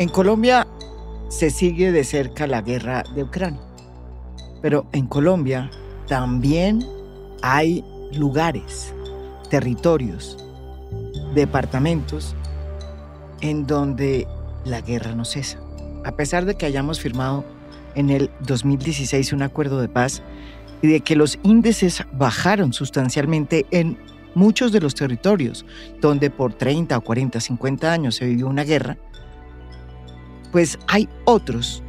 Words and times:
En 0.00 0.08
Colombia 0.08 0.66
se 1.28 1.50
sigue 1.50 1.92
de 1.92 2.04
cerca 2.04 2.46
la 2.46 2.62
guerra 2.62 3.04
de 3.14 3.22
Ucrania, 3.22 3.60
pero 4.62 4.86
en 4.92 5.06
Colombia 5.06 5.70
también 6.08 6.82
hay 7.42 7.84
lugares, 8.14 8.94
territorios, 9.50 10.42
departamentos 11.34 12.34
en 13.42 13.66
donde 13.66 14.26
la 14.64 14.80
guerra 14.80 15.14
no 15.14 15.26
cesa. 15.26 15.60
A 16.06 16.12
pesar 16.12 16.46
de 16.46 16.54
que 16.54 16.64
hayamos 16.64 16.98
firmado 16.98 17.44
en 17.94 18.08
el 18.08 18.30
2016 18.46 19.34
un 19.34 19.42
acuerdo 19.42 19.82
de 19.82 19.90
paz 19.90 20.22
y 20.80 20.88
de 20.88 21.00
que 21.00 21.14
los 21.14 21.38
índices 21.42 22.06
bajaron 22.14 22.72
sustancialmente 22.72 23.66
en 23.70 23.98
muchos 24.34 24.72
de 24.72 24.80
los 24.80 24.94
territorios 24.94 25.66
donde 26.00 26.30
por 26.30 26.54
30 26.54 26.96
o 26.96 27.00
40, 27.02 27.38
50 27.38 27.92
años 27.92 28.14
se 28.14 28.24
vivió 28.24 28.48
una 28.48 28.64
guerra, 28.64 28.96
pues 30.52 30.78
hay 30.88 31.08
otros, 31.24 31.82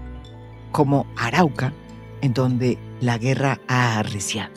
como 0.71 1.05
Arauca, 1.17 1.73
en 2.21 2.33
donde 2.33 2.77
la 2.99 3.17
guerra 3.17 3.59
ha 3.67 3.99
arreciado. 3.99 4.53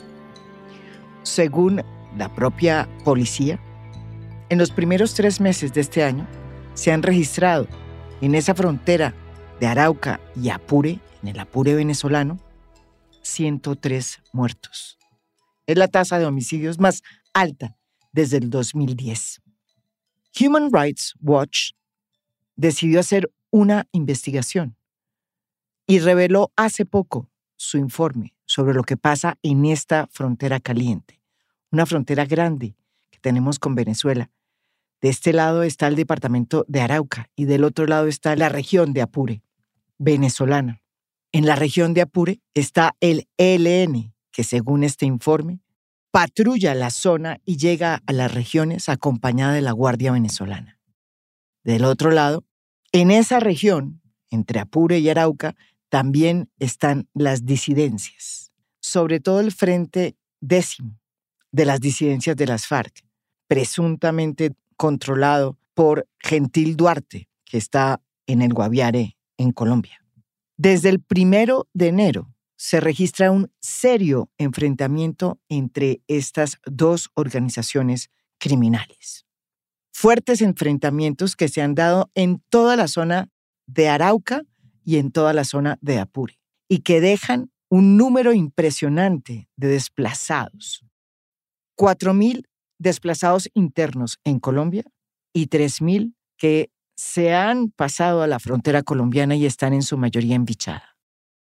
Según 1.23 1.83
la 2.17 2.33
propia 2.33 2.87
policía, 3.03 3.59
en 4.49 4.59
los 4.59 4.71
primeros 4.71 5.13
tres 5.13 5.41
meses 5.41 5.73
de 5.73 5.81
este 5.81 6.03
año 6.03 6.27
se 6.75 6.91
han 6.91 7.01
registrado 7.01 7.67
en 8.21 8.35
esa 8.35 8.53
frontera 8.53 9.13
de 9.59 9.67
Arauca 9.67 10.19
y 10.35 10.49
Apure, 10.49 10.99
en 11.23 11.29
el 11.29 11.39
Apure 11.39 11.73
venezolano, 11.73 12.39
103 13.23 14.21
muertos. 14.33 14.99
Es 15.65 15.77
la 15.77 15.87
tasa 15.87 16.19
de 16.19 16.25
homicidios 16.25 16.79
más 16.79 17.01
alta 17.33 17.75
desde 18.11 18.37
el 18.37 18.49
2010. 18.49 19.41
Human 20.39 20.69
Rights 20.71 21.15
Watch 21.21 21.71
decidió 22.55 22.99
hacer 22.99 23.31
una 23.55 23.87
investigación 23.93 24.75
y 25.87 25.99
reveló 25.99 26.51
hace 26.57 26.85
poco 26.85 27.29
su 27.55 27.77
informe 27.77 28.35
sobre 28.45 28.73
lo 28.73 28.83
que 28.83 28.97
pasa 28.97 29.37
en 29.43 29.63
esta 29.63 30.07
frontera 30.07 30.59
caliente, 30.59 31.21
una 31.71 31.85
frontera 31.85 32.25
grande 32.25 32.75
que 33.09 33.19
tenemos 33.19 33.57
con 33.57 33.73
Venezuela. 33.73 34.29
De 34.99 35.07
este 35.07 35.31
lado 35.31 35.63
está 35.63 35.87
el 35.87 35.95
departamento 35.95 36.65
de 36.67 36.81
Arauca 36.81 37.29
y 37.33 37.45
del 37.45 37.63
otro 37.63 37.87
lado 37.87 38.07
está 38.07 38.35
la 38.35 38.49
región 38.49 38.91
de 38.91 39.03
Apure, 39.03 39.41
venezolana. 39.99 40.81
En 41.31 41.45
la 41.45 41.55
región 41.55 41.93
de 41.93 42.01
Apure 42.01 42.41
está 42.55 42.97
el 42.99 43.29
ELN, 43.37 44.13
que 44.33 44.43
según 44.43 44.83
este 44.83 45.05
informe, 45.05 45.61
patrulla 46.11 46.75
la 46.75 46.89
zona 46.89 47.39
y 47.45 47.55
llega 47.55 48.03
a 48.05 48.11
las 48.11 48.33
regiones 48.33 48.89
acompañada 48.89 49.53
de 49.53 49.61
la 49.61 49.71
Guardia 49.71 50.11
Venezolana. 50.11 50.77
Del 51.63 51.85
otro 51.85 52.11
lado 52.11 52.43
en 53.01 53.11
esa 53.11 53.41
región, 53.41 54.01
entre 54.29 54.61
Apure 54.61 54.99
y 54.99 55.09
Arauca, 55.09 55.53
también 55.89 56.49
están 56.59 57.09
las 57.13 57.45
disidencias, 57.45 58.53
sobre 58.79 59.19
todo 59.19 59.41
el 59.41 59.51
frente 59.51 60.15
décimo 60.39 60.97
de 61.51 61.65
las 61.65 61.81
disidencias 61.81 62.37
de 62.37 62.47
las 62.47 62.67
FARC, 62.67 63.03
presuntamente 63.47 64.53
controlado 64.77 65.57
por 65.73 66.07
Gentil 66.19 66.77
Duarte, 66.77 67.27
que 67.43 67.57
está 67.57 68.01
en 68.27 68.41
el 68.41 68.53
Guaviare, 68.53 69.17
en 69.37 69.51
Colombia. 69.51 70.01
Desde 70.55 70.87
el 70.87 71.01
primero 71.01 71.67
de 71.73 71.89
enero 71.89 72.33
se 72.55 72.79
registra 72.79 73.29
un 73.29 73.51
serio 73.59 74.29
enfrentamiento 74.37 75.37
entre 75.49 75.99
estas 76.07 76.59
dos 76.65 77.09
organizaciones 77.13 78.09
criminales 78.37 79.24
fuertes 79.95 80.41
enfrentamientos 80.41 81.37
que 81.37 81.47
se 81.47 81.61
han 81.61 81.73
dado 81.73 82.11
en 82.15 82.43
toda 82.49 82.75
la 82.75 82.89
zona 82.89 83.29
de 83.65 83.87
Arauca 83.87 84.41
y 84.83 84.97
en 84.97 85.09
toda 85.09 85.31
la 85.31 85.45
zona 85.45 85.77
de 85.79 85.99
Apure, 85.99 86.37
y 86.67 86.79
que 86.79 86.99
dejan 86.99 87.49
un 87.69 87.95
número 87.95 88.33
impresionante 88.33 89.47
de 89.55 89.69
desplazados. 89.69 90.83
4.000 91.77 92.43
desplazados 92.77 93.49
internos 93.53 94.19
en 94.25 94.39
Colombia 94.39 94.83
y 95.33 95.47
3.000 95.47 96.13
que 96.37 96.69
se 96.97 97.33
han 97.33 97.71
pasado 97.71 98.21
a 98.21 98.27
la 98.27 98.39
frontera 98.39 98.83
colombiana 98.83 99.37
y 99.37 99.45
están 99.45 99.73
en 99.73 99.81
su 99.81 99.97
mayoría 99.97 100.35
en 100.35 100.43
Bichada. 100.43 100.97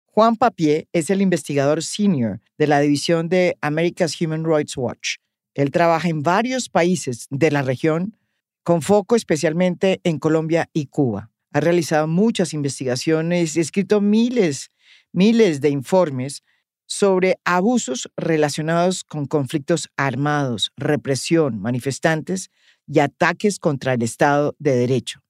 Juan 0.06 0.36
Papié 0.36 0.88
es 0.94 1.10
el 1.10 1.24
investigador 1.24 1.82
senior 1.82 2.42
de 2.60 2.68
la 2.68 2.80
división 2.80 3.28
de 3.28 3.58
America's 3.62 4.22
Human 4.22 4.46
Rights 4.46 4.78
Watch. 4.78 5.16
Él 5.56 5.72
trabaja 5.72 6.10
en 6.10 6.22
varios 6.22 6.70
países 6.70 7.26
de 7.32 7.50
la 7.50 7.64
región 7.64 8.16
con 8.66 8.82
foco 8.82 9.16
especialmente 9.16 10.02
en 10.04 10.18
Colombia 10.18 10.72
y 10.74 10.88
Cuba. 10.88 11.30
Ha 11.54 11.60
realizado 11.60 12.08
muchas 12.08 12.52
investigaciones 12.52 13.56
y 13.56 13.60
escrito 13.60 14.02
miles, 14.02 14.72
miles 15.14 15.62
de 15.62 15.70
informes 15.70 16.44
sobre 16.88 17.38
abusos 17.46 18.10
relacionados 18.18 19.04
con 19.04 19.28
conflictos 19.28 19.90
armados, 19.98 20.72
represión, 20.78 21.62
manifestantes 21.62 22.50
y 22.88 23.00
ataques 23.00 23.60
contra 23.60 23.94
el 23.94 24.02
Estado 24.02 24.56
de 24.58 24.76
Derecho. 24.76 25.22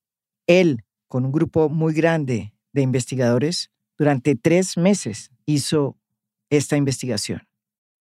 Él, 0.48 0.86
con 1.10 1.26
un 1.26 1.34
grupo 1.34 1.68
muy 1.68 1.94
grande 1.94 2.54
de 2.72 2.84
investigadores, 2.84 3.70
durante 3.98 4.38
tres 4.38 4.78
meses 4.78 5.30
hizo 5.46 5.98
esta 6.50 6.78
investigación. 6.78 7.42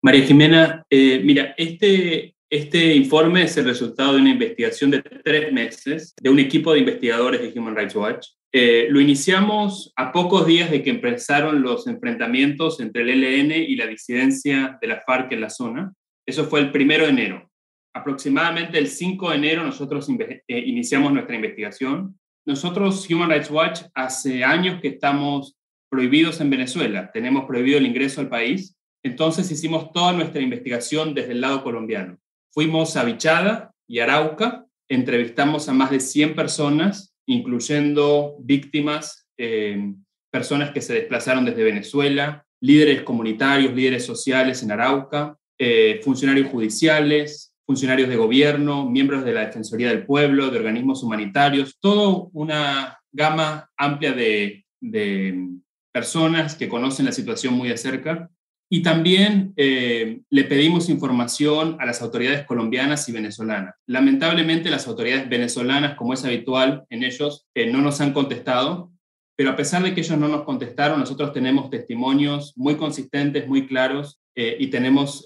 María 0.00 0.27
Jimena, 0.27 0.87
eh, 0.91 1.21
mira, 1.25 1.55
este, 1.59 2.37
este 2.55 2.95
informe 2.95 3.43
es 3.43 3.57
el 3.57 3.65
resultado 3.65 4.13
de 4.13 4.21
una 4.21 4.31
investigación 4.31 4.93
de 4.93 5.03
tres 5.03 5.53
meses 5.53 6.15
de 6.23 6.31
un 6.31 6.39
equipo 6.39 6.73
de 6.73 6.79
investigadores 6.79 7.41
de 7.41 7.59
Human 7.59 7.75
Rights 7.75 7.97
Watch. 7.97 8.29
Eh, 8.53 8.87
lo 8.91 9.01
iniciamos 9.01 9.93
a 9.97 10.13
pocos 10.13 10.47
días 10.47 10.71
de 10.71 10.81
que 10.81 10.91
empezaron 10.91 11.63
los 11.63 11.89
enfrentamientos 11.89 12.79
entre 12.79 13.03
el 13.03 13.25
ELN 13.25 13.51
y 13.51 13.75
la 13.75 13.89
disidencia 13.89 14.79
de 14.81 14.87
la 14.87 15.01
FARC 15.01 15.33
en 15.33 15.41
la 15.41 15.51
zona. 15.51 15.93
Eso 16.25 16.45
fue 16.45 16.61
el 16.61 16.71
primero 16.71 17.07
de 17.07 17.11
enero. 17.11 17.51
Aproximadamente 17.93 18.79
el 18.79 18.87
5 18.87 19.31
de 19.31 19.37
enero 19.37 19.65
nosotros 19.65 20.09
eh, 20.09 20.43
iniciamos 20.47 21.13
nuestra 21.13 21.35
investigación. 21.35 22.17
Nosotros, 22.47 23.11
Human 23.11 23.31
Rights 23.31 23.51
Watch, 23.51 23.81
hace 23.95 24.45
años 24.45 24.81
que 24.81 24.89
estamos 24.89 25.57
prohibidos 25.91 26.41
en 26.41 26.51
Venezuela. 26.51 27.11
Tenemos 27.13 27.47
prohibido 27.47 27.79
el 27.79 27.87
ingreso 27.87 28.21
al 28.21 28.29
país. 28.29 28.77
Entonces 29.03 29.51
hicimos 29.51 29.91
toda 29.91 30.13
nuestra 30.13 30.41
investigación 30.41 31.15
desde 31.15 31.33
el 31.33 31.41
lado 31.41 31.65
colombiano. 31.65 32.17
Fuimos 32.55 32.97
a 32.97 33.03
Vichada 33.03 33.75
y 33.89 33.99
Arauca, 33.99 34.65
entrevistamos 34.89 35.69
a 35.69 35.73
más 35.73 35.91
de 35.91 35.99
100 35.99 36.37
personas, 36.37 37.13
incluyendo 37.27 38.37
víctimas, 38.39 39.27
eh, 39.37 39.93
personas 40.31 40.71
que 40.71 40.81
se 40.81 40.95
desplazaron 40.95 41.45
desde 41.45 41.65
Venezuela, 41.65 42.47
líderes 42.61 43.03
comunitarios, 43.03 43.75
líderes 43.75 44.07
sociales 44.07 44.63
en 44.63 44.71
Arauca, 44.71 45.37
eh, 45.59 46.01
funcionarios 46.05 46.49
judiciales, 46.49 47.53
funcionarios 47.67 48.09
de 48.09 48.17
gobierno, 48.17 48.89
miembros 48.89 49.25
de 49.25 49.33
la 49.33 49.47
Defensoría 49.47 49.89
del 49.89 50.07
Pueblo, 50.07 50.49
de 50.51 50.59
organismos 50.59 51.03
humanitarios, 51.03 51.77
toda 51.81 52.29
una 52.33 53.01
gama 53.11 53.69
amplia 53.77 54.13
de, 54.13 54.65
de 54.81 55.49
personas 55.91 56.55
que 56.55 56.69
conocen 56.69 57.07
la 57.07 57.13
situación 57.13 57.55
muy 57.55 57.69
de 57.69 57.79
cerca 57.79 58.31
y 58.71 58.83
también 58.83 59.53
eh, 59.57 60.21
le 60.31 60.45
pedimos 60.45 60.89
información 60.89 61.77
a 61.81 61.87
las 61.87 62.03
autoridades 62.03 62.47
colombianas 62.47 63.09
y 63.09 63.13
venezolanas. 63.13 63.75
Lamentablemente 63.87 64.71
las 64.71 64.89
autoridades 64.89 65.29
venezolanas, 65.29 65.97
como 65.97 66.15
es 66.15 66.25
habitual 66.25 66.85
en 66.91 67.05
ellos, 67.05 67.47
eh, 67.55 67.71
no 67.71 67.81
nos 67.81 68.01
han 68.01 68.13
contestado, 68.13 68.91
pero 69.37 69.51
a 69.51 69.57
pesar 69.57 69.83
de 69.83 69.95
que 69.95 70.01
ellos 70.01 70.19
no 70.19 70.29
nos 70.29 70.45
contestaron, 70.45 71.01
nosotros 71.01 71.33
tenemos 71.33 71.71
testimonios 71.71 72.53
muy 72.56 72.77
consistentes, 72.77 73.47
muy 73.49 73.67
claros, 73.67 74.21
eh, 74.37 74.56
y 74.59 74.67
tenemos 74.67 75.25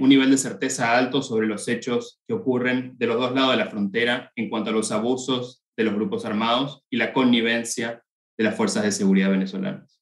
un 0.00 0.08
nivel 0.10 0.30
de 0.30 0.36
certeza 0.36 0.98
alto 0.98 1.22
sobre 1.22 1.46
los 1.46 1.66
hechos 1.66 2.20
que 2.28 2.34
ocurren 2.34 2.92
de 2.98 3.06
los 3.06 3.18
dos 3.18 3.34
lados 3.34 3.52
de 3.52 3.56
la 3.56 3.70
frontera 3.70 4.30
en 4.36 4.50
cuanto 4.50 4.68
a 4.68 4.74
los 4.74 4.92
abusos 4.92 5.62
de 5.78 5.84
los 5.84 5.94
grupos 5.94 6.26
armados 6.26 6.84
y 6.90 6.98
la 6.98 7.14
connivencia 7.14 8.02
de 8.36 8.44
las 8.44 8.54
fuerzas 8.54 8.82
de 8.82 8.92
seguridad 8.92 9.30
venezolanas. 9.30 9.98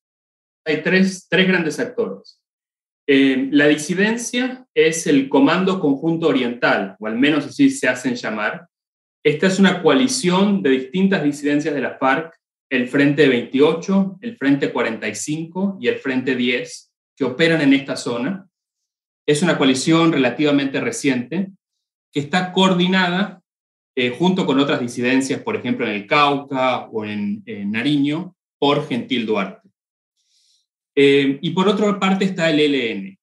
Hay 0.65 0.83
tres, 0.83 1.29
tres 1.31 1.47
grandes 1.47 1.79
actores. 1.79 2.38
Eh, 3.11 3.49
la 3.53 3.67
disidencia 3.69 4.67
es 4.75 5.07
el 5.07 5.31
Comando 5.31 5.81
Conjunto 5.81 6.29
Oriental, 6.29 6.95
o 6.99 7.07
al 7.07 7.17
menos 7.19 7.47
así 7.47 7.71
se 7.71 7.89
hacen 7.89 8.17
llamar. 8.17 8.69
Esta 9.25 9.47
es 9.47 9.59
una 9.59 9.83
coalición 9.83 10.63
de 10.63 10.71
distintas 10.71 11.25
disidencias 11.25 11.75
de 11.75 11.81
la 11.81 11.97
FARC, 11.97 12.39
el 12.71 12.87
Frente 12.87 13.27
28, 13.27 14.19
el 14.21 14.37
Frente 14.37 14.71
45 14.71 15.79
y 15.81 15.89
el 15.89 15.97
Frente 15.97 16.37
10, 16.37 16.93
que 17.17 17.25
operan 17.25 17.63
en 17.63 17.73
esta 17.73 17.97
zona. 17.97 18.47
Es 19.27 19.43
una 19.43 19.57
coalición 19.57 20.13
relativamente 20.13 20.79
reciente 20.79 21.53
que 22.13 22.21
está 22.21 22.53
coordinada 22.53 23.41
eh, 23.97 24.11
junto 24.11 24.45
con 24.45 24.61
otras 24.61 24.81
disidencias, 24.81 25.41
por 25.41 25.57
ejemplo 25.57 25.87
en 25.87 25.93
el 25.93 26.07
Cauca 26.07 26.89
o 26.89 27.07
en 27.07 27.43
Nariño, 27.71 28.37
por 28.59 28.87
Gentil 28.87 29.25
Duarte. 29.25 29.68
Eh, 31.01 31.39
y 31.41 31.51
por 31.51 31.69
otra 31.69 31.97
parte 32.01 32.25
está 32.25 32.51
el 32.51 32.59
ELN. 32.59 33.17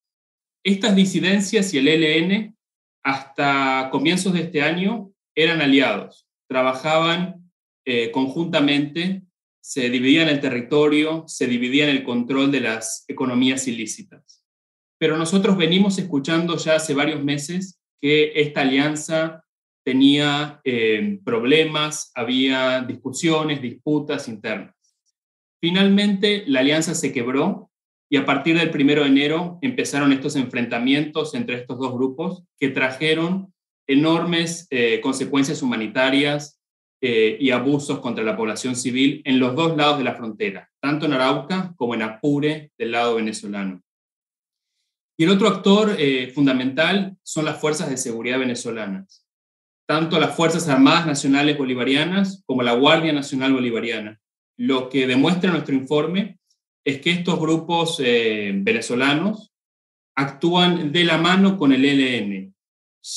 Estas 0.63 0.95
disidencias 0.95 1.73
y 1.73 1.77
el 1.77 1.89
ELN 1.89 2.55
hasta 3.03 3.89
comienzos 3.91 4.31
de 4.31 4.43
este 4.43 4.61
año 4.61 5.11
eran 5.35 5.61
aliados, 5.61 6.25
trabajaban 6.47 7.51
eh, 7.85 8.11
conjuntamente 8.11 9.23
se 9.61 9.89
dividían 9.89 10.29
el 10.29 10.39
territorio, 10.39 11.23
se 11.27 11.47
dividían 11.47 11.89
el 11.89 12.03
control 12.03 12.51
de 12.51 12.61
las 12.61 13.03
economías 13.07 13.67
ilícitas. 13.67 14.43
Pero 14.99 15.17
nosotros 15.17 15.57
venimos 15.57 15.97
escuchando 15.97 16.55
ya 16.55 16.75
hace 16.75 16.93
varios 16.93 17.23
meses 17.23 17.81
que 17.99 18.31
esta 18.35 18.61
alianza 18.61 19.43
tenía 19.83 20.61
eh, 20.63 21.19
problemas, 21.25 22.11
había 22.15 22.81
discusiones, 22.81 23.61
disputas 23.61 24.27
internas. 24.27 24.74
Finalmente, 25.65 26.43
la 26.45 26.59
alianza 26.59 26.93
se 26.93 27.11
quebró 27.11 27.71
y 28.07 28.17
a 28.17 28.25
partir 28.27 28.55
del 28.55 28.69
primero 28.69 29.01
de 29.01 29.07
enero 29.07 29.57
empezaron 29.63 30.13
estos 30.13 30.35
enfrentamientos 30.35 31.33
entre 31.33 31.55
estos 31.55 31.79
dos 31.79 31.91
grupos 31.91 32.43
que 32.59 32.69
trajeron 32.69 33.51
enormes 33.87 34.67
eh, 34.69 35.01
consecuencias 35.01 35.63
humanitarias 35.63 36.61
eh, 37.01 37.37
y 37.39 37.49
abusos 37.49 37.97
contra 37.97 38.23
la 38.23 38.37
población 38.37 38.75
civil 38.75 39.23
en 39.25 39.39
los 39.39 39.55
dos 39.55 39.75
lados 39.75 39.97
de 39.97 40.03
la 40.03 40.13
frontera, 40.13 40.69
tanto 40.79 41.07
en 41.07 41.13
Arauca 41.13 41.73
como 41.77 41.95
en 41.95 42.03
Apure 42.03 42.71
del 42.77 42.91
lado 42.91 43.15
venezolano. 43.15 43.81
Y 45.17 45.23
el 45.23 45.31
otro 45.31 45.47
actor 45.47 45.95
eh, 45.97 46.31
fundamental 46.35 47.17
son 47.23 47.45
las 47.45 47.59
fuerzas 47.59 47.89
de 47.89 47.97
seguridad 47.97 48.37
venezolanas, 48.37 49.25
tanto 49.87 50.19
las 50.19 50.35
Fuerzas 50.35 50.67
Armadas 50.69 51.07
Nacionales 51.07 51.57
Bolivarianas 51.57 52.43
como 52.45 52.61
la 52.61 52.73
Guardia 52.73 53.13
Nacional 53.13 53.53
Bolivariana. 53.53 54.21
Lo 54.57 54.89
que 54.89 55.07
demuestra 55.07 55.51
nuestro 55.51 55.75
informe 55.75 56.39
es 56.85 57.01
que 57.01 57.11
estos 57.11 57.39
grupos 57.39 57.99
eh, 58.03 58.51
venezolanos 58.55 59.51
actúan 60.15 60.91
de 60.91 61.03
la 61.03 61.17
mano 61.17 61.57
con 61.57 61.73
el 61.73 61.83
ELN, 61.83 62.55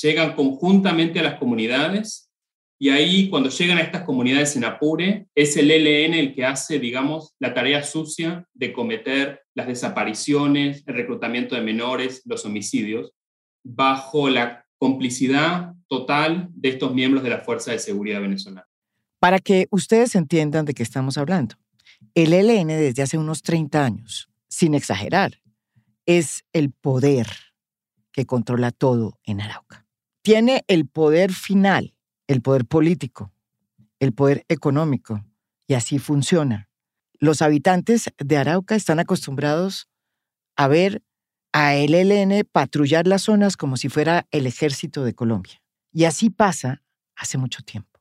llegan 0.02 0.35
conjuntamente 0.35 1.20
a 1.20 1.23
las 1.23 1.38
comunidades 1.38 2.29
y 2.81 2.90
ahí 2.90 3.29
cuando 3.29 3.50
llegan 3.50 3.79
a 3.79 3.82
estas 3.82 4.02
comunidades 4.02 4.55
en 4.56 4.64
Apure 4.64 5.26
es 5.35 5.56
el 5.56 5.70
ELN 5.70 6.14
el 6.14 6.35
que 6.35 6.44
hace, 6.44 6.79
digamos, 6.79 7.35
la 7.41 7.52
tarea 7.52 7.82
sucia 7.82 8.46
de 8.55 8.73
cometer 8.73 9.43
las 9.55 9.67
desapariciones, 9.67 10.84
el 10.87 10.94
reclutamiento 10.94 11.56
de 11.56 11.62
menores, 11.62 12.23
los 12.25 12.44
homicidios, 12.44 13.12
bajo 13.64 14.29
la 14.29 14.64
complicidad 14.79 15.75
total 15.88 16.49
de 16.52 16.69
estos 16.69 16.94
miembros 16.94 17.25
de 17.25 17.31
la 17.31 17.41
Fuerza 17.41 17.73
de 17.73 17.81
Seguridad 17.81 18.20
venezolana. 18.20 18.68
Para 19.19 19.41
que 19.41 19.67
ustedes 19.70 20.15
entiendan 20.15 20.65
de 20.65 20.75
qué 20.75 20.82
estamos 20.82 21.19
hablando, 21.19 21.56
el 22.15 22.32
ELN 22.32 22.69
desde 22.69 23.03
hace 23.03 23.19
unos 23.19 23.43
30 23.43 23.85
años, 23.85 24.29
sin 24.49 24.75
exagerar, 24.75 25.41
es 26.06 26.44
el 26.53 26.70
poder 26.70 27.29
que 28.12 28.26
controla 28.26 28.70
todo 28.70 29.19
en 29.25 29.41
Arauca. 29.41 29.87
Tiene 30.23 30.65
el 30.69 30.87
poder 30.87 31.32
final, 31.32 31.94
el 32.26 32.43
poder 32.43 32.65
político, 32.65 33.32
el 33.99 34.12
poder 34.12 34.44
económico, 34.49 35.25
y 35.67 35.75
así 35.75 35.99
funciona. 35.99 36.69
Los 37.19 37.43
habitantes 37.43 38.11
de 38.19 38.37
Arauca 38.37 38.76
están 38.76 39.00
acostumbrados 39.00 39.88
a 40.56 40.69
ver 40.69 41.03
a 41.53 41.75
el 41.75 41.94
ELN 41.94 42.47
patrullar 42.50 43.06
las 43.06 43.23
zonas 43.23 43.56
como 43.56 43.76
si 43.76 43.88
fuera 43.88 44.26
el 44.31 44.47
ejército 44.47 45.05
de 45.05 45.15
Colombia. 45.15 45.61
Y 45.93 46.05
así 46.05 46.31
pasa 46.31 46.82
hace 47.17 47.38
mucho 47.38 47.62
tiempo. 47.62 47.97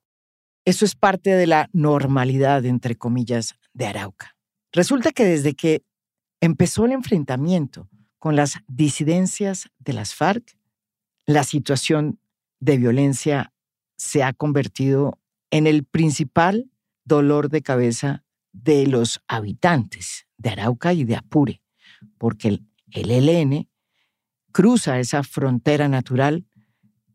Eso 0.68 0.84
es 0.84 0.96
parte 0.96 1.30
de 1.30 1.48
la 1.48 1.70
normalidad, 1.72 2.66
entre 2.66 2.98
comillas, 2.98 3.56
de 3.72 3.86
Arauca. 3.86 4.36
Resulta 4.74 5.14
que 5.14 5.24
desde 5.24 5.54
que 5.54 5.82
empezó 6.42 6.84
el 6.84 6.92
enfrentamiento 6.92 7.88
con 8.20 8.36
las 8.36 8.58
disidencias 8.68 9.70
de 9.80 9.94
las 9.94 10.14
FARC, 10.14 10.58
la 11.26 11.46
situación 11.46 12.20
de 12.60 12.78
violencia 12.78 13.54
se 13.96 14.24
ha 14.24 14.34
convertido 14.34 15.18
en 15.52 15.68
el 15.68 15.86
principal 15.86 16.70
dolor 17.06 17.48
de 17.48 17.62
cabeza 17.62 18.26
de 18.52 18.88
los 18.88 19.22
habitantes 19.30 20.28
de 20.36 20.50
Arauca 20.50 20.92
y 20.92 21.06
de 21.06 21.16
Apure, 21.16 21.62
porque 22.18 22.50
el, 22.50 22.68
el 22.92 23.12
ELN 23.12 23.70
cruza 24.52 25.00
esa 25.00 25.24
frontera 25.24 25.88
natural 25.88 26.46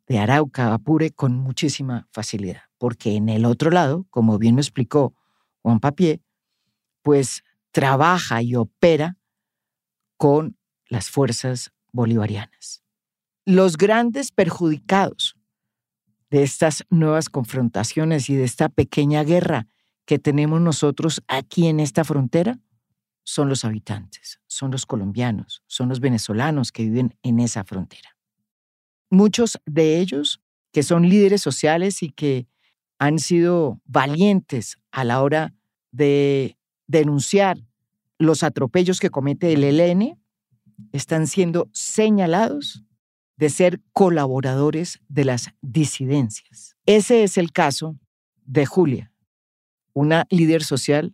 de 0.07 0.19
Arauca 0.19 0.69
a 0.69 0.75
Apure 0.75 1.11
con 1.11 1.37
muchísima 1.37 2.09
facilidad, 2.13 2.63
porque 2.83 3.15
en 3.15 3.29
el 3.29 3.45
otro 3.45 3.71
lado, 3.71 4.09
como 4.11 4.39
bien 4.41 4.57
me 4.57 4.61
explicó 4.61 5.15
Juan 5.63 5.79
Papié, 5.79 6.21
pues 7.03 7.45
trabaja 7.71 8.43
y 8.43 8.57
opera 8.57 9.19
con 10.17 10.59
las 10.89 11.09
fuerzas 11.09 11.71
bolivarianas. 11.93 12.83
Los 13.45 13.77
grandes 13.77 14.33
perjudicados 14.33 15.37
de 16.29 16.43
estas 16.43 16.83
nuevas 16.91 17.29
confrontaciones 17.29 18.29
y 18.29 18.35
de 18.35 18.43
esta 18.43 18.69
pequeña 18.69 19.23
guerra 19.23 19.69
que 20.05 20.19
tenemos 20.19 20.61
nosotros 20.61 21.23
aquí 21.29 21.69
en 21.69 21.79
esta 21.79 22.03
frontera 22.03 22.59
son 23.23 23.49
los 23.49 23.65
habitantes, 23.65 24.41
son 24.49 24.73
los 24.73 24.87
colombianos, 24.87 25.63
son 25.69 25.89
los 25.89 26.01
venezolanos 26.01 26.73
que 26.73 26.83
viven 26.83 27.17
en 27.23 27.39
esa 27.39 27.63
frontera. 27.63 28.17
Muchos 29.09 29.61
de 29.67 30.01
ellos 30.01 30.41
que 30.73 30.83
son 30.83 31.09
líderes 31.09 31.43
sociales 31.43 32.03
y 32.03 32.11
que 32.11 32.49
han 33.03 33.19
sido 33.19 33.81
valientes 33.85 34.79
a 34.93 35.03
la 35.03 35.25
hora 35.25 35.53
de 35.91 36.57
denunciar 36.87 37.59
los 38.17 38.45
atropellos 38.45 39.01
que 39.01 39.11
comete 39.11 39.53
el 39.53 39.65
ELN, 39.65 40.23
están 40.93 41.27
siendo 41.27 41.69
señalados 41.73 42.85
de 43.37 43.51
ser 43.51 43.81
colaboradores 43.93 45.01
de 45.09 45.25
las 45.25 45.49
disidencias. 45.63 46.77
Ese 46.87 47.25
es 47.25 47.39
el 47.39 47.51
caso 47.51 47.99
de 48.45 48.67
Julia, 48.67 49.13
una 49.95 50.29
líder 50.31 50.63
social 50.63 51.13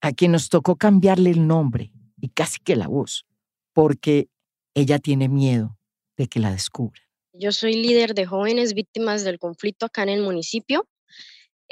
a 0.00 0.10
quien 0.10 0.32
nos 0.32 0.48
tocó 0.48 0.74
cambiarle 0.74 1.30
el 1.30 1.46
nombre 1.46 1.92
y 2.20 2.30
casi 2.30 2.58
que 2.58 2.74
la 2.74 2.88
voz, 2.88 3.26
porque 3.72 4.28
ella 4.74 4.98
tiene 4.98 5.28
miedo 5.28 5.78
de 6.16 6.26
que 6.26 6.40
la 6.40 6.50
descubran. 6.50 7.04
Yo 7.32 7.52
soy 7.52 7.74
líder 7.74 8.14
de 8.14 8.26
jóvenes 8.26 8.74
víctimas 8.74 9.22
del 9.22 9.38
conflicto 9.38 9.86
acá 9.86 10.02
en 10.02 10.08
el 10.08 10.22
municipio. 10.22 10.88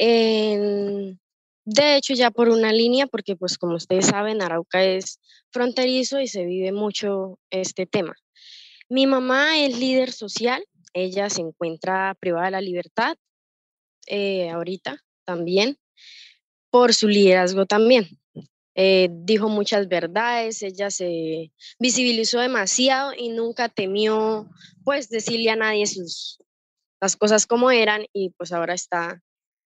De 0.01 1.97
hecho, 1.97 2.15
ya 2.15 2.31
por 2.31 2.49
una 2.49 2.73
línea, 2.73 3.07
porque 3.07 3.37
pues 3.37 3.59
como 3.59 3.77
ustedes 3.77 4.07
saben, 4.07 4.43
Arauca 4.43 4.83
es 4.83 5.21
fronterizo 5.53 6.21
y 6.21 6.27
se 6.27 6.45
vive 6.45 6.73
mucho 6.73 7.39
este 7.51 7.87
tema. 7.87 8.15
Mi 8.89 9.07
mamá 9.07 9.59
es 9.59 9.79
líder 9.79 10.11
social, 10.11 10.65
ella 10.95 11.31
se 11.31 11.43
encuentra 11.43 12.17
privada 12.19 12.47
de 12.47 12.51
la 12.51 12.61
libertad 12.61 13.17
eh, 14.07 14.51
ahorita 14.51 14.99
también, 15.25 15.79
por 16.71 16.95
su 16.95 17.07
liderazgo 17.07 17.67
también. 17.67 18.09
Eh, 18.75 19.09
dijo 19.13 19.49
muchas 19.49 19.87
verdades, 19.87 20.63
ella 20.63 20.91
se 20.91 21.53
visibilizó 21.79 22.41
demasiado 22.41 23.13
y 23.17 23.29
nunca 23.29 23.69
temió 23.69 24.49
pues 24.85 25.09
decirle 25.09 25.51
a 25.51 25.57
nadie 25.57 25.87
sus, 25.87 26.39
las 27.01 27.17
cosas 27.17 27.47
como 27.47 27.71
eran 27.71 28.07
y 28.13 28.31
pues 28.31 28.53
ahora 28.53 28.75
está 28.75 29.23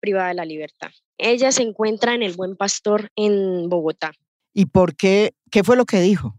privada 0.01 0.29
de 0.29 0.33
la 0.33 0.45
libertad. 0.45 0.91
Ella 1.17 1.51
se 1.53 1.61
encuentra 1.61 2.13
en 2.13 2.23
el 2.23 2.33
Buen 2.33 2.57
Pastor 2.57 3.09
en 3.15 3.69
Bogotá. 3.69 4.11
¿Y 4.53 4.65
por 4.65 4.95
qué? 4.97 5.33
¿Qué 5.49 5.63
fue 5.63 5.77
lo 5.77 5.85
que 5.85 6.01
dijo 6.01 6.35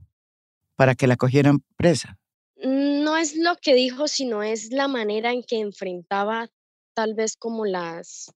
para 0.77 0.95
que 0.95 1.07
la 1.07 1.17
cogieran 1.17 1.65
presa? 1.77 2.19
No 2.57 3.17
es 3.17 3.37
lo 3.37 3.57
que 3.57 3.75
dijo, 3.75 4.09
sino 4.09 4.43
es 4.43 4.71
la 4.73 4.89
manera 4.89 5.33
en 5.33 5.43
que 5.43 5.61
enfrentaba 5.61 6.51
tal 6.95 7.15
vez 7.15 7.37
como 7.37 7.65
las, 7.65 8.33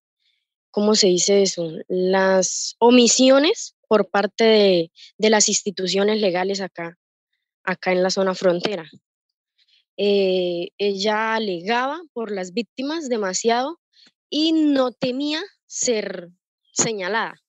¿cómo 0.70 0.94
se 0.94 1.08
dice 1.08 1.42
eso? 1.42 1.70
Las 1.88 2.76
omisiones 2.78 3.76
por 3.88 4.08
parte 4.08 4.44
de, 4.44 4.92
de 5.18 5.30
las 5.30 5.48
instituciones 5.48 6.20
legales 6.20 6.60
acá, 6.60 6.98
acá 7.62 7.92
en 7.92 8.02
la 8.02 8.10
zona 8.10 8.34
frontera. 8.34 8.88
Eh, 9.96 10.68
ella 10.78 11.34
alegaba 11.34 12.00
por 12.12 12.30
las 12.30 12.52
víctimas 12.52 13.08
demasiado 13.08 13.80
y 14.30 14.52
no 14.52 14.92
temía 14.92 15.42
ser 15.66 16.30
señalada. 16.72 17.40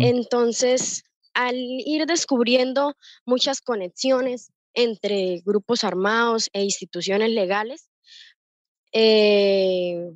Entonces, 0.00 1.02
al 1.34 1.54
ir 1.54 2.06
descubriendo 2.06 2.96
muchas 3.26 3.60
conexiones 3.60 4.50
entre 4.72 5.42
grupos 5.44 5.84
armados 5.84 6.48
e 6.54 6.62
instituciones 6.64 7.28
legales, 7.30 7.90
eh, 8.92 10.12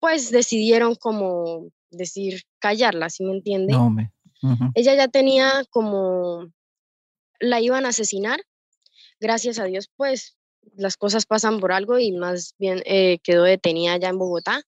pues 0.00 0.30
decidieron 0.30 0.94
como 0.94 1.68
decir 1.90 2.44
callarla, 2.58 3.10
¿sí 3.10 3.22
me 3.22 3.32
entiende? 3.32 3.74
Ella 4.74 4.94
ya 4.94 5.08
tenía 5.08 5.62
como 5.68 6.50
la 7.38 7.60
iban 7.60 7.84
a 7.84 7.90
asesinar. 7.90 8.40
Gracias 9.20 9.58
a 9.58 9.64
Dios, 9.64 9.90
pues 9.94 10.38
las 10.74 10.96
cosas 10.96 11.26
pasan 11.26 11.60
por 11.60 11.72
algo 11.72 11.98
y 11.98 12.12
más 12.12 12.54
bien 12.58 12.82
eh, 12.86 13.18
quedó 13.22 13.42
detenida 13.42 13.92
allá 13.92 14.08
en 14.08 14.18
Bogotá 14.18 14.62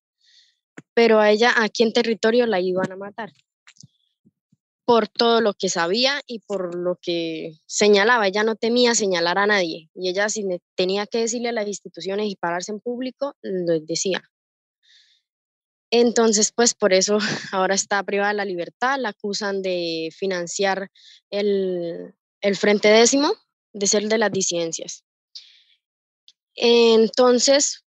pero 0.95 1.21
a 1.21 1.31
ella 1.31 1.53
aquí 1.57 1.83
en 1.83 1.93
territorio 1.93 2.47
la 2.47 2.61
iban 2.61 2.91
a 2.93 2.97
matar 2.97 3.33
por 4.89 5.07
todo 5.07 5.43
lo 5.43 5.53
que 5.53 5.69
sabía 5.69 6.23
y 6.27 6.39
por 6.39 6.75
lo 6.75 6.99
que 7.03 7.59
señalaba. 7.67 8.27
Ella 8.27 8.43
no 8.43 8.57
temía 8.57 8.95
señalar 8.95 9.37
a 9.39 9.47
nadie 9.47 9.91
y 9.95 10.09
ella 10.09 10.31
si 10.31 10.47
tenía 10.77 11.07
que 11.07 11.19
decirle 11.19 11.51
a 11.51 11.53
las 11.53 11.69
instituciones 11.69 12.31
y 12.31 12.37
pararse 12.37 12.73
en 12.73 12.81
público, 12.81 13.35
lo 13.43 13.79
decía. 13.81 14.23
Entonces, 15.91 16.53
pues 16.53 16.73
por 16.73 16.95
eso 16.95 17.19
ahora 17.53 17.75
está 17.75 18.03
privada 18.03 18.31
de 18.31 18.37
la 18.37 18.45
libertad, 18.47 18.99
la 18.99 19.11
acusan 19.11 19.61
de 19.61 20.09
financiar 20.17 20.91
el, 21.31 22.15
el 22.41 22.57
Frente 22.57 22.89
Décimo, 22.89 23.35
de 23.75 23.87
ser 23.87 24.09
de 24.09 24.17
las 24.17 24.33
disidencias. 24.33 25.05
Entonces, 26.55 27.85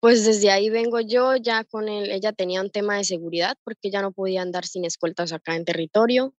pues 0.00 0.24
desde 0.24 0.50
ahí 0.50 0.70
vengo 0.70 1.00
yo, 1.00 1.36
ya 1.36 1.64
con 1.64 1.88
él, 1.88 2.10
ella 2.10 2.32
tenía 2.32 2.62
un 2.62 2.70
tema 2.70 2.96
de 2.96 3.04
seguridad 3.04 3.56
porque 3.64 3.90
ya 3.90 4.00
no 4.00 4.12
podía 4.12 4.40
andar 4.40 4.66
sin 4.66 4.86
escoltas 4.86 5.32
acá 5.32 5.56
en 5.56 5.66
territorio. 5.66 6.34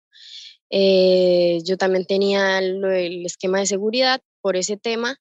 Eh, 0.72 1.60
yo 1.64 1.78
también 1.78 2.06
tenía 2.06 2.58
el, 2.58 3.26
esquema 3.26 3.60
de 3.60 3.68
seguridad 3.68 4.22
por 4.42 4.56
ese 4.58 4.78
tema. 4.78 5.18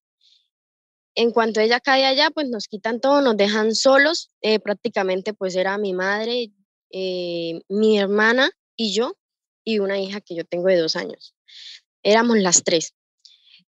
En 1.15 1.33
cuanto 1.33 1.61
ella 1.61 1.81
cae 1.81 2.07
allá, 2.07 2.31
pues 2.31 2.49
nos 2.49 2.67
quitan 2.67 3.01
todo, 3.01 3.21
nos 3.21 3.37
dejan 3.37 3.75
solos. 3.75 4.31
Eh, 4.41 4.59
prácticamente 4.59 5.35
pues 5.35 5.55
era 5.55 5.77
mi 5.77 5.93
madre, 5.93 6.51
eh, 6.93 7.61
mi 7.69 7.99
hermana 7.99 8.51
y 8.75 8.95
yo, 8.95 9.19
y 9.65 9.81
una 9.81 10.01
hija 10.01 10.23
que 10.23 10.35
yo 10.35 10.45
tengo 10.45 10.69
de 10.69 10.79
dos 10.79 10.97
años. 10.97 11.35
Éramos 12.03 12.39
las 12.39 12.63
tres. 12.65 12.95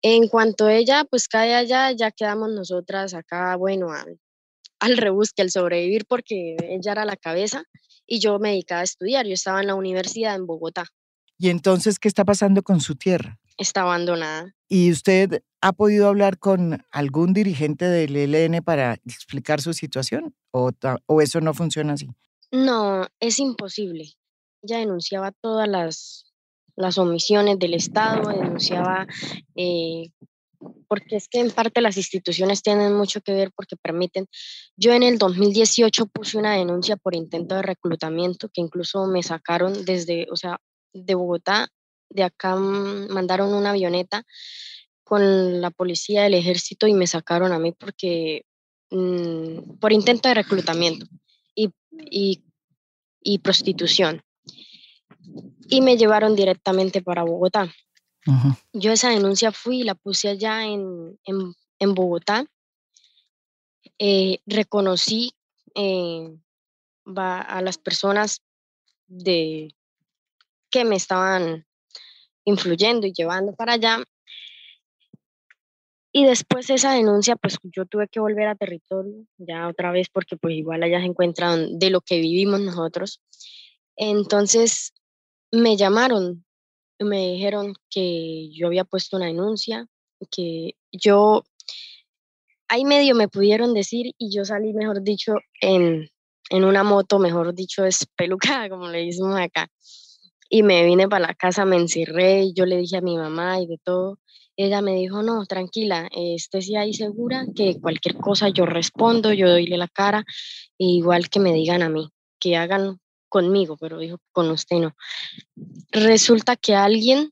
En 0.04 0.28
cuanto 0.28 0.70
ella 0.70 1.06
pues 1.10 1.28
cae 1.28 1.56
allá, 1.56 1.92
ya 1.92 2.12
quedamos 2.12 2.52
nosotras 2.52 3.16
acá, 3.16 3.56
bueno, 3.56 3.92
al, 3.92 4.20
al 4.80 4.98
rebusque, 4.98 5.42
al 5.42 5.52
sobrevivir, 5.52 6.06
porque 6.06 6.56
ella 6.62 6.92
era 6.92 7.06
la 7.06 7.18
cabeza 7.18 7.64
y 8.06 8.20
yo 8.20 8.40
me 8.40 8.50
dedicaba 8.50 8.82
a 8.82 8.86
estudiar. 8.86 9.26
Yo 9.26 9.34
estaba 9.34 9.62
en 9.62 9.68
la 9.68 9.76
universidad 9.76 10.36
en 10.36 10.46
Bogotá. 10.46 10.86
¿Y 11.38 11.50
entonces 11.50 12.00
qué 12.00 12.08
está 12.08 12.26
pasando 12.26 12.64
con 12.64 12.82
su 12.82 12.96
tierra? 12.96 13.40
Está 13.58 13.82
abandonada. 13.82 14.54
¿Y 14.68 14.92
usted 14.92 15.42
ha 15.62 15.74
podido 15.74 16.08
hablar 16.08 16.38
con 16.38 16.86
algún 16.92 17.34
dirigente 17.34 17.86
del 17.86 18.16
ELN 18.16 18.64
para 18.64 18.94
explicar 19.06 19.62
su 19.62 19.74
situación? 19.74 20.36
¿O, 20.52 20.72
o 21.06 21.22
eso 21.22 21.42
no 21.42 21.54
funciona 21.54 21.94
así? 21.94 22.10
No, 22.52 23.08
es 23.20 23.40
imposible. 23.40 24.14
Ella 24.62 24.80
denunciaba 24.80 25.32
todas 25.32 25.68
las, 25.68 26.26
las 26.76 26.98
omisiones 26.98 27.60
del 27.60 27.74
Estado, 27.74 28.30
denunciaba 28.30 29.08
eh, 29.56 30.12
porque 30.88 31.16
es 31.16 31.28
que 31.28 31.40
en 31.40 31.52
parte 31.52 31.82
las 31.82 31.98
instituciones 31.98 32.62
tienen 32.62 32.94
mucho 32.94 33.22
que 33.22 33.34
ver 33.34 33.52
porque 33.56 33.76
permiten. 33.78 34.28
Yo 34.76 34.94
en 34.94 35.04
el 35.04 35.18
2018 35.18 36.08
puse 36.08 36.38
una 36.38 36.56
denuncia 36.56 36.98
por 36.98 37.16
intento 37.16 37.56
de 37.56 37.62
reclutamiento 37.62 38.50
que 38.50 38.62
incluso 38.62 39.08
me 39.08 39.24
sacaron 39.24 39.86
desde, 39.86 40.28
o 40.32 40.36
sea, 40.36 40.60
de 40.94 41.16
Bogotá, 41.16 41.70
de 42.10 42.24
acá 42.24 42.56
mandaron 42.56 43.54
una 43.54 43.72
avioneta 43.72 44.24
con 45.04 45.62
la 45.62 45.72
policía 45.72 46.24
del 46.24 46.34
ejército 46.34 46.88
y 46.88 46.94
me 46.94 47.08
sacaron 47.08 47.52
a 47.52 47.60
mí 47.60 47.72
porque 47.72 48.44
mmm, 48.92 49.78
por 49.80 49.94
intento 49.94 50.28
de 50.28 50.36
reclutamiento 50.36 51.06
y, 51.56 51.70
y, 51.92 52.44
y 53.22 53.40
prostitución. 53.40 54.22
Y 55.68 55.82
me 55.82 55.98
llevaron 55.98 56.36
directamente 56.36 57.02
para 57.02 57.24
Bogotá. 57.24 57.72
Yo 58.74 58.92
esa 58.92 59.10
denuncia 59.10 59.52
fui 59.52 59.82
y 59.82 59.84
la 59.84 59.96
puse 59.96 60.30
allá 60.30 60.66
en, 60.66 61.20
en, 61.24 61.54
en 61.80 61.94
Bogotá. 61.94 62.46
Eh, 63.98 64.40
reconocí 64.46 65.34
eh, 65.76 66.38
va, 67.06 67.42
a 67.42 67.62
las 67.62 67.78
personas 67.78 68.42
de, 69.08 69.76
que 70.70 70.86
me 70.86 70.96
estaban 70.96 71.66
influyendo 72.46 73.08
y 73.08 73.14
llevando 73.14 73.54
para 73.54 73.74
allá. 73.74 74.04
Y 76.12 76.26
después 76.26 76.70
esa 76.70 76.94
denuncia, 76.94 77.36
pues 77.36 77.58
yo 77.64 77.86
tuve 77.86 78.08
que 78.08 78.20
volver 78.20 78.48
a 78.48 78.56
territorio, 78.56 79.26
ya 79.38 79.68
otra 79.68 79.92
vez, 79.92 80.10
porque 80.10 80.38
pues 80.38 80.56
igual 80.56 80.82
allá 80.82 81.00
se 81.00 81.06
encuentran 81.06 81.78
de 81.78 81.92
lo 81.92 82.02
que 82.02 82.20
vivimos 82.20 82.60
nosotros. 82.62 83.22
Entonces 83.96 84.94
me 85.52 85.78
llamaron 85.78 86.46
me 87.00 87.32
dijeron 87.34 87.74
que 87.90 88.50
yo 88.52 88.68
había 88.68 88.84
puesto 88.84 89.18
una 89.18 89.28
denuncia, 89.28 89.88
que 90.32 90.76
yo, 90.92 91.44
ahí 92.68 92.86
medio 92.86 93.16
me 93.16 93.28
pudieron 93.28 93.74
decir 93.74 94.14
y 94.18 94.36
yo 94.36 94.46
salí, 94.46 94.74
mejor 94.74 95.02
dicho, 95.02 95.36
en, 95.62 96.10
en 96.50 96.64
una 96.64 96.84
moto, 96.84 97.20
mejor 97.20 97.54
dicho, 97.54 97.86
espelucada, 97.86 98.70
como 98.70 98.88
le 98.88 99.06
decimos 99.06 99.40
acá. 99.40 99.70
Y 100.50 100.64
me 100.64 100.84
vine 100.84 101.08
para 101.08 101.28
la 101.28 101.34
casa, 101.36 101.66
me 101.66 101.76
encerré 101.76 102.44
y 102.44 102.54
yo 102.54 102.66
le 102.66 102.78
dije 102.78 102.98
a 102.98 103.02
mi 103.02 103.18
mamá 103.18 103.60
y 103.62 103.68
de 103.68 103.78
todo. 103.84 104.18
Ella 104.58 104.82
me 104.82 104.96
dijo, 104.96 105.24
no, 105.24 105.46
tranquila, 105.46 106.10
estés 106.12 106.70
ahí 106.76 106.94
segura 106.94 107.46
que 107.56 107.80
cualquier 107.80 108.16
cosa 108.16 108.50
yo 108.50 108.66
respondo, 108.66 109.32
yo 109.32 109.50
doyle 109.50 109.78
la 109.78 109.88
cara, 109.88 110.26
igual 110.78 111.30
que 111.30 111.40
me 111.40 111.54
digan 111.54 111.82
a 111.82 111.88
mí, 111.88 112.10
que 112.40 112.58
hagan 112.58 113.00
conmigo, 113.30 113.78
pero 113.78 113.98
dijo 113.98 114.18
con 114.32 114.50
usted 114.52 114.78
no. 114.78 114.96
Resulta 115.92 116.56
que 116.56 116.76
alguien 116.76 117.32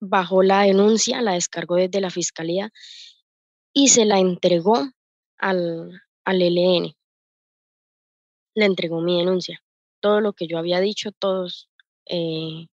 bajó 0.00 0.42
la 0.42 0.62
denuncia, 0.62 1.20
la 1.20 1.32
descargó 1.32 1.76
desde 1.76 2.00
la 2.00 2.10
fiscalía 2.10 2.72
y 3.72 3.88
se 3.88 4.04
la 4.04 4.18
entregó 4.18 4.90
al, 5.38 6.02
al 6.24 6.38
LN. 6.38 6.94
Le 8.54 8.64
entregó 8.64 9.00
mi 9.00 9.18
denuncia. 9.18 9.62
Todo 10.00 10.20
lo 10.20 10.32
que 10.32 10.46
yo 10.46 10.58
había 10.58 10.80
dicho, 10.80 11.12
todos 11.12 11.68
eh, 12.06 12.66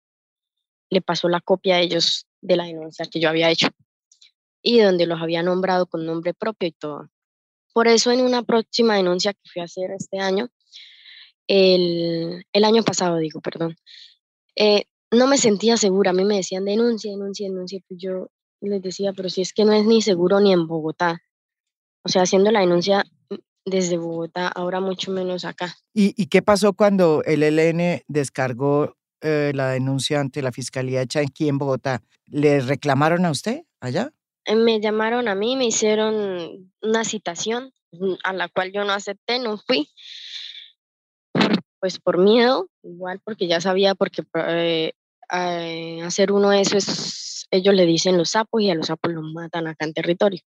le 0.90 1.02
pasó 1.02 1.28
la 1.28 1.40
copia 1.40 1.76
a 1.76 1.80
ellos 1.80 2.26
de 2.40 2.56
la 2.56 2.64
denuncia 2.64 3.06
que 3.06 3.20
yo 3.20 3.28
había 3.28 3.50
hecho 3.50 3.68
y 4.62 4.80
donde 4.80 5.06
los 5.06 5.20
había 5.20 5.42
nombrado 5.42 5.86
con 5.86 6.06
nombre 6.06 6.34
propio 6.34 6.68
y 6.68 6.72
todo. 6.72 7.10
Por 7.72 7.88
eso 7.88 8.10
en 8.10 8.22
una 8.22 8.42
próxima 8.42 8.96
denuncia 8.96 9.32
que 9.32 9.50
fui 9.52 9.62
a 9.62 9.66
hacer 9.66 9.90
este 9.90 10.18
año, 10.18 10.48
el, 11.48 12.44
el 12.52 12.64
año 12.64 12.82
pasado, 12.84 13.16
digo, 13.16 13.40
perdón, 13.40 13.76
eh, 14.54 14.84
no 15.10 15.26
me 15.26 15.38
sentía 15.38 15.76
segura. 15.76 16.10
A 16.10 16.14
mí 16.14 16.24
me 16.24 16.36
decían 16.36 16.64
denuncia, 16.64 17.10
denuncia, 17.10 17.48
denuncia. 17.48 17.80
Pues 17.88 18.00
yo 18.00 18.28
les 18.60 18.82
decía, 18.82 19.12
pero 19.12 19.28
si 19.28 19.40
es 19.40 19.52
que 19.52 19.64
no 19.64 19.72
es 19.72 19.86
ni 19.86 20.02
seguro 20.02 20.40
ni 20.40 20.52
en 20.52 20.66
Bogotá. 20.66 21.22
O 22.04 22.08
sea, 22.08 22.22
haciendo 22.22 22.50
la 22.50 22.60
denuncia 22.60 23.04
desde 23.64 23.96
Bogotá, 23.96 24.48
ahora 24.48 24.80
mucho 24.80 25.10
menos 25.10 25.44
acá. 25.44 25.74
¿Y, 25.92 26.14
y 26.20 26.26
qué 26.26 26.42
pasó 26.42 26.72
cuando 26.72 27.22
el 27.24 27.42
ELN 27.42 28.02
descargó 28.06 28.96
eh, 29.20 29.52
la 29.54 29.70
denuncia 29.70 30.20
ante 30.20 30.42
la 30.42 30.52
Fiscalía 30.52 31.02
hecha 31.02 31.20
aquí 31.20 31.48
en 31.48 31.58
Bogotá? 31.58 32.02
¿Le 32.26 32.60
reclamaron 32.60 33.24
a 33.24 33.30
usted 33.30 33.62
allá? 33.80 34.12
Eh, 34.44 34.54
Me 34.54 34.80
llamaron 34.80 35.28
a 35.28 35.34
mí, 35.34 35.56
me 35.56 35.66
hicieron 35.66 36.70
una 36.82 37.04
citación 37.04 37.72
mm, 37.92 38.14
a 38.24 38.32
la 38.32 38.48
cual 38.48 38.72
yo 38.72 38.84
no 38.84 38.92
acepté, 38.92 39.38
no 39.38 39.58
fui 39.58 39.88
pues 41.80 41.98
por 41.98 42.18
miedo, 42.18 42.68
igual 42.82 43.20
porque 43.24 43.46
ya 43.46 43.60
sabía, 43.60 43.94
porque 43.94 44.22
eh, 44.34 44.92
eh, 45.32 46.02
hacer 46.02 46.32
uno 46.32 46.52
eso 46.52 46.76
es, 46.76 47.46
ellos 47.50 47.74
le 47.74 47.86
dicen 47.86 48.16
los 48.18 48.30
sapos 48.30 48.62
y 48.62 48.70
a 48.70 48.74
los 48.74 48.86
sapos 48.86 49.12
los 49.12 49.24
matan 49.32 49.66
acá 49.66 49.84
en 49.84 49.94
territorio. 49.94 50.40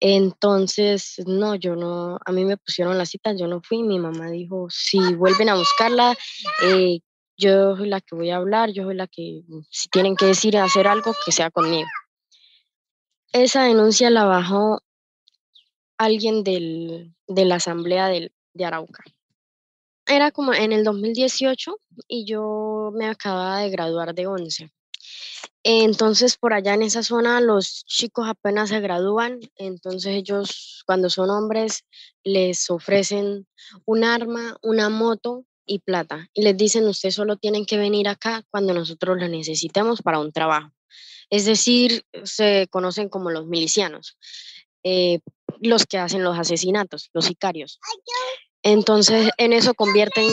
Entonces, 0.00 1.22
no, 1.26 1.54
yo 1.54 1.76
no, 1.76 2.18
a 2.24 2.32
mí 2.32 2.44
me 2.44 2.56
pusieron 2.56 2.98
la 2.98 3.06
cita, 3.06 3.34
yo 3.34 3.46
no 3.46 3.60
fui, 3.62 3.82
mi 3.82 4.00
mamá 4.00 4.30
dijo, 4.30 4.66
si 4.68 4.98
vuelven 5.14 5.48
a 5.48 5.54
buscarla, 5.54 6.16
eh, 6.64 7.00
yo 7.36 7.76
soy 7.76 7.88
la 7.88 8.00
que 8.00 8.16
voy 8.16 8.30
a 8.30 8.36
hablar, 8.36 8.70
yo 8.72 8.82
soy 8.84 8.96
la 8.96 9.06
que, 9.06 9.42
si 9.70 9.88
tienen 9.88 10.16
que 10.16 10.26
decir 10.26 10.56
hacer 10.56 10.88
algo, 10.88 11.14
que 11.24 11.30
sea 11.30 11.50
conmigo. 11.50 11.88
Esa 13.32 13.62
denuncia 13.62 14.10
la 14.10 14.24
bajó 14.24 14.82
alguien 15.98 16.42
del, 16.42 17.14
de 17.28 17.44
la 17.44 17.56
asamblea 17.56 18.08
del, 18.08 18.32
de 18.54 18.64
Arauca 18.64 19.04
era 20.12 20.30
como 20.30 20.54
en 20.54 20.72
el 20.72 20.84
2018 20.84 21.78
y 22.08 22.24
yo 22.24 22.90
me 22.94 23.06
acababa 23.06 23.58
de 23.60 23.70
graduar 23.70 24.14
de 24.14 24.26
11. 24.26 24.70
Entonces, 25.64 26.36
por 26.36 26.52
allá 26.52 26.74
en 26.74 26.82
esa 26.82 27.02
zona, 27.02 27.40
los 27.40 27.84
chicos 27.86 28.28
apenas 28.28 28.70
se 28.70 28.80
gradúan, 28.80 29.38
entonces 29.56 30.14
ellos, 30.14 30.82
cuando 30.86 31.08
son 31.08 31.30
hombres, 31.30 31.84
les 32.24 32.68
ofrecen 32.68 33.46
un 33.84 34.02
arma, 34.02 34.56
una 34.62 34.88
moto 34.88 35.44
y 35.64 35.78
plata. 35.78 36.28
Y 36.34 36.42
les 36.42 36.56
dicen, 36.56 36.86
ustedes 36.88 37.14
solo 37.14 37.36
tienen 37.36 37.64
que 37.64 37.78
venir 37.78 38.08
acá 38.08 38.42
cuando 38.50 38.74
nosotros 38.74 39.18
lo 39.18 39.28
necesitemos 39.28 40.02
para 40.02 40.18
un 40.18 40.32
trabajo. 40.32 40.72
Es 41.30 41.44
decir, 41.44 42.04
se 42.24 42.66
conocen 42.68 43.08
como 43.08 43.30
los 43.30 43.46
milicianos, 43.46 44.18
eh, 44.82 45.20
los 45.60 45.86
que 45.86 45.98
hacen 45.98 46.24
los 46.24 46.36
asesinatos, 46.36 47.08
los 47.12 47.26
sicarios. 47.26 47.78
Entonces, 48.62 49.30
en 49.38 49.52
eso 49.52 49.74
convierten, 49.74 50.28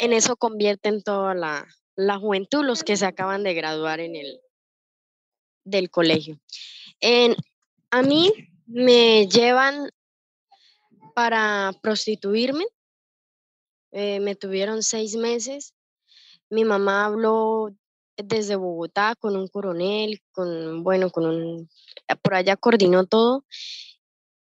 en 0.00 0.12
eso 0.12 0.36
convierten 0.36 1.02
toda 1.02 1.34
la, 1.34 1.66
la 1.96 2.18
juventud, 2.18 2.64
los 2.64 2.82
que 2.82 2.96
se 2.96 3.06
acaban 3.06 3.42
de 3.42 3.54
graduar 3.54 4.00
en 4.00 4.16
el 4.16 4.40
del 5.64 5.90
colegio. 5.90 6.40
En, 7.00 7.36
a 7.90 8.02
mí 8.02 8.32
me 8.66 9.26
llevan 9.28 9.90
para 11.14 11.72
prostituirme. 11.82 12.64
eh, 13.92 14.20
me 14.20 14.34
tuvieron 14.34 14.82
seis 14.82 15.16
meses. 15.16 15.74
Mi 16.50 16.64
mamá 16.64 17.04
habló 17.04 17.74
desde 18.16 18.56
Bogotá 18.56 19.14
con 19.18 19.36
un 19.36 19.48
coronel, 19.48 20.20
con, 20.32 20.82
bueno, 20.82 21.10
con 21.10 21.26
un, 21.26 21.70
por 22.22 22.34
allá 22.34 22.56
coordinó 22.56 23.06
todo 23.06 23.44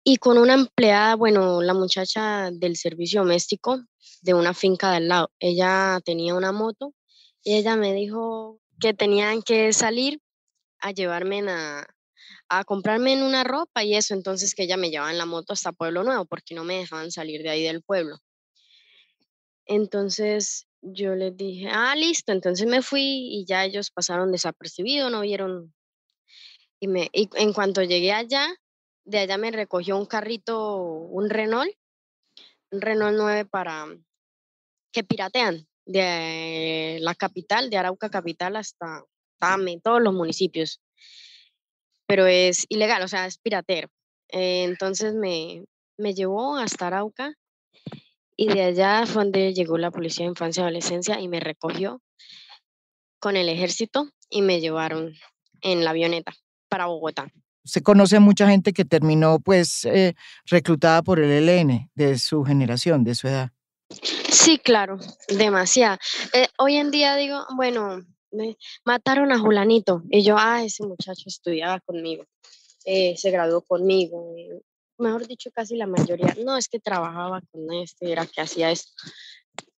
y 0.05 0.19
con 0.19 0.37
una 0.37 0.53
empleada, 0.53 1.17
bueno, 1.17 1.63
la 1.63 1.73
muchacha 1.73 2.51
del 2.53 2.77
servicio 2.77 3.23
doméstico 3.23 3.83
de 4.21 4.35
una 4.35 4.53
finca 4.53 4.91
de 4.91 4.97
al 4.99 5.09
lado. 5.09 5.31
Ella 5.41 5.99
tenía 6.05 6.35
una 6.35 6.53
moto 6.53 6.95
y 7.43 7.57
ella 7.57 7.75
me 7.77 7.95
dijo 7.95 8.61
que 8.79 8.93
tenían 8.93 9.43
que 9.43 9.73
salir 9.73 10.21
a 10.79 10.93
llevarme 10.93 11.41
a, 11.51 11.87
a 12.51 12.65
comprarme 12.65 13.23
una 13.25 13.45
ropa 13.45 13.83
y 13.83 13.95
eso, 13.95 14.13
entonces 14.13 14.55
que 14.55 14.65
ella 14.65 14.77
me 14.77 14.91
llevaba 14.91 15.11
en 15.11 15.19
la 15.19 15.25
moto 15.25 15.55
hasta 15.55 15.73
Pueblo 15.73 16.05
Nuevo 16.05 16.27
porque 16.27 16.55
no 16.55 16.65
me 16.65 16.79
dejaban 16.79 17.11
salir 17.11 17.43
de 17.43 17.51
ahí 17.51 17.63
del 17.63 17.83
pueblo. 17.83 18.19
Entonces 19.65 20.67
yo 20.83 21.15
les 21.15 21.35
dije, 21.35 21.69
ah, 21.71 21.97
listo, 21.97 22.33
entonces 22.33 22.67
me 22.67 22.83
fui 22.83 23.29
y 23.31 23.47
ya 23.47 23.65
ellos 23.65 23.91
pasaron 23.91 24.33
desapercibidos, 24.33 25.11
no 25.11 25.23
vieron. 25.23 25.75
Y, 26.79 26.89
me, 26.89 27.09
y 27.15 27.31
en 27.37 27.55
cuanto 27.55 27.83
llegué 27.83 28.13
allá, 28.13 28.55
de 29.05 29.19
allá 29.19 29.39
me 29.39 29.51
recogió 29.51 29.97
un 29.97 30.07
carrito, 30.07 30.79
un 30.79 31.31
Renault, 31.31 31.75
un 32.71 32.81
Renault 32.81 33.17
9 33.17 33.45
para 33.45 33.87
que 34.93 35.05
piratean 35.05 35.67
de 35.87 36.99
la 37.01 37.15
capital, 37.15 37.71
de 37.71 37.77
Arauca 37.77 38.11
capital 38.11 38.57
hasta 38.57 39.05
todos 39.83 40.01
los 40.01 40.15
municipios. 40.15 40.81
Pero 42.07 42.27
es 42.27 42.67
ilegal, 42.69 43.03
o 43.03 43.09
sea, 43.09 43.27
es 43.27 43.39
piratero. 43.39 43.89
Entonces 44.29 45.15
me, 45.15 45.65
me 45.99 46.15
llevó 46.15 46.57
hasta 46.57 46.87
Arauca 46.87 47.35
y 48.37 48.49
de 48.49 48.63
allá 48.63 49.07
fue 49.07 49.25
donde 49.25 49.55
llegó 49.55 49.79
la 49.79 49.91
policía 49.91 50.25
de 50.25 50.31
infancia 50.31 50.63
y 50.63 50.65
adolescencia 50.65 51.21
y 51.21 51.29
me 51.29 51.41
recogió 51.41 52.01
con 53.21 53.37
el 53.37 53.49
ejército 53.49 54.11
y 54.29 54.43
me 54.43 54.61
llevaron 54.61 55.15
en 55.61 55.85
la 55.85 55.91
avioneta 55.91 56.33
para 56.69 56.87
Bogotá. 56.87 57.31
Se 57.65 57.83
conoce 57.83 58.21
mucha 58.21 58.49
gente 58.49 58.73
que 58.73 58.85
terminó 58.85 59.41
pues 59.41 59.85
eh, 59.85 60.15
reclutada 60.47 61.03
por 61.03 61.19
el 61.19 61.49
ELN 61.49 61.91
de 61.95 62.19
su 62.19 62.45
generación, 62.45 63.05
de 63.05 63.15
su 63.15 63.29
edad. 63.29 63.51
Sí, 64.31 64.59
claro, 64.59 64.99
demasiado. 65.29 65.99
Eh, 66.33 66.49
hoy 66.59 66.77
en 66.77 66.91
día 66.91 67.17
digo, 67.17 67.47
bueno, 67.57 68.03
me 68.31 68.57
mataron 68.85 69.33
a 69.33 69.39
Julanito 69.39 70.03
y 70.11 70.23
yo, 70.23 70.37
ah, 70.39 70.65
ese 70.65 70.85
muchacho 70.85 71.25
estudiaba 71.27 71.81
conmigo, 71.81 72.25
eh, 72.85 73.17
se 73.17 73.31
graduó 73.31 73.63
conmigo, 73.63 74.35
mejor 74.99 75.27
dicho, 75.27 75.51
casi 75.53 75.77
la 75.77 75.87
mayoría, 75.87 76.35
no, 76.45 76.57
es 76.57 76.69
que 76.69 76.81
trabajaba 76.81 77.41
con 77.51 77.73
este, 77.73 78.13
era 78.13 78.27
que 78.27 78.41
hacía 78.41 78.71
esto. 78.71 78.91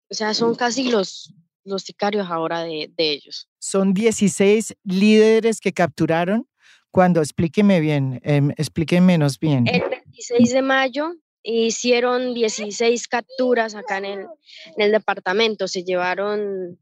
O 0.09 0.13
sea, 0.13 0.33
son 0.33 0.55
casi 0.55 0.89
los, 0.89 1.33
los 1.63 1.83
sicarios 1.83 2.27
ahora 2.29 2.63
de, 2.63 2.91
de 2.95 3.11
ellos. 3.11 3.49
Son 3.59 3.93
16 3.93 4.75
líderes 4.83 5.59
que 5.59 5.73
capturaron 5.73 6.47
cuando? 6.95 7.19
Explíqueme 7.19 7.81
bien, 7.81 8.21
eh, 8.23 8.41
explíqueme 8.55 9.05
menos 9.05 9.37
bien. 9.37 9.67
El 9.67 9.81
26 9.81 10.53
de 10.53 10.61
mayo 10.61 11.11
hicieron 11.43 12.33
16 12.33 13.09
capturas 13.09 13.75
acá 13.75 13.97
en 13.97 14.05
el, 14.05 14.19
en 14.21 14.81
el 14.81 14.91
departamento. 14.93 15.67
Se 15.67 15.83
llevaron 15.83 16.79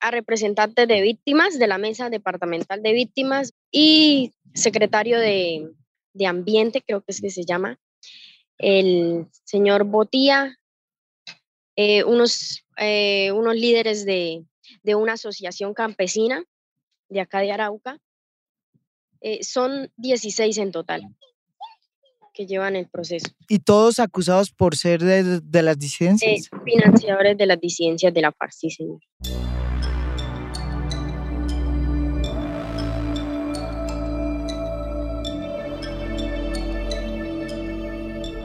a 0.00 0.10
representantes 0.10 0.88
de 0.88 1.02
víctimas 1.02 1.58
de 1.58 1.66
la 1.66 1.76
mesa 1.76 2.08
departamental 2.08 2.82
de 2.82 2.94
víctimas 2.94 3.52
y 3.70 4.32
secretario 4.54 5.20
de, 5.20 5.68
de 6.14 6.26
ambiente, 6.26 6.80
creo 6.80 7.02
que 7.02 7.12
es 7.12 7.20
que 7.20 7.28
se 7.28 7.44
llama, 7.44 7.78
el 8.56 9.26
señor 9.44 9.84
Botía, 9.84 10.56
eh, 11.76 12.02
unos, 12.04 12.64
eh, 12.78 13.30
unos 13.32 13.54
líderes 13.56 14.06
de, 14.06 14.42
de, 14.82 14.94
una 14.94 15.12
asociación 15.12 15.74
campesina 15.74 16.44
de 17.10 17.20
acá 17.20 17.40
de 17.40 17.52
Arauca 17.52 17.98
eh, 19.20 19.42
son 19.42 19.90
16 19.96 20.58
en 20.58 20.72
total 20.72 21.02
que 22.32 22.46
llevan 22.46 22.76
el 22.76 22.88
proceso. 22.88 23.26
¿Y 23.48 23.58
todos 23.58 23.98
acusados 23.98 24.50
por 24.50 24.76
ser 24.76 25.02
de, 25.02 25.40
de 25.40 25.62
las 25.62 25.78
disidencias? 25.78 26.46
Eh, 26.46 26.56
financiadores 26.64 27.36
de 27.36 27.46
las 27.46 27.60
disidencias 27.60 28.14
de 28.14 28.20
la 28.20 28.32
FARC, 28.32 28.52
sí, 28.52 28.70
señor. 28.70 29.00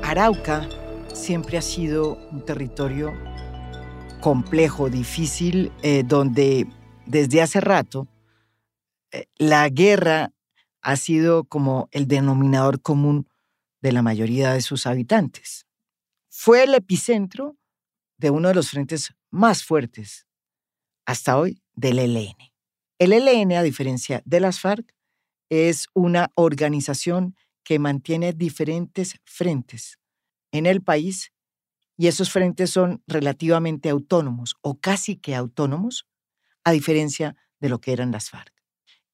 Arauca 0.04 0.70
siempre 1.14 1.58
ha 1.58 1.62
sido 1.62 2.18
un 2.32 2.46
territorio 2.46 3.12
complejo, 4.22 4.90
difícil, 4.90 5.72
eh, 5.82 6.04
donde 6.06 6.68
desde 7.06 7.42
hace 7.42 7.60
rato 7.60 8.08
eh, 9.12 9.26
la 9.38 9.68
guerra 9.70 10.32
ha 10.86 10.98
sido 10.98 11.46
como 11.46 11.90
el 11.92 12.08
denominador 12.08 12.80
común 12.80 13.28
de 13.82 13.92
la 13.92 14.04
mayoría 14.04 14.54
de 14.54 14.62
sus 14.62 14.86
habitantes. 14.86 15.66
Fue 16.30 16.64
el 16.64 16.76
epicentro 16.76 17.58
de 18.20 18.30
uno 18.30 18.50
de 18.50 18.54
los 18.54 18.70
frentes 18.70 19.16
más 19.32 19.64
fuertes 19.64 20.28
hasta 21.08 21.40
hoy 21.40 21.60
del 21.74 21.98
ELN. 21.98 22.36
El 23.00 23.14
ELN, 23.14 23.54
a 23.54 23.64
diferencia 23.64 24.22
de 24.26 24.40
las 24.40 24.60
FARC, 24.60 24.94
es 25.50 25.88
una 25.96 26.32
organización 26.36 27.36
que 27.64 27.80
mantiene 27.80 28.34
diferentes 28.34 29.20
frentes 29.26 29.98
en 30.52 30.68
el 30.68 30.84
país 30.84 31.32
y 31.98 32.08
esos 32.08 32.32
frentes 32.32 32.70
son 32.70 33.02
relativamente 33.08 33.90
autónomos 33.90 34.56
o 34.62 34.80
casi 34.80 35.16
que 35.16 35.34
autónomos, 35.34 36.06
a 36.64 36.72
diferencia 36.72 37.36
de 37.60 37.70
lo 37.70 37.82
que 37.82 37.92
eran 37.92 38.12
las 38.12 38.30
FARC. 38.30 38.55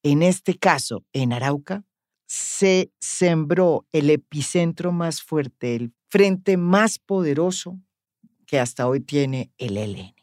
En 0.02 0.22
este 0.22 0.58
caso, 0.58 1.04
en 1.12 1.32
Arauca, 1.32 1.84
se 2.26 2.90
sembró 2.98 3.86
el 3.92 4.10
epicentro 4.10 4.90
más 4.90 5.22
fuerte, 5.22 5.76
el 5.76 5.92
frente 6.08 6.56
más 6.56 6.98
poderoso 6.98 7.78
que 8.46 8.58
hasta 8.58 8.88
hoy 8.88 9.00
tiene 9.00 9.52
el 9.58 9.76
ELN. 9.76 10.14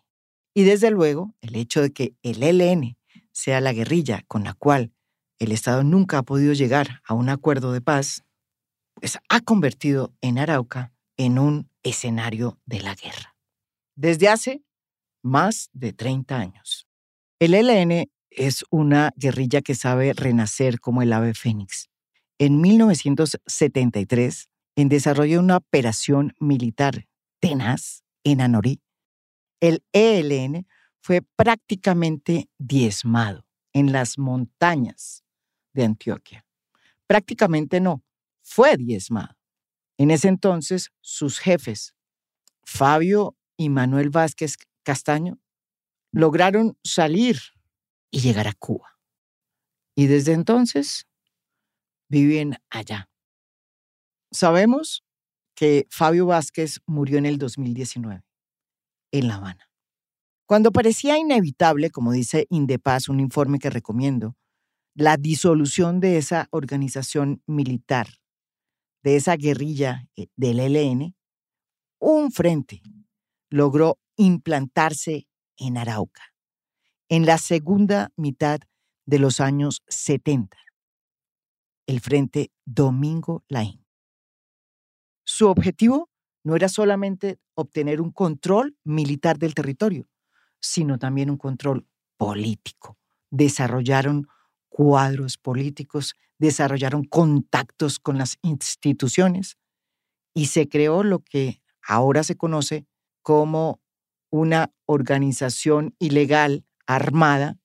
Y 0.53 0.63
desde 0.63 0.91
luego, 0.91 1.35
el 1.41 1.55
hecho 1.55 1.81
de 1.81 1.91
que 1.93 2.15
el 2.23 2.43
ELN 2.43 2.97
sea 3.31 3.61
la 3.61 3.73
guerrilla 3.73 4.23
con 4.27 4.43
la 4.43 4.53
cual 4.53 4.91
el 5.39 5.51
Estado 5.51 5.83
nunca 5.83 6.17
ha 6.17 6.23
podido 6.23 6.53
llegar 6.53 7.01
a 7.05 7.13
un 7.13 7.29
acuerdo 7.29 7.71
de 7.71 7.81
paz, 7.81 8.23
pues 8.95 9.17
ha 9.29 9.39
convertido 9.39 10.13
en 10.19 10.37
Arauca 10.37 10.93
en 11.15 11.39
un 11.39 11.69
escenario 11.83 12.59
de 12.65 12.81
la 12.81 12.95
guerra. 12.95 13.35
Desde 13.95 14.27
hace 14.27 14.63
más 15.23 15.69
de 15.73 15.93
30 15.93 16.37
años. 16.37 16.87
El 17.39 17.53
ELN 17.53 18.09
es 18.31 18.63
una 18.69 19.11
guerrilla 19.15 19.61
que 19.61 19.75
sabe 19.75 20.13
renacer 20.13 20.79
como 20.79 21.01
el 21.01 21.13
ave 21.13 21.33
fénix. 21.33 21.89
En 22.37 22.61
1973, 22.61 24.49
en 24.75 24.89
desarrollo 24.89 25.33
de 25.33 25.39
una 25.39 25.57
operación 25.57 26.33
militar 26.39 27.07
tenaz 27.39 28.03
en 28.23 28.41
Anorí, 28.41 28.81
el 29.59 29.83
ELN 29.91 30.67
fue 31.01 31.21
prácticamente 31.21 32.49
diezmado 32.57 33.45
en 33.73 33.91
las 33.91 34.17
montañas 34.17 35.23
de 35.73 35.85
Antioquia. 35.85 36.45
Prácticamente 37.07 37.79
no, 37.79 38.03
fue 38.41 38.77
diezmado. 38.77 39.35
En 39.97 40.11
ese 40.11 40.27
entonces, 40.29 40.91
sus 41.01 41.39
jefes, 41.39 41.93
Fabio 42.63 43.35
y 43.57 43.69
Manuel 43.69 44.09
Vázquez 44.09 44.55
Castaño, 44.83 45.39
lograron 46.11 46.77
salir 46.83 47.39
y 48.11 48.19
llegar 48.19 48.47
a 48.47 48.53
Cuba. 48.53 48.97
Y 49.95 50.07
desde 50.07 50.33
entonces 50.33 51.07
viven 52.09 52.55
allá. 52.69 53.09
Sabemos 54.31 55.03
que 55.55 55.87
Fabio 55.89 56.25
Vázquez 56.25 56.79
murió 56.85 57.17
en 57.17 57.25
el 57.25 57.37
2019, 57.37 58.23
en 59.11 59.27
La 59.27 59.35
Habana. 59.35 59.69
Cuando 60.45 60.71
parecía 60.71 61.17
inevitable, 61.17 61.91
como 61.91 62.11
dice 62.11 62.47
Indepaz, 62.49 63.09
un 63.09 63.19
informe 63.19 63.59
que 63.59 63.69
recomiendo, 63.69 64.35
la 64.95 65.17
disolución 65.17 65.99
de 65.99 66.17
esa 66.17 66.47
organización 66.51 67.43
militar, 67.45 68.07
de 69.03 69.15
esa 69.15 69.35
guerrilla 69.35 70.07
eh, 70.15 70.27
del 70.35 70.59
ELN, 70.59 71.15
un 71.99 72.31
frente 72.31 72.81
logró 73.49 73.99
implantarse 74.15 75.27
en 75.57 75.77
Arauca 75.77 76.33
en 77.09 77.25
la 77.25 77.39
segunda 77.39 78.11
mitad 78.15 78.59
de 79.05 79.17
los 79.17 79.39
años 79.39 79.81
70, 79.87 80.55
el 81.87 81.99
Frente 82.01 82.51
Domingo 82.65 83.43
Laín. 83.47 83.83
Su 85.23 85.47
objetivo 85.47 86.09
no 86.43 86.55
era 86.55 86.69
solamente 86.69 87.39
obtener 87.55 87.99
un 87.99 88.11
control 88.11 88.77
militar 88.83 89.39
del 89.39 89.55
territorio, 89.55 90.07
sino 90.59 90.99
también 90.99 91.31
un 91.31 91.37
control 91.37 91.87
político. 92.17 92.97
Desarrollaron 93.31 94.27
cuadros 94.69 95.39
políticos, 95.39 96.13
desarrollaron 96.37 97.03
contactos 97.03 97.97
con 97.97 98.19
las 98.19 98.37
instituciones 98.43 99.57
y 100.35 100.45
se 100.45 100.69
creó 100.69 101.03
lo 101.03 101.19
que 101.19 101.63
ahora 101.81 102.23
se 102.23 102.37
conoce 102.37 102.85
como 103.23 103.81
una 104.29 104.71
organización 104.85 105.95
ilegal 105.97 106.65
armada, 106.89 107.59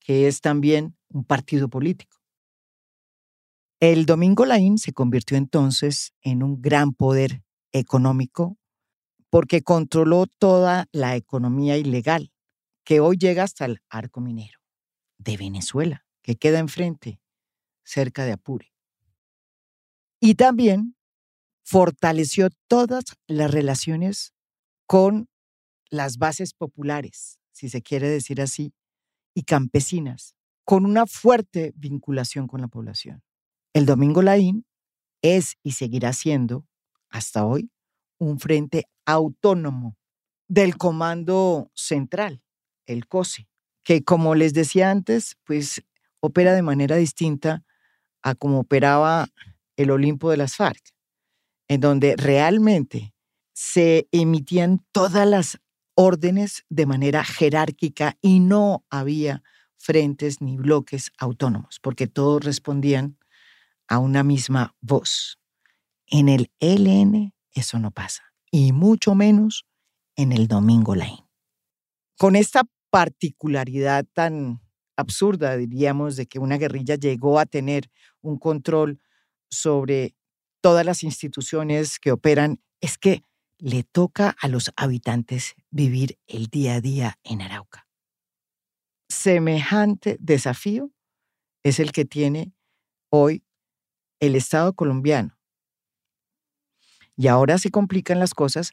que 0.00 0.26
es 0.26 0.40
también 0.40 0.96
un 1.10 1.24
partido 1.24 1.68
político. 1.68 2.16
El 3.80 4.06
Domingo 4.06 4.46
Laín 4.46 4.78
se 4.78 4.94
convirtió 4.94 5.36
entonces 5.36 6.14
en 6.22 6.42
un 6.42 6.62
gran 6.62 6.94
poder 6.94 7.42
económico 7.72 8.56
porque 9.28 9.62
controló 9.62 10.26
toda 10.26 10.86
la 10.90 11.16
economía 11.16 11.76
ilegal 11.76 12.32
que 12.84 13.00
hoy 13.00 13.18
llega 13.18 13.42
hasta 13.42 13.66
el 13.66 13.82
arco 13.90 14.22
minero 14.22 14.58
de 15.18 15.36
Venezuela, 15.36 16.06
que 16.22 16.36
queda 16.36 16.58
enfrente, 16.58 17.20
cerca 17.84 18.24
de 18.24 18.32
Apure. 18.32 18.72
Y 20.18 20.36
también 20.36 20.96
fortaleció 21.62 22.48
todas 22.68 23.04
las 23.26 23.50
relaciones 23.50 24.32
con 24.86 25.28
las 25.90 26.16
bases 26.16 26.54
populares, 26.54 27.38
si 27.62 27.68
se 27.68 27.80
quiere 27.80 28.08
decir 28.08 28.40
así, 28.40 28.74
y 29.36 29.44
campesinas, 29.44 30.34
con 30.64 30.84
una 30.84 31.06
fuerte 31.06 31.72
vinculación 31.76 32.48
con 32.48 32.60
la 32.60 32.66
población. 32.66 33.22
El 33.72 33.86
Domingo 33.86 34.20
Laín 34.20 34.66
es 35.22 35.58
y 35.62 35.72
seguirá 35.72 36.12
siendo, 36.12 36.66
hasta 37.08 37.46
hoy, 37.46 37.70
un 38.18 38.40
frente 38.40 38.88
autónomo 39.06 39.96
del 40.48 40.76
Comando 40.76 41.70
Central, 41.72 42.42
el 42.86 43.06
COSE, 43.06 43.46
que 43.84 44.02
como 44.02 44.34
les 44.34 44.54
decía 44.54 44.90
antes, 44.90 45.36
pues 45.44 45.84
opera 46.18 46.54
de 46.54 46.62
manera 46.62 46.96
distinta 46.96 47.62
a 48.24 48.34
como 48.34 48.58
operaba 48.58 49.28
el 49.76 49.92
Olimpo 49.92 50.32
de 50.32 50.36
las 50.36 50.56
FARC, 50.56 50.82
en 51.68 51.80
donde 51.80 52.16
realmente 52.16 53.14
se 53.52 54.08
emitían 54.10 54.84
todas 54.90 55.28
las 55.28 55.61
órdenes 55.94 56.64
de 56.68 56.86
manera 56.86 57.24
jerárquica 57.24 58.16
y 58.20 58.40
no 58.40 58.84
había 58.90 59.42
frentes 59.76 60.40
ni 60.40 60.56
bloques 60.56 61.10
autónomos, 61.18 61.80
porque 61.80 62.06
todos 62.06 62.44
respondían 62.44 63.18
a 63.88 63.98
una 63.98 64.22
misma 64.22 64.74
voz. 64.80 65.38
En 66.06 66.28
el 66.28 66.50
LN 66.60 67.34
eso 67.54 67.78
no 67.78 67.90
pasa, 67.90 68.22
y 68.50 68.72
mucho 68.72 69.14
menos 69.14 69.66
en 70.16 70.32
el 70.32 70.48
Domingo 70.48 70.94
Lane. 70.94 71.26
Con 72.16 72.36
esta 72.36 72.62
particularidad 72.90 74.06
tan 74.12 74.60
absurda, 74.96 75.56
diríamos, 75.56 76.16
de 76.16 76.26
que 76.26 76.38
una 76.38 76.58
guerrilla 76.58 76.94
llegó 76.94 77.38
a 77.38 77.46
tener 77.46 77.90
un 78.20 78.38
control 78.38 79.00
sobre 79.50 80.14
todas 80.60 80.86
las 80.86 81.02
instituciones 81.02 81.98
que 81.98 82.12
operan, 82.12 82.60
es 82.80 82.98
que 82.98 83.24
le 83.62 83.84
toca 83.84 84.34
a 84.40 84.48
los 84.48 84.72
habitantes 84.74 85.54
vivir 85.70 86.18
el 86.26 86.48
día 86.48 86.74
a 86.74 86.80
día 86.80 87.18
en 87.22 87.42
Arauca. 87.42 87.86
Semejante 89.08 90.16
desafío 90.18 90.90
es 91.62 91.78
el 91.78 91.92
que 91.92 92.04
tiene 92.04 92.52
hoy 93.08 93.44
el 94.18 94.34
Estado 94.34 94.72
colombiano. 94.72 95.38
Y 97.16 97.28
ahora 97.28 97.56
se 97.56 97.70
complican 97.70 98.18
las 98.18 98.34
cosas 98.34 98.72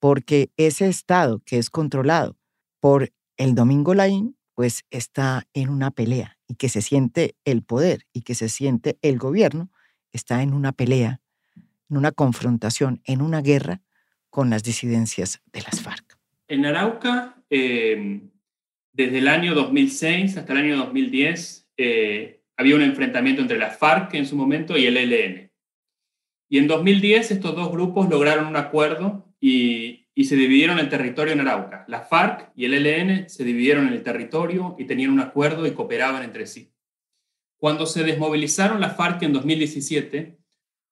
porque 0.00 0.50
ese 0.58 0.86
Estado 0.86 1.40
que 1.46 1.56
es 1.56 1.70
controlado 1.70 2.36
por 2.78 3.10
el 3.38 3.54
Domingo 3.54 3.94
Laín, 3.94 4.36
pues 4.52 4.84
está 4.90 5.48
en 5.54 5.70
una 5.70 5.90
pelea 5.90 6.38
y 6.46 6.56
que 6.56 6.68
se 6.68 6.82
siente 6.82 7.36
el 7.46 7.62
poder 7.62 8.06
y 8.12 8.20
que 8.20 8.34
se 8.34 8.50
siente 8.50 8.98
el 9.00 9.18
gobierno, 9.18 9.70
está 10.12 10.42
en 10.42 10.52
una 10.52 10.72
pelea, 10.72 11.22
en 11.88 11.96
una 11.96 12.12
confrontación, 12.12 13.00
en 13.04 13.22
una 13.22 13.40
guerra 13.40 13.80
con 14.36 14.50
las 14.50 14.62
disidencias 14.62 15.40
de 15.50 15.62
las 15.62 15.80
FARC. 15.80 16.18
En 16.46 16.66
Arauca, 16.66 17.42
em, 17.48 18.28
desde 18.92 19.16
el 19.16 19.28
año 19.28 19.54
2006 19.54 20.36
hasta 20.36 20.52
el 20.52 20.58
año 20.58 20.76
2010, 20.76 21.66
eh, 21.78 22.42
había 22.54 22.76
un 22.76 22.82
enfrentamiento 22.82 23.40
entre 23.40 23.56
las 23.56 23.78
FARC 23.78 24.12
en 24.12 24.26
su 24.26 24.36
momento 24.36 24.76
y 24.76 24.84
el 24.84 24.98
ELN. 24.98 25.50
Y 26.50 26.58
en 26.58 26.66
2010 26.66 27.30
estos 27.30 27.56
dos 27.56 27.72
grupos 27.72 28.10
lograron 28.10 28.46
un 28.46 28.56
acuerdo 28.56 29.26
y, 29.40 30.04
se 30.22 30.36
dividieron 30.36 30.78
el 30.80 30.90
territorio 30.90 31.32
en 31.32 31.40
Arauca. 31.40 31.86
Las 31.88 32.06
FARC 32.06 32.52
y 32.54 32.66
el 32.66 32.74
ELN 32.74 33.30
se 33.30 33.42
dividieron 33.42 33.88
el 33.88 34.02
territorio 34.02 34.76
y 34.78 34.84
tenían 34.84 35.12
un 35.12 35.20
acuerdo 35.20 35.66
y 35.66 35.70
cooperaban 35.70 36.22
entre 36.22 36.46
sí. 36.46 36.74
Cuando 37.56 37.86
se 37.86 38.04
desmovilizaron 38.04 38.82
las 38.82 38.98
FARC 38.98 39.22
en 39.22 39.32
2017, 39.32 40.36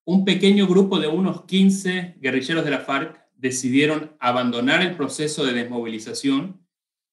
un 0.05 0.25
pequeño 0.25 0.65
grupo 0.65 0.99
de 0.99 1.07
unos 1.07 1.45
15 1.45 2.15
guerrilleros 2.19 2.65
de 2.65 2.71
la 2.71 2.79
FARC 2.79 3.24
decidieron 3.45 4.15
abandonar 4.19 4.81
el 4.81 4.95
proceso 4.95 5.45
de 5.45 5.53
desmovilización 5.53 6.65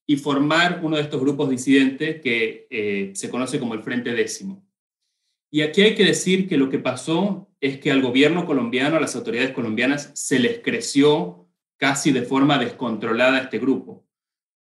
y 0.06 0.16
formar 0.16 0.80
uno 0.82 0.96
de 0.96 1.02
estos 1.02 1.20
grupos 1.20 1.50
disidentes 1.50 2.22
que 2.22 2.66
eh, 2.70 3.12
se 3.14 3.28
conoce 3.28 3.60
como 3.60 3.74
el 3.74 3.82
Frente 3.82 4.14
Décimo. 4.14 4.66
Y 5.50 5.60
aquí 5.60 5.82
hay 5.82 5.94
que 5.94 6.06
decir 6.06 6.48
que 6.48 6.56
lo 6.56 6.70
que 6.70 6.78
pasó 6.78 7.50
es 7.60 7.78
que 7.78 7.90
al 7.90 8.00
gobierno 8.00 8.46
colombiano, 8.46 8.96
a 8.96 9.00
las 9.00 9.14
autoridades 9.14 9.52
colombianas, 9.52 10.10
se 10.14 10.38
les 10.38 10.60
creció 10.60 11.46
casi 11.76 12.12
de 12.12 12.22
forma 12.22 12.56
descontrolada 12.56 13.38
este 13.38 13.58
grupo. 13.58 14.06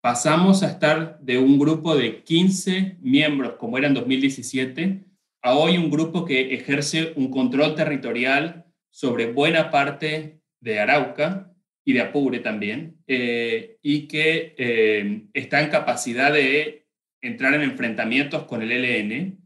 Pasamos 0.02 0.64
a 0.64 0.72
estar 0.72 1.20
de 1.20 1.38
un 1.38 1.60
grupo 1.60 1.96
de 1.96 2.24
15 2.24 2.98
miembros, 3.02 3.54
como 3.60 3.78
era 3.78 3.88
en 3.88 3.94
2017, 3.94 5.06
a 5.44 5.56
hoy 5.56 5.78
un 5.78 5.92
grupo 5.92 6.26
que 6.26 6.56
ejerce 6.56 7.14
un 7.16 7.30
control 7.30 7.76
territorial 7.76 8.66
sobre 8.90 9.32
buena 9.32 9.70
parte 9.70 10.42
de 10.60 10.80
Arauca 10.80 11.49
y 11.90 11.94
de 11.94 12.02
Apure 12.02 12.38
también, 12.38 13.02
eh, 13.08 13.80
y 13.82 14.08
que 14.08 14.54
eh, 14.60 15.24
está 15.34 15.64
en 15.64 15.72
capacidad 15.72 16.32
de 16.32 16.86
entrar 17.20 17.56
en 17.56 17.64
enfrentamientos 17.64 18.44
con 18.44 18.62
el 18.62 18.72
ELN 18.72 19.40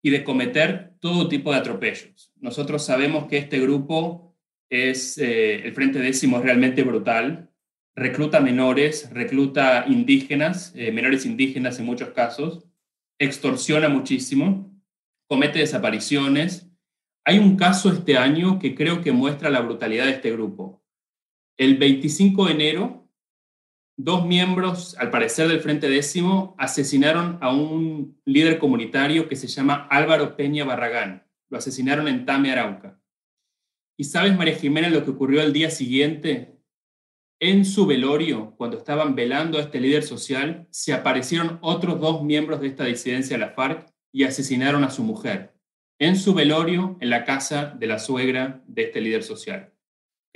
y 0.00 0.10
de 0.10 0.22
cometer 0.22 0.92
todo 1.00 1.28
tipo 1.28 1.50
de 1.50 1.58
atropellos. 1.58 2.32
Nosotros 2.36 2.86
sabemos 2.86 3.26
que 3.26 3.38
este 3.38 3.58
grupo 3.58 4.36
es, 4.70 5.18
eh, 5.18 5.66
el 5.66 5.72
Frente 5.72 5.98
Décimo 5.98 6.36
es 6.36 6.44
realmente 6.44 6.84
brutal, 6.84 7.50
recluta 7.96 8.38
menores, 8.38 9.10
recluta 9.12 9.84
indígenas, 9.88 10.72
menores 10.76 11.26
indígenas 11.26 11.80
en 11.80 11.86
muchos 11.86 12.10
casos, 12.10 12.64
extorsiona 13.18 13.88
muchísimo, 13.88 14.72
comete 15.26 15.58
desapariciones. 15.58 16.70
Hay 17.24 17.40
un 17.40 17.56
caso 17.56 17.92
este 17.92 18.16
año 18.16 18.60
que 18.60 18.76
creo 18.76 19.02
que 19.02 19.10
muestra 19.10 19.50
la 19.50 19.62
brutalidad 19.62 20.04
de 20.04 20.12
este 20.12 20.30
grupo. 20.30 20.80
El 21.58 21.76
25 21.76 22.46
de 22.46 22.52
enero, 22.52 23.10
dos 23.96 24.24
miembros, 24.24 24.96
al 24.96 25.10
parecer 25.10 25.48
del 25.48 25.58
Frente 25.58 25.90
Décimo, 25.90 26.54
asesinaron 26.56 27.36
a 27.40 27.52
un 27.52 28.16
líder 28.24 28.60
comunitario 28.60 29.28
que 29.28 29.34
se 29.34 29.48
llama 29.48 29.88
Álvaro 29.90 30.36
Peña 30.36 30.64
Barragán. 30.64 31.26
Lo 31.50 31.58
asesinaron 31.58 32.06
en 32.06 32.24
Tame, 32.24 32.52
Arauca. 32.52 33.00
¿Y 33.96 34.04
sabes, 34.04 34.36
María 34.36 34.54
Jimena, 34.54 34.88
lo 34.88 35.04
que 35.04 35.10
ocurrió 35.10 35.42
el 35.42 35.52
día 35.52 35.68
siguiente? 35.70 36.60
En 37.40 37.64
su 37.64 37.86
velorio, 37.86 38.54
cuando 38.56 38.78
estaban 38.78 39.16
velando 39.16 39.58
a 39.58 39.62
este 39.62 39.80
líder 39.80 40.04
social, 40.04 40.68
se 40.70 40.92
aparecieron 40.92 41.58
otros 41.60 41.98
dos 41.98 42.22
miembros 42.22 42.60
de 42.60 42.68
esta 42.68 42.84
disidencia 42.84 43.36
de 43.36 43.44
la 43.44 43.50
FARC 43.50 43.92
y 44.12 44.22
asesinaron 44.22 44.84
a 44.84 44.90
su 44.90 45.02
mujer. 45.02 45.54
En 45.98 46.14
su 46.14 46.34
velorio, 46.34 46.96
en 47.00 47.10
la 47.10 47.24
casa 47.24 47.74
de 47.76 47.88
la 47.88 47.98
suegra 47.98 48.62
de 48.68 48.82
este 48.84 49.00
líder 49.00 49.24
social. 49.24 49.72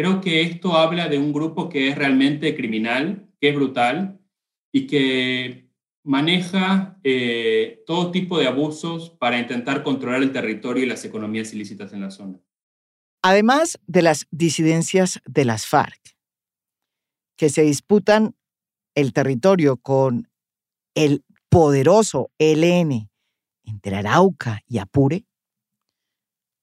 Creo 0.03 0.21
que 0.21 0.43
esto 0.43 0.77
habla 0.77 1.09
de 1.09 1.17
un 1.17 1.33
grupo 1.33 1.69
que 1.69 1.87
es 1.87 1.95
realmente 1.97 2.57
criminal, 2.57 3.31
que 3.41 3.51
es 3.51 3.55
brutal 3.55 4.21
y 4.73 4.89
que 4.89 5.71
maneja 6.03 6.99
eh, 7.05 7.85
todo 7.87 8.11
tipo 8.11 8.37
de 8.37 8.49
abusos 8.49 9.11
para 9.11 9.39
intentar 9.39 9.85
controlar 9.85 10.21
el 10.21 10.33
territorio 10.33 10.83
y 10.83 10.89
las 10.89 11.05
economías 11.05 11.55
ilícitas 11.55 11.93
en 11.93 12.01
la 12.01 12.11
zona. 12.11 12.41
Además 13.23 13.79
de 13.87 14.03
las 14.03 14.27
disidencias 14.33 15.21
de 15.25 15.45
las 15.45 15.69
FARC, 15.69 16.17
que 17.37 17.49
se 17.49 17.63
disputan 17.63 18.35
el 18.97 19.13
territorio 19.13 19.77
con 19.77 20.29
el 20.97 21.25
poderoso 21.49 22.33
ELN 22.39 23.09
entre 23.63 23.95
Arauca 23.95 24.63
y 24.67 24.79
Apure, 24.79 25.25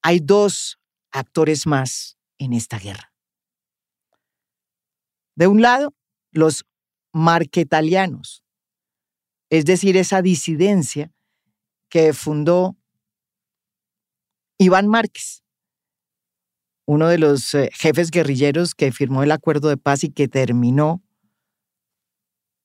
hay 0.01 0.19
dos 0.19 0.77
actores 1.13 1.65
más 1.65 2.17
en 2.37 2.51
esta 2.51 2.77
guerra. 2.79 3.09
De 5.39 5.47
un 5.47 5.61
lado, 5.61 5.95
los 6.31 6.65
marquetalianos, 7.13 8.43
es 9.49 9.63
decir, 9.63 9.95
esa 9.95 10.21
disidencia 10.21 11.13
que 11.87 12.11
fundó 12.11 12.75
Iván 14.57 14.89
Márquez, 14.89 15.45
uno 16.85 17.07
de 17.07 17.19
los 17.19 17.53
eh, 17.53 17.69
jefes 17.71 18.11
guerrilleros 18.11 18.75
que 18.75 18.91
firmó 18.91 19.23
el 19.23 19.31
acuerdo 19.31 19.69
de 19.69 19.77
paz 19.77 20.03
y 20.03 20.11
que 20.11 20.27
terminó 20.27 21.01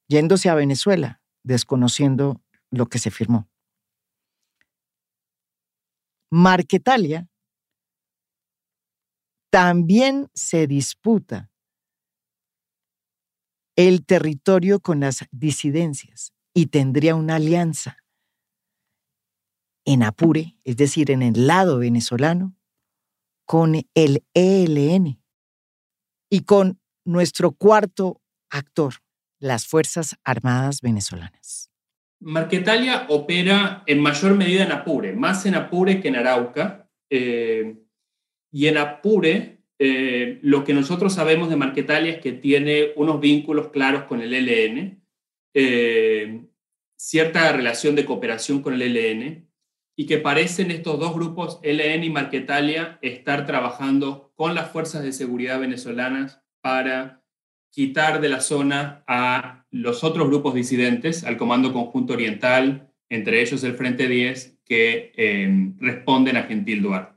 yéndose 0.08 0.48
a 0.48 0.56
Venezuela, 0.56 1.22
desconociendo 1.44 2.42
lo 2.72 2.86
que 2.86 2.98
se 2.98 3.12
firmó. 3.12 3.48
Marquetalia 6.28 7.28
también 9.52 10.28
se 10.34 10.66
disputa 10.66 11.52
el 13.76 14.04
territorio 14.04 14.80
con 14.80 15.00
las 15.00 15.26
disidencias 15.30 16.32
y 16.54 16.66
tendría 16.66 17.14
una 17.14 17.36
alianza. 17.36 17.98
en 19.86 20.02
Apure, 20.02 20.56
es 20.64 20.78
decir, 20.78 21.10
en 21.10 21.20
el 21.20 21.46
lado 21.46 21.78
venezolano, 21.78 22.56
con 23.44 23.74
el 23.94 24.24
ELN 24.32 25.20
y 26.30 26.40
con 26.40 26.80
nuestro 27.04 27.52
cuarto 27.52 28.22
actor, 28.48 28.94
las 29.38 29.66
Fuerzas 29.66 30.16
Armadas 30.24 30.80
Venezolanas. 30.80 31.70
Marquetalia 32.20 33.04
opera 33.10 33.82
en 33.86 34.00
mayor 34.00 34.34
medida 34.34 34.64
en 34.64 34.72
Apure, 34.72 35.12
más 35.12 35.44
en 35.44 35.54
Apure 35.54 36.00
que 36.00 36.08
en 36.08 36.16
Arauca. 36.16 36.88
Eh, 37.10 37.76
y 38.50 38.68
en 38.68 38.78
Apure, 38.78 39.53
eh, 39.78 40.38
lo 40.42 40.64
que 40.64 40.74
nosotros 40.74 41.14
sabemos 41.14 41.50
de 41.50 41.56
Marquetalia 41.56 42.12
es 42.12 42.20
que 42.20 42.32
tiene 42.32 42.92
unos 42.96 43.20
vínculos 43.20 43.68
claros 43.68 44.04
con 44.04 44.20
el 44.20 44.34
ELN, 44.34 45.02
eh, 45.54 46.44
cierta 46.96 47.52
relación 47.52 47.94
de 47.94 48.04
cooperación 48.04 48.62
con 48.62 48.74
el 48.74 48.82
ELN, 48.82 49.48
y 49.96 50.06
que 50.06 50.18
parecen 50.18 50.70
estos 50.70 50.98
dos 50.98 51.14
grupos, 51.14 51.60
ELN 51.62 52.04
y 52.04 52.10
Marquetalia, 52.10 52.98
estar 53.02 53.46
trabajando 53.46 54.32
con 54.34 54.54
las 54.54 54.70
fuerzas 54.70 55.02
de 55.02 55.12
seguridad 55.12 55.60
venezolanas 55.60 56.42
para 56.60 57.22
quitar 57.70 58.20
de 58.20 58.28
la 58.28 58.40
zona 58.40 59.04
a 59.06 59.66
los 59.70 60.04
otros 60.04 60.28
grupos 60.28 60.54
disidentes, 60.54 61.24
al 61.24 61.36
Comando 61.36 61.72
Conjunto 61.72 62.12
Oriental, 62.12 62.92
entre 63.08 63.42
ellos 63.42 63.62
el 63.64 63.74
Frente 63.74 64.08
10, 64.08 64.60
que 64.64 65.12
eh, 65.16 65.72
responden 65.78 66.36
a 66.36 66.44
Gentil 66.44 66.82
Duarte. 66.82 67.13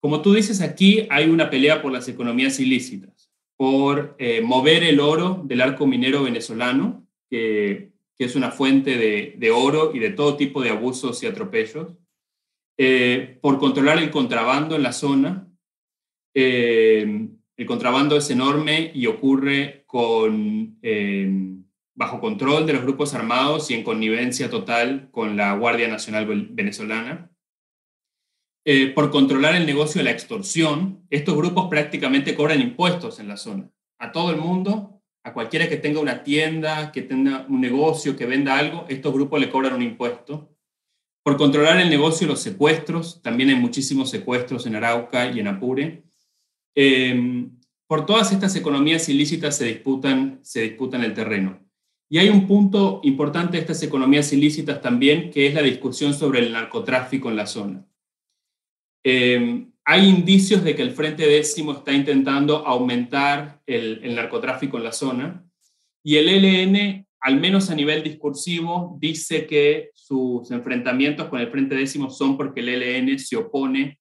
Como 0.00 0.22
tú 0.22 0.32
dices, 0.32 0.60
aquí 0.60 1.06
hay 1.10 1.28
una 1.28 1.50
pelea 1.50 1.82
por 1.82 1.92
las 1.92 2.08
economías 2.08 2.58
ilícitas, 2.58 3.30
por 3.56 4.16
eh, 4.18 4.40
mover 4.40 4.82
el 4.82 4.98
oro 4.98 5.42
del 5.44 5.60
arco 5.60 5.86
minero 5.86 6.22
venezolano, 6.22 7.06
que, 7.28 7.90
es 8.18 8.36
una 8.36 8.50
fuente 8.50 8.98
de, 8.98 9.50
oro 9.50 9.92
y 9.94 9.98
de 9.98 10.10
todo 10.10 10.36
tipo 10.36 10.62
de 10.62 10.68
abusos 10.68 11.22
y 11.22 11.26
atropellos, 11.26 11.96
eh, 12.76 13.38
por 13.40 13.58
controlar 13.58 13.96
el 13.96 14.10
contrabando 14.10 14.76
en 14.76 14.82
la 14.82 14.92
zona, 14.92 15.48
el 17.60 17.66
contrabando 17.66 18.16
es 18.16 18.30
enorme 18.30 18.90
y 18.94 19.06
ocurre 19.06 19.84
em, 20.80 21.64
bajo 21.94 22.20
control 22.20 22.64
de 22.64 22.72
los 22.72 22.82
grupos 22.82 23.12
armados 23.12 23.70
y 23.70 23.74
en 23.74 23.84
connivencia 23.84 24.48
total 24.48 25.10
con 25.10 25.36
la 25.36 25.54
Guardia 25.54 25.86
Nacional 25.86 26.24
Venezolana. 26.52 27.30
Eh, 28.64 28.88
por 28.88 29.10
controlar 29.10 29.54
el 29.54 29.64
negocio 29.64 30.00
de 30.00 30.04
la 30.04 30.10
extorsión, 30.10 31.06
estos 31.08 31.34
grupos 31.34 31.68
prácticamente 31.68 32.34
cobran 32.34 32.60
impuestos 32.60 33.18
en 33.18 33.28
la 33.28 33.36
zona. 33.36 33.70
A 33.98 34.12
todo 34.12 34.30
el 34.30 34.36
mundo, 34.36 35.00
a 35.24 35.32
cualquiera 35.32 35.68
que 35.68 35.78
tenga 35.78 36.00
una 36.00 36.22
tienda, 36.22 36.92
que 36.92 37.02
tenga 37.02 37.46
un 37.48 37.60
negocio, 37.60 38.16
que 38.16 38.26
venda 38.26 38.58
algo, 38.58 38.84
estos 38.88 39.12
grupos 39.12 39.40
le 39.40 39.50
cobran 39.50 39.74
un 39.74 39.82
impuesto. 39.82 40.54
Por 41.22 41.36
controlar 41.36 41.80
el 41.80 41.90
negocio 41.90 42.26
de 42.26 42.32
los 42.32 42.42
secuestros, 42.42 43.22
también 43.22 43.50
hay 43.50 43.56
muchísimos 43.56 44.10
secuestros 44.10 44.66
en 44.66 44.76
Arauca 44.76 45.30
y 45.30 45.40
en 45.40 45.48
Apure. 45.48 46.04
Em, 46.74 47.50
por 47.86 48.06
todas 48.06 48.32
estas 48.32 48.56
economías 48.56 49.08
ilícitas 49.08 49.56
se 49.56 49.66
disputan, 49.66 50.38
se 50.42 50.62
disputan 50.62 51.02
el 51.02 51.14
terreno. 51.14 51.60
Y 52.08 52.18
hay 52.18 52.28
un 52.28 52.46
punto 52.46 53.00
importante 53.04 53.52
de 53.52 53.60
estas 53.60 53.82
economías 53.82 54.32
ilícitas 54.32 54.80
también, 54.80 55.30
que 55.30 55.46
es 55.46 55.54
la 55.54 55.62
discusión 55.62 56.12
sobre 56.14 56.40
el 56.40 56.52
narcotráfico 56.52 57.30
en 57.30 57.36
la 57.36 57.46
zona. 57.46 57.86
Em, 59.04 59.70
hay 59.84 60.08
indicios 60.08 60.62
de 60.62 60.74
que 60.74 60.82
el 60.82 60.92
Frente 60.92 61.26
Décimo 61.26 61.72
está 61.72 61.92
intentando 61.92 62.66
aumentar 62.66 63.60
el, 63.66 64.14
narcotráfico 64.14 64.76
en 64.76 64.84
la 64.84 64.92
zona 64.92 65.44
y 66.04 66.16
el 66.16 66.28
ELN, 66.28 67.06
al 67.20 67.40
menos 67.40 67.70
a 67.70 67.74
nivel 67.74 68.02
discursivo, 68.02 68.96
dice 69.00 69.46
que 69.46 69.90
sus 69.94 70.50
enfrentamientos 70.50 71.28
con 71.28 71.40
el 71.40 71.50
Frente 71.50 71.74
Décimo 71.74 72.10
son 72.10 72.36
porque 72.36 72.60
el 72.60 72.68
ELN 72.68 73.18
se 73.18 73.36
opone 73.36 73.98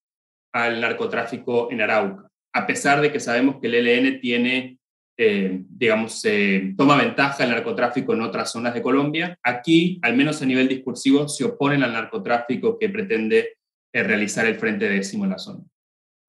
al 0.54 0.82
narcotráfico 0.82 1.70
en 1.72 1.82
Arauca 1.82 2.30
a 2.54 2.66
pesar 2.66 3.02
de 3.02 3.12
que 3.12 3.20
sabemos 3.20 3.58
que 3.62 3.68
el 3.68 3.76
ELN 3.76 4.20
tiene, 4.20 4.80
eh, 5.18 5.62
digamos, 5.70 6.22
toma 6.78 6.98
ventaja 6.98 7.44
el 7.44 7.52
narcotráfico 7.52 8.14
en 8.14 8.22
otras 8.22 8.52
zonas 8.52 8.74
de 8.74 8.82
Colombia, 8.82 9.38
aquí, 9.44 10.00
al 10.02 10.16
menos 10.16 10.42
a 10.42 10.46
nivel 10.46 10.68
discursivo, 10.68 11.28
se 11.28 11.46
oponen 11.46 11.84
al 11.84 11.94
narcotráfico 11.94 12.78
que 12.78 12.90
pretende 12.90 13.59
realizar 13.94 14.46
el 14.46 14.60
Frente 14.60 14.90
Décimo 14.90 15.26
en 15.26 15.32
la 15.32 15.40
zona. 15.40 15.64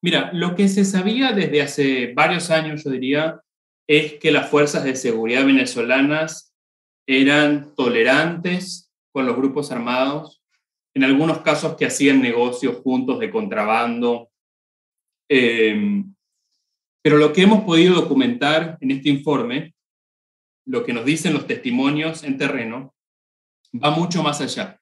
Mira, 0.03 0.31
lo 0.33 0.55
que 0.55 0.68
se 0.68 0.85
sabía 0.85 1.33
desde 1.33 1.62
hace 1.62 2.12
varios 2.14 2.51
años, 2.51 2.85
yo 2.85 2.90
diría, 2.90 3.40
es 3.87 4.14
que 4.14 4.31
las 4.31 4.49
fuerzas 4.49 4.85
de 4.85 4.96
seguridad 4.96 5.44
venezolanas 5.44 6.55
eran 7.07 7.75
tolerantes 7.75 8.92
con 9.12 9.27
los 9.27 9.37
grupos 9.37 9.73
armados, 9.73 10.42
en 10.94 11.05
algunos 11.05 11.40
casos 11.42 11.77
que 11.77 11.87
hacían 11.87 12.23
negocios 12.23 12.77
juntos 12.77 13.20
de 13.20 13.31
contrabando, 13.31 14.31
Em, 15.33 16.12
pero 17.03 17.16
lo 17.16 17.33
que 17.33 17.42
hemos 17.42 17.62
podido 17.62 17.94
documentar 17.94 18.77
en 18.81 18.90
este 18.90 19.11
informe, 19.11 19.75
lo 20.66 20.85
que 20.85 20.92
nos 20.92 21.05
dicen 21.05 21.33
los 21.33 21.46
testimonios 21.46 22.25
en 22.25 22.37
terreno, 22.37 22.92
va 23.73 23.92
mucho 23.92 24.25
más 24.25 24.40
allá. 24.40 24.79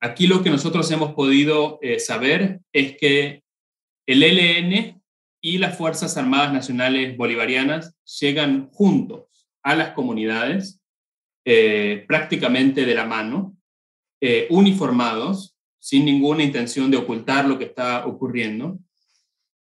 Aquí 0.00 0.28
lo 0.28 0.42
que 0.42 0.50
nosotros 0.50 0.90
hemos 0.92 1.14
podido 1.14 1.78
eh, 1.82 1.98
saber 1.98 2.60
es 2.72 2.96
que 2.96 3.42
el 4.06 4.22
ELN 4.22 5.02
y 5.40 5.58
las 5.58 5.76
Fuerzas 5.76 6.16
Armadas 6.16 6.52
Nacionales 6.52 7.16
Bolivarianas 7.16 7.96
llegan 8.20 8.70
juntos 8.70 9.48
a 9.62 9.74
las 9.74 9.92
comunidades, 9.94 10.80
eh, 11.44 12.04
prácticamente 12.06 12.86
de 12.86 12.94
la 12.94 13.06
mano, 13.06 13.56
eh, 14.20 14.46
uniformados, 14.50 15.56
sin 15.80 16.04
ninguna 16.04 16.44
intención 16.44 16.90
de 16.90 16.96
ocultar 16.96 17.46
lo 17.46 17.58
que 17.58 17.64
está 17.64 18.06
ocurriendo, 18.06 18.78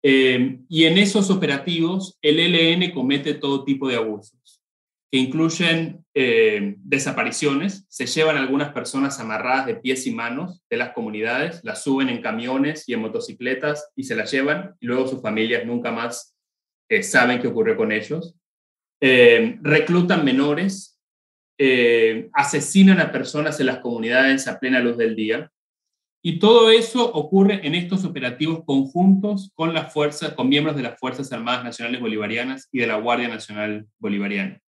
y 0.08 0.84
en 0.84 1.00
esos 1.00 1.32
operativos, 1.32 2.20
el 2.22 2.40
ELN 2.40 2.92
comete 2.92 3.34
todo 3.34 3.64
tipo 3.64 3.88
de 3.88 3.96
abusos, 3.96 4.62
que 5.12 5.20
incluyen 5.20 6.06
eh, 6.14 6.76
desapariciones, 6.80 7.86
se 7.90 8.06
llevan 8.08 8.38
algunas 8.38 8.74
personas 8.74 9.20
amarradas 9.20 9.66
de 9.66 9.76
pies 9.76 10.08
y 10.08 10.12
manos 10.12 10.64
de 10.70 10.78
las 10.78 10.92
comunidades, 10.92 11.62
las 11.64 11.84
suben 11.84 12.10
en 12.10 12.22
camiones 12.22 12.88
y 12.88 12.94
en 12.94 13.02
motocicletas 13.02 13.92
y 13.96 14.04
se 14.04 14.16
las 14.16 14.32
llevan, 14.32 14.76
y 14.80 14.88
luego 14.88 15.08
sus 15.08 15.22
familias 15.22 15.66
nunca 15.66 15.92
más 15.92 16.36
eh, 16.90 17.04
saben 17.04 17.40
qué 17.40 17.48
ocurrió 17.48 17.78
con 17.78 17.92
ellos. 17.92 18.36
reclutan 19.00 20.26
menores, 20.26 21.00
asesinan 22.34 23.00
a 23.00 23.12
personas 23.12 23.60
en 23.60 23.68
las 23.68 23.80
comunidades 23.80 24.48
a 24.48 24.60
plena 24.60 24.80
luz 24.80 24.98
del 24.98 25.16
día, 25.16 25.52
y 26.28 26.40
todo 26.40 26.72
eso 26.72 27.14
ocurre 27.14 27.68
en 27.68 27.76
estos 27.76 28.04
operativos 28.04 28.64
conjuntos 28.66 29.52
con 29.54 29.76
las 29.76 29.94
fuerzas, 29.94 30.34
con 30.34 30.50
miembros 30.50 30.76
de 30.76 30.82
las 30.82 30.98
Fuerzas 31.00 31.32
Armadas 31.32 31.64
Nacionales 31.64 32.02
Bolivarianas 32.02 32.68
y 32.72 32.80
de 32.80 32.88
la 32.88 32.96
Guardia 32.96 33.28
Nacional 33.28 33.86
Bolivariana. 34.00 34.60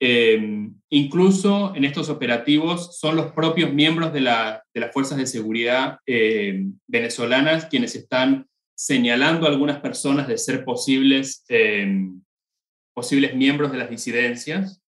Eh, 0.00 0.68
incluso 0.90 1.74
en 1.74 1.84
estos 1.84 2.08
operativos 2.08 2.98
son 2.98 3.16
los 3.16 3.32
propios 3.32 3.72
miembros 3.72 4.12
de, 4.12 4.20
las 4.20 4.62
fuerzas 4.92 5.16
de 5.18 5.26
seguridad 5.26 5.98
eh, 6.04 6.66
venezolanas 6.86 7.66
quienes 7.66 7.94
están 7.94 8.46
señalando 8.74 9.46
a 9.46 9.50
algunas 9.50 9.80
personas 9.80 10.26
de 10.26 10.38
ser 10.38 10.64
posibles, 10.64 11.44
eh, 11.48 12.10
posibles 12.92 13.34
miembros 13.34 13.72
de 13.72 13.78
las 13.78 13.90
disidencias 13.90 14.82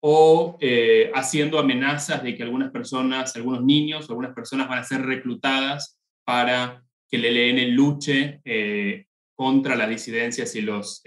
o 0.00 0.56
eh, 0.60 1.10
haciendo 1.14 1.58
amenazas 1.58 2.22
de 2.22 2.36
que 2.36 2.42
algunas 2.42 2.70
personas, 2.70 3.34
algunos 3.36 3.64
niños, 3.64 4.08
algunas 4.08 4.34
personas 4.34 4.68
van 4.68 4.78
a 4.78 4.84
ser 4.84 5.02
reclutadas 5.02 5.98
para 6.24 6.82
que 7.10 7.16
el 7.16 7.24
ELN 7.24 7.74
luche 7.74 8.40
eh, 8.44 9.06
contra 9.34 9.76
las 9.76 9.88
disidencias 9.88 10.54
y 10.56 10.62
los 10.62 11.02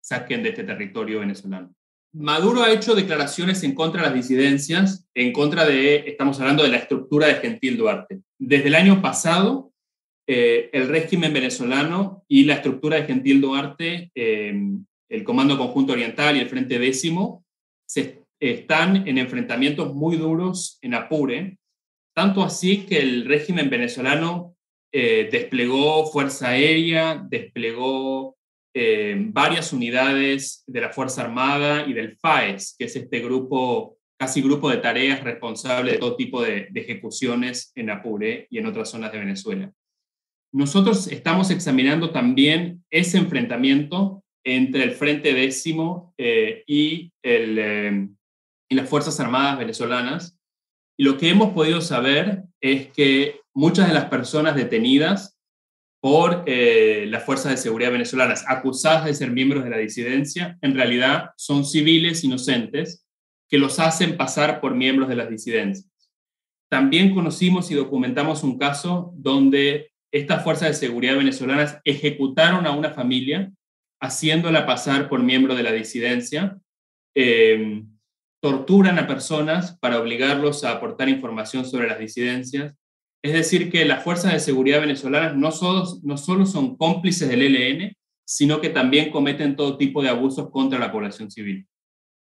saquen 0.00 0.42
de 0.42 0.48
este 0.50 0.64
territorio 0.64 1.20
venezolano. 1.20 1.72
Maduro 2.12 2.62
ha 2.62 2.72
hecho 2.72 2.94
declaraciones 2.94 3.62
en 3.62 3.74
contra 3.74 4.02
de 4.02 4.06
las 4.08 4.14
disidencias, 4.14 5.06
en 5.14 5.32
contra 5.32 5.64
de, 5.64 6.04
estamos 6.06 6.38
hablando 6.40 6.62
de 6.62 6.68
la 6.68 6.76
estructura 6.76 7.26
de 7.26 7.34
Gentil 7.36 7.76
Duarte. 7.76 8.20
Desde 8.38 8.68
el 8.68 8.74
año 8.74 9.00
pasado, 9.00 9.72
el 10.26 10.88
régimen 10.88 11.32
venezolano 11.32 12.24
y 12.28 12.44
la 12.44 12.54
estructura 12.54 12.96
de 12.96 13.04
Gentil 13.04 13.40
Duarte, 13.40 14.10
el 14.14 15.24
Comando 15.24 15.58
Conjunto 15.58 15.92
Oriental 15.92 16.36
y 16.36 16.40
el 16.40 16.48
Frente 16.48 16.78
Décimo, 16.78 17.44
se, 17.86 18.22
están 18.42 19.06
en 19.06 19.18
enfrentamientos 19.18 19.94
muy 19.94 20.16
duros 20.16 20.78
en 20.82 20.94
Apure, 20.94 21.58
tanto 22.14 22.42
así 22.42 22.86
que 22.86 22.98
el 22.98 23.24
régimen 23.26 23.70
venezolano 23.70 24.56
eh, 24.92 25.28
desplegó 25.30 26.06
fuerza 26.06 26.48
aérea, 26.48 27.24
desplegó 27.28 28.36
eh, 28.74 29.14
varias 29.18 29.72
unidades 29.74 30.64
de 30.66 30.80
la 30.80 30.90
Fuerza 30.90 31.22
Armada 31.22 31.86
y 31.86 31.92
del 31.92 32.16
FAES, 32.16 32.74
que 32.78 32.86
es 32.86 32.96
este 32.96 33.20
grupo, 33.20 33.98
casi 34.18 34.40
grupo 34.40 34.70
de 34.70 34.78
tareas 34.78 35.22
responsable 35.22 35.92
de 35.92 35.98
todo 35.98 36.16
tipo 36.16 36.40
de, 36.42 36.68
ejecuciones 36.74 37.70
en 37.74 37.90
Apure 37.90 38.46
y 38.48 38.58
en 38.58 38.66
otras 38.66 38.90
zonas 38.90 39.12
de 39.12 39.18
Venezuela. 39.18 39.70
Nosotros 40.54 41.06
estamos 41.08 41.50
examinando 41.50 42.10
también 42.12 42.82
ese 42.90 43.18
enfrentamiento 43.18 44.24
entre 44.44 44.84
el 44.84 44.92
Frente 44.92 45.34
Décimo 45.34 46.14
eh, 46.16 46.64
eh, 46.66 48.08
y 48.68 48.74
las 48.74 48.88
Fuerzas 48.88 49.20
Armadas 49.20 49.58
venezolanas, 49.58 50.38
Y 50.96 51.04
lo 51.04 51.18
que 51.18 51.28
hemos 51.28 51.52
podido 51.52 51.80
saber 51.82 52.44
es 52.60 52.88
que 52.88 53.40
muchas 53.54 53.88
de 53.88 53.94
las 53.94 54.06
personas 54.06 54.56
detenidas 54.56 55.38
por 56.02 56.42
eh, 56.46 57.06
las 57.08 57.22
fuerzas 57.22 57.52
de 57.52 57.56
seguridad 57.56 57.92
venezolanas 57.92 58.44
acusadas 58.48 59.04
de 59.04 59.14
ser 59.14 59.30
miembros 59.30 59.62
de 59.62 59.70
la 59.70 59.78
disidencia, 59.78 60.58
en 60.60 60.74
realidad 60.74 61.30
son 61.36 61.64
civiles 61.64 62.24
inocentes 62.24 63.06
que 63.48 63.56
los 63.56 63.78
hacen 63.78 64.16
pasar 64.16 64.60
por 64.60 64.74
miembros 64.74 65.08
de 65.08 65.14
las 65.14 65.30
disidencias. 65.30 65.88
También 66.68 67.14
conocimos 67.14 67.70
y 67.70 67.74
documentamos 67.74 68.42
un 68.42 68.58
caso 68.58 69.12
donde 69.14 69.92
estas 70.10 70.42
fuerzas 70.42 70.70
de 70.70 70.74
seguridad 70.74 71.16
venezolanas 71.16 71.78
ejecutaron 71.84 72.66
a 72.66 72.72
una 72.72 72.90
familia 72.90 73.52
haciéndola 74.00 74.66
pasar 74.66 75.08
por 75.08 75.22
miembro 75.22 75.54
de 75.54 75.62
la 75.62 75.70
disidencia, 75.70 76.58
eh, 77.14 77.80
torturan 78.42 78.98
a 78.98 79.06
personas 79.06 79.78
para 79.78 80.00
obligarlos 80.00 80.64
a 80.64 80.72
aportar 80.72 81.08
información 81.08 81.64
sobre 81.64 81.86
las 81.86 82.00
disidencias, 82.00 82.74
es 83.22 83.32
decir, 83.32 83.70
que 83.70 83.84
las 83.84 84.02
fuerzas 84.02 84.32
de 84.32 84.40
seguridad 84.40 84.80
venezolanas 84.80 85.36
no 85.36 85.52
solo, 85.52 85.84
no 86.02 86.16
solo 86.16 86.44
son 86.44 86.76
cómplices 86.76 87.28
del 87.28 87.42
ELN, 87.42 87.96
sino 88.24 88.60
que 88.60 88.68
también 88.68 89.10
cometen 89.10 89.54
todo 89.54 89.76
tipo 89.76 90.02
de 90.02 90.08
abusos 90.08 90.50
contra 90.50 90.78
la 90.78 90.90
población 90.90 91.30
civil. 91.30 91.66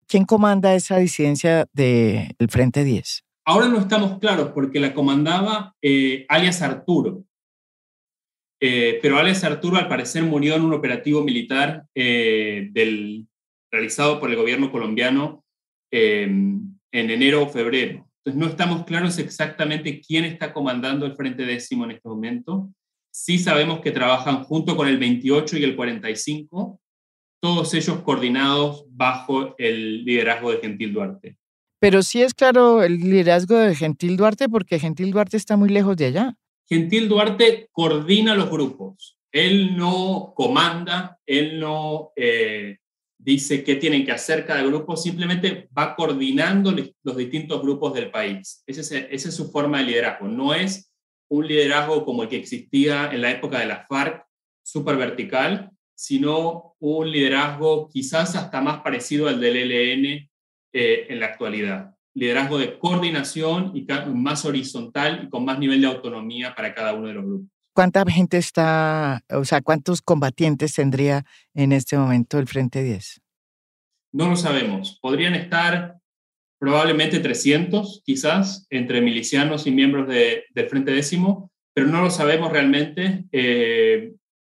¿Quién 0.09 0.25
comanda 0.25 0.75
esa 0.75 0.97
disidencia 0.99 1.67
del 1.73 2.35
Frente 2.49 2.83
10? 2.83 3.25
Ahora 3.45 3.69
no 3.69 3.79
estamos 3.79 4.19
claros 4.19 4.51
porque 4.53 4.81
la 4.81 4.93
comandaba 4.93 5.75
eh, 5.81 6.27
alias 6.29 6.63
Arturo. 6.63 7.25
Eh, 8.61 8.99
pero 9.01 9.19
alias 9.19 9.45
Arturo 9.45 9.77
al 9.77 9.87
parecer 9.87 10.25
murió 10.25 10.57
en 10.57 10.63
un 10.63 10.73
operativo 10.73 11.23
militar 11.23 11.85
eh, 11.95 12.69
del, 12.73 13.29
realizado 13.71 14.19
por 14.19 14.31
el 14.31 14.37
gobierno 14.37 14.73
colombiano 14.73 15.45
en 15.91 16.79
enero 16.93 17.45
o 17.45 17.49
febrero 17.49 18.08
no 18.35 18.47
estamos 18.47 18.85
claros 18.85 19.19
exactamente 19.19 20.01
quién 20.01 20.25
está 20.25 20.53
comandando 20.53 21.07
el 21.07 21.15
Frente 21.15 21.45
Décimo 21.45 21.85
en 21.85 21.93
este 21.93 22.09
momento. 22.09 22.71
Sí 23.11 23.39
sabemos 23.39 23.81
que 23.81 23.91
trabajan 23.91 24.45
junto 24.45 24.77
con 24.77 24.89
el 24.89 24.99
28 24.99 25.59
y 25.59 25.65
el 25.65 25.77
45, 25.77 26.81
todos 27.41 27.75
ellos 27.75 28.01
coordinados 28.03 28.85
bajo 28.91 29.55
el 29.59 30.05
liderazgo 30.05 30.51
de 30.51 30.59
Gentil 30.59 30.93
Duarte. 30.93 31.37
Pero 31.81 32.03
sí 32.03 32.23
es 32.23 32.35
claro 32.35 32.83
el 32.83 32.99
liderazgo 32.99 33.57
de 33.57 33.75
Gentil 33.75 34.17
Duarte 34.17 34.49
porque 34.49 34.79
Gentil 34.79 35.13
Duarte 35.13 35.37
está 35.37 35.57
muy 35.57 35.69
lejos 35.69 35.97
de 35.97 36.07
allá. 36.07 36.35
Gentil 36.69 37.09
Duarte 37.09 37.69
coordina 37.73 38.35
los 38.35 38.51
grupos. 38.51 39.17
Él 39.33 39.77
no 39.77 40.33
comanda, 40.35 41.19
él 41.27 41.61
no 41.61 42.11
eh, 42.17 42.79
dice 43.29 43.63
qué 43.63 43.77
tienen 43.77 44.07
que 44.07 44.13
hacer 44.13 44.47
cada 44.47 44.63
grupo, 44.63 44.97
simplemente 44.97 45.69
va 45.77 45.95
coordinando 45.95 46.75
los 47.03 47.17
distintos 47.17 47.61
grupos 47.61 47.93
del 47.93 48.11
país. 48.11 48.63
Esa 48.67 48.97
es, 48.97 49.35
su 49.35 49.51
forma 49.51 49.79
de 49.79 49.85
liderazgo. 49.85 50.29
No 50.29 50.55
es 50.55 50.91
un 51.29 51.47
liderazgo 51.47 52.07
como 52.07 52.23
el 52.23 52.31
que 52.31 52.39
existía 52.39 53.11
en 53.13 53.21
la 53.21 53.31
época 53.31 53.61
de 53.61 53.67
la 53.67 53.85
FARC, 53.87 54.25
súper 54.63 54.97
vertical, 54.97 55.71
sino 55.95 56.75
un 56.79 57.11
liderazgo 57.11 57.91
quizás 57.91 58.35
hasta 58.35 58.63
más 58.63 58.81
parecido 58.81 59.29
al 59.29 59.39
del 59.39 59.57
ELN 59.57 60.07
eh, 60.73 61.07
en 61.11 61.21
la 61.21 61.27
actualidad. 61.27 61.95
Liderazgo 62.15 62.57
de 62.57 62.79
coordinación 62.79 63.73
y 63.75 63.87
más 64.15 64.47
horizontal 64.47 65.25
y 65.25 65.29
con 65.29 65.45
más 65.45 65.59
nivel 65.59 65.83
de 65.83 65.87
autonomía 65.87 66.55
para 66.55 66.75
cada 66.75 66.95
uno 66.95 67.09
de 67.09 67.15
los 67.15 67.25
grupos. 67.27 67.58
¿Cuánta 67.79 68.05
gente 68.11 68.39
está, 68.39 69.23
o 69.31 69.45
sea, 69.45 69.61
cuántos 69.61 70.03
combatientes 70.03 70.75
tendría 70.75 71.25
en 71.55 71.71
este 71.71 71.97
momento 71.97 72.41
el 72.41 72.49
Frente 72.49 72.83
10? 72.83 73.21
No 74.11 74.29
lo 74.31 74.35
sabemos. 74.35 74.99
Podrían 75.01 75.37
estar 75.37 76.01
probablemente 76.59 77.21
300, 77.21 78.03
quizás, 78.05 78.67
entre 78.71 79.01
milicianos 79.01 79.69
y 79.69 79.71
miembros 79.71 80.09
del 80.09 80.69
Frente 80.69 80.91
Décimo, 80.91 81.53
pero 81.73 81.87
no 81.87 82.03
lo 82.03 82.11
sabemos 82.11 82.51
realmente. 82.51 83.27
Eh, 83.31 84.13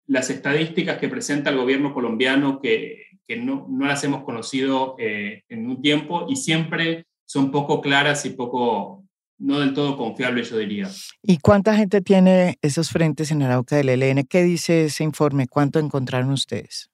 las 0.07 0.31
estadísticas 0.31 0.97
que 0.97 1.07
presenta 1.07 1.51
el 1.51 1.57
gobierno 1.57 1.93
colombiano, 1.93 2.59
que, 2.59 3.05
no, 3.37 3.67
las 3.81 4.03
hemos 4.03 4.23
conocido 4.23 4.95
eh, 4.97 5.43
en 5.47 5.69
un 5.69 5.79
tiempo 5.79 6.25
y 6.27 6.37
siempre 6.37 7.05
son 7.27 7.51
poco 7.51 7.81
claras 7.81 8.25
y 8.25 8.31
poco, 8.31 9.05
no 9.41 9.59
del 9.59 9.73
todo 9.73 9.97
confiable, 9.97 10.43
yo 10.43 10.57
diría. 10.57 10.89
¿Y 11.23 11.39
cuánta 11.39 11.75
gente 11.75 12.01
tiene 12.01 12.57
esos 12.61 12.89
frentes 12.89 13.31
en 13.31 13.41
Arauca 13.41 13.75
del 13.75 13.89
ELN? 13.89 14.25
¿Qué 14.29 14.43
dice 14.43 14.85
ese 14.85 15.03
informe? 15.03 15.47
¿Cuánto 15.47 15.79
encontraron 15.79 16.31
ustedes? 16.31 16.89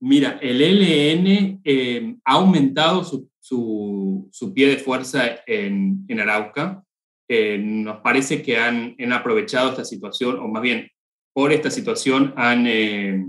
Mira, 0.00 0.38
el 0.40 0.62
ELN 0.62 1.60
eh, 1.64 2.16
ha 2.24 2.32
aumentado 2.34 3.02
su, 3.02 3.28
su, 3.40 4.52
pie 4.54 4.68
de 4.68 4.76
fuerza 4.76 5.40
en, 5.46 6.04
en 6.06 6.20
Arauca. 6.20 6.84
Eh, 7.28 7.58
nos 7.58 8.00
parece 8.00 8.42
que 8.42 8.56
han, 8.56 8.94
han, 8.98 9.12
aprovechado 9.12 9.70
esta 9.70 9.84
situación, 9.84 10.38
o 10.38 10.46
más 10.46 10.62
bien, 10.62 10.88
por 11.32 11.52
esta 11.52 11.70
situación 11.70 12.34
han, 12.36 12.66
eh, 12.68 13.24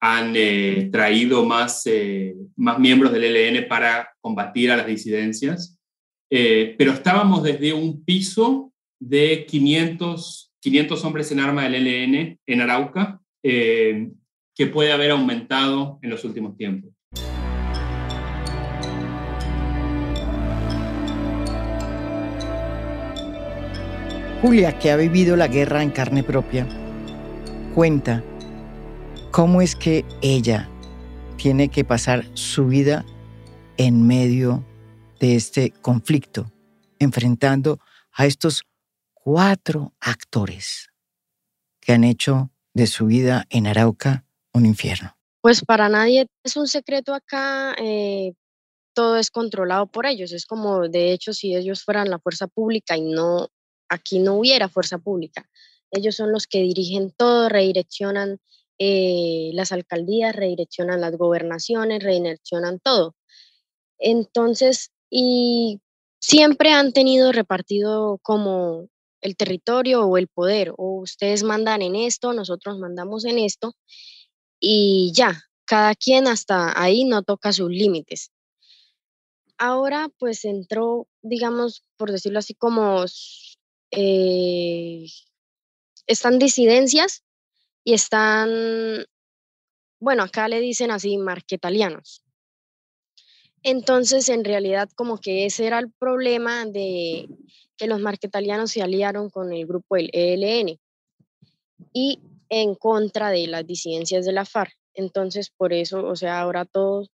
han 0.00 0.34
traído 0.92 1.44
más, 1.44 1.84
más 2.54 2.78
miembros 2.78 3.12
del 3.12 3.24
ELN 3.24 3.66
para 3.66 4.08
combatir 4.20 4.70
a 4.70 4.76
las 4.76 4.86
disidencias. 4.86 5.75
Eh, 6.30 6.74
pero 6.76 6.92
estábamos 6.92 7.42
desde 7.42 7.72
un 7.72 8.04
piso 8.04 8.72
de 9.00 9.46
500, 9.46 10.52
500 10.60 11.04
hombres 11.04 11.30
en 11.32 11.40
arma 11.40 11.68
del 11.68 11.86
ELN 11.86 12.38
en 12.46 12.60
Arauca, 12.60 13.20
eh, 13.42 14.10
que 14.54 14.66
puede 14.66 14.92
haber 14.92 15.12
aumentado 15.12 15.98
en 16.02 16.10
los 16.10 16.24
últimos 16.24 16.56
tiempos. 16.56 16.90
Julia, 24.42 24.78
que 24.78 24.90
ha 24.90 24.96
vivido 24.96 25.36
la 25.36 25.48
guerra 25.48 25.82
en 25.82 25.90
carne 25.90 26.22
propia, 26.22 26.66
cuenta 27.74 28.22
cómo 29.30 29.60
es 29.60 29.74
que 29.74 30.04
ella 30.22 30.68
tiene 31.36 31.68
que 31.68 31.84
pasar 31.84 32.24
su 32.34 32.66
vida 32.66 33.04
en 33.76 34.06
medio 34.06 34.64
de 35.20 35.36
este 35.36 35.70
conflicto, 35.70 36.50
enfrentando 36.98 37.80
a 38.12 38.26
estos 38.26 38.62
cuatro 39.14 39.94
actores 40.00 40.90
que 41.80 41.92
han 41.92 42.04
hecho 42.04 42.50
de 42.74 42.86
su 42.86 43.06
vida 43.06 43.46
en 43.50 43.66
Arauca 43.66 44.24
un 44.52 44.66
infierno. 44.66 45.16
Pues 45.40 45.64
para 45.64 45.88
nadie 45.88 46.26
es 46.42 46.56
un 46.56 46.66
secreto 46.66 47.14
acá, 47.14 47.74
eh, 47.78 48.32
todo 48.94 49.16
es 49.18 49.30
controlado 49.30 49.86
por 49.86 50.06
ellos. 50.06 50.32
Es 50.32 50.46
como, 50.46 50.88
de 50.88 51.12
hecho, 51.12 51.32
si 51.32 51.54
ellos 51.54 51.84
fueran 51.84 52.10
la 52.10 52.18
fuerza 52.18 52.46
pública 52.46 52.96
y 52.96 53.02
no, 53.02 53.48
aquí 53.88 54.18
no 54.18 54.34
hubiera 54.34 54.68
fuerza 54.68 54.98
pública. 54.98 55.48
Ellos 55.90 56.16
son 56.16 56.32
los 56.32 56.46
que 56.46 56.62
dirigen 56.62 57.12
todo, 57.12 57.48
redireccionan 57.48 58.38
eh, 58.78 59.50
las 59.52 59.72
alcaldías, 59.72 60.34
redireccionan 60.34 61.00
las 61.00 61.16
gobernaciones, 61.16 62.02
redireccionan 62.02 62.80
todo. 62.80 63.14
Entonces, 63.98 64.90
y 65.10 65.80
siempre 66.20 66.70
han 66.72 66.92
tenido 66.92 67.32
repartido 67.32 68.18
como 68.22 68.88
el 69.20 69.36
territorio 69.36 70.04
o 70.04 70.16
el 70.18 70.28
poder, 70.28 70.72
o 70.76 71.00
ustedes 71.00 71.42
mandan 71.42 71.82
en 71.82 71.96
esto, 71.96 72.32
nosotros 72.32 72.78
mandamos 72.78 73.24
en 73.24 73.38
esto, 73.38 73.74
y 74.60 75.12
ya, 75.14 75.42
cada 75.64 75.94
quien 75.94 76.28
hasta 76.28 76.80
ahí 76.80 77.04
no 77.04 77.22
toca 77.22 77.52
sus 77.52 77.70
límites. 77.70 78.30
Ahora 79.58 80.08
pues 80.18 80.44
entró, 80.44 81.08
digamos, 81.22 81.82
por 81.96 82.12
decirlo 82.12 82.38
así, 82.38 82.54
como 82.54 83.04
eh, 83.90 85.06
están 86.06 86.38
disidencias 86.38 87.24
y 87.84 87.94
están, 87.94 89.06
bueno, 89.98 90.24
acá 90.24 90.48
le 90.48 90.60
dicen 90.60 90.90
así, 90.90 91.16
marquetalianos. 91.18 92.25
Entonces, 93.62 94.28
en 94.28 94.44
realidad, 94.44 94.88
como 94.94 95.18
que 95.18 95.46
ese 95.46 95.66
era 95.66 95.78
el 95.78 95.90
problema 95.90 96.66
de 96.66 97.28
que 97.76 97.86
los 97.86 98.00
marquetalianos 98.00 98.70
se 98.70 98.82
aliaron 98.82 99.30
con 99.30 99.52
el 99.52 99.66
grupo 99.66 99.96
del 99.96 100.10
ELN 100.12 100.78
y 101.92 102.20
en 102.48 102.74
contra 102.74 103.30
de 103.30 103.46
las 103.46 103.66
disidencias 103.66 104.24
de 104.24 104.32
la 104.32 104.44
FARC. 104.44 104.72
Entonces, 104.94 105.50
por 105.50 105.72
eso, 105.72 106.06
o 106.06 106.16
sea, 106.16 106.40
ahora 106.40 106.64
todos, 106.64 107.10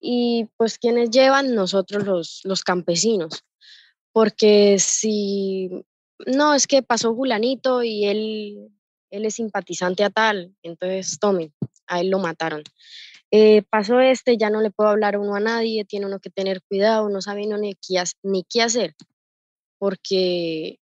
y 0.00 0.46
pues 0.56 0.78
quienes 0.78 1.10
llevan 1.10 1.54
nosotros 1.54 2.04
los, 2.04 2.40
los 2.44 2.62
campesinos, 2.62 3.42
porque 4.12 4.78
si, 4.78 5.70
no, 6.26 6.54
es 6.54 6.66
que 6.66 6.82
pasó 6.82 7.14
Julanito 7.14 7.82
y 7.82 8.04
él, 8.04 8.68
él 9.10 9.24
es 9.24 9.34
simpatizante 9.34 10.04
a 10.04 10.10
tal, 10.10 10.54
entonces 10.62 11.18
tomen, 11.18 11.52
a 11.86 12.00
él 12.00 12.10
lo 12.10 12.18
mataron. 12.18 12.62
Eh, 13.36 13.64
pasó 13.68 13.98
este, 13.98 14.36
ya 14.36 14.48
no 14.48 14.60
le 14.60 14.70
puedo 14.70 14.90
hablar 14.90 15.18
uno 15.18 15.34
a 15.34 15.40
nadie, 15.40 15.84
tiene 15.84 16.06
uno 16.06 16.20
que 16.20 16.30
tener 16.30 16.62
cuidado, 16.62 17.08
no 17.08 17.20
sabe 17.20 17.44
ni, 17.48 17.74
qué, 17.74 18.00
ni 18.22 18.44
qué 18.44 18.62
hacer, 18.62 18.94
porque 19.76 20.78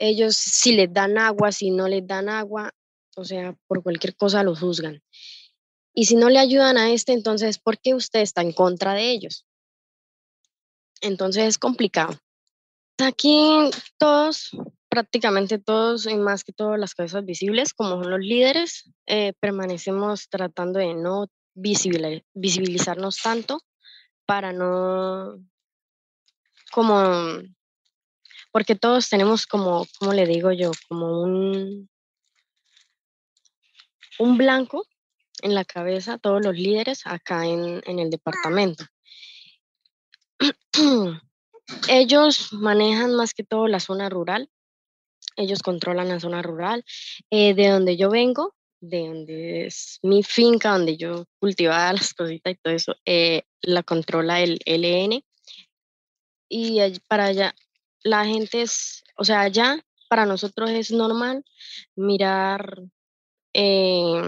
ellos 0.00 0.34
si 0.34 0.74
les 0.74 0.92
dan 0.92 1.18
agua, 1.18 1.52
si 1.52 1.70
no 1.70 1.86
les 1.86 2.04
dan 2.04 2.28
agua, 2.28 2.72
o 3.14 3.24
sea, 3.24 3.56
por 3.68 3.84
cualquier 3.84 4.16
cosa 4.16 4.42
los 4.42 4.58
juzgan. 4.58 5.04
Y 5.94 6.06
si 6.06 6.16
no 6.16 6.30
le 6.30 6.40
ayudan 6.40 6.78
a 6.78 6.90
este, 6.90 7.12
entonces, 7.12 7.60
¿por 7.60 7.78
qué 7.78 7.94
usted 7.94 8.22
está 8.22 8.42
en 8.42 8.50
contra 8.50 8.94
de 8.94 9.12
ellos? 9.12 9.46
Entonces 11.00 11.44
es 11.44 11.58
complicado. 11.58 12.18
Aquí 12.98 13.70
todos, 13.98 14.50
prácticamente 14.88 15.60
todos, 15.60 16.06
y 16.06 16.16
más 16.16 16.42
que 16.42 16.52
todas 16.52 16.80
las 16.80 16.96
cabezas 16.96 17.24
visibles, 17.24 17.72
como 17.72 18.02
son 18.02 18.10
los 18.10 18.18
líderes, 18.18 18.90
eh, 19.06 19.32
permanecemos 19.38 20.28
tratando 20.28 20.80
de 20.80 20.94
no 20.94 21.28
visibilizarnos 21.60 23.16
tanto 23.22 23.60
para 24.26 24.52
no, 24.52 25.42
como, 26.72 27.42
porque 28.52 28.74
todos 28.74 29.08
tenemos 29.08 29.46
como, 29.46 29.86
como 29.98 30.12
le 30.12 30.26
digo 30.26 30.52
yo, 30.52 30.70
como 30.88 31.22
un, 31.22 31.88
un 34.18 34.38
blanco 34.38 34.84
en 35.42 35.54
la 35.54 35.64
cabeza, 35.64 36.18
todos 36.18 36.44
los 36.44 36.54
líderes 36.54 37.06
acá 37.06 37.46
en, 37.46 37.82
en 37.86 37.98
el 37.98 38.10
departamento. 38.10 38.84
Ellos 41.88 42.52
manejan 42.52 43.14
más 43.14 43.34
que 43.34 43.44
todo 43.44 43.66
la 43.68 43.80
zona 43.80 44.08
rural, 44.08 44.50
ellos 45.38 45.62
controlan 45.62 46.08
la 46.08 46.20
zona 46.20 46.42
rural. 46.42 46.84
Eh, 47.30 47.54
de 47.54 47.68
donde 47.68 47.96
yo 47.96 48.10
vengo, 48.10 48.54
de 48.80 49.08
donde 49.08 49.66
es 49.66 49.98
mi 50.02 50.22
finca, 50.22 50.72
donde 50.72 50.96
yo 50.96 51.24
cultivaba 51.38 51.92
las 51.92 52.14
cositas 52.14 52.52
y 52.52 52.56
todo 52.56 52.74
eso, 52.74 52.94
eh, 53.04 53.42
la 53.62 53.82
controla 53.82 54.40
el 54.40 54.58
LN. 54.66 55.24
Y 56.48 56.80
para 57.08 57.26
allá, 57.26 57.54
la 58.02 58.24
gente 58.24 58.62
es, 58.62 59.02
o 59.16 59.24
sea, 59.24 59.40
allá 59.42 59.84
para 60.08 60.26
nosotros 60.26 60.70
es 60.70 60.90
normal 60.90 61.44
mirar 61.94 62.82
eh, 63.52 64.22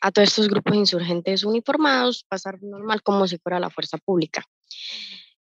a 0.00 0.10
todos 0.10 0.28
estos 0.28 0.48
grupos 0.48 0.76
insurgentes 0.76 1.44
uniformados, 1.44 2.24
pasar 2.28 2.62
normal 2.62 3.02
como 3.02 3.26
si 3.26 3.38
fuera 3.38 3.60
la 3.60 3.70
fuerza 3.70 3.98
pública. 3.98 4.44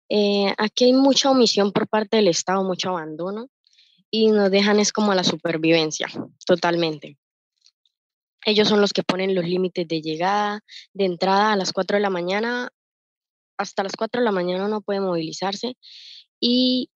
Eh, 0.08 0.54
aquí 0.56 0.86
hay 0.86 0.92
mucha 0.92 1.30
omisión 1.30 1.72
por 1.72 1.88
parte 1.88 2.16
del 2.16 2.28
Estado, 2.28 2.64
mucho 2.64 2.90
abandono 2.90 3.48
y 4.10 4.28
nos 4.28 4.50
dejan 4.50 4.80
es 4.80 4.92
como 4.92 5.12
a 5.12 5.14
la 5.14 5.24
supervivencia, 5.24 6.08
totalmente. 6.46 7.18
Ellos 8.44 8.68
son 8.68 8.80
los 8.80 8.92
que 8.92 9.02
ponen 9.02 9.34
los 9.34 9.44
límites 9.44 9.86
de 9.86 10.00
llegada, 10.00 10.60
de 10.92 11.04
entrada 11.04 11.52
a 11.52 11.56
las 11.56 11.72
4 11.72 11.96
de 11.96 12.02
la 12.02 12.10
mañana. 12.10 12.70
Hasta 13.58 13.82
las 13.82 13.96
4 13.96 14.20
de 14.20 14.24
la 14.24 14.32
mañana 14.32 14.68
no 14.68 14.80
puede 14.80 15.00
movilizarse 15.00 15.76
y 16.40 16.90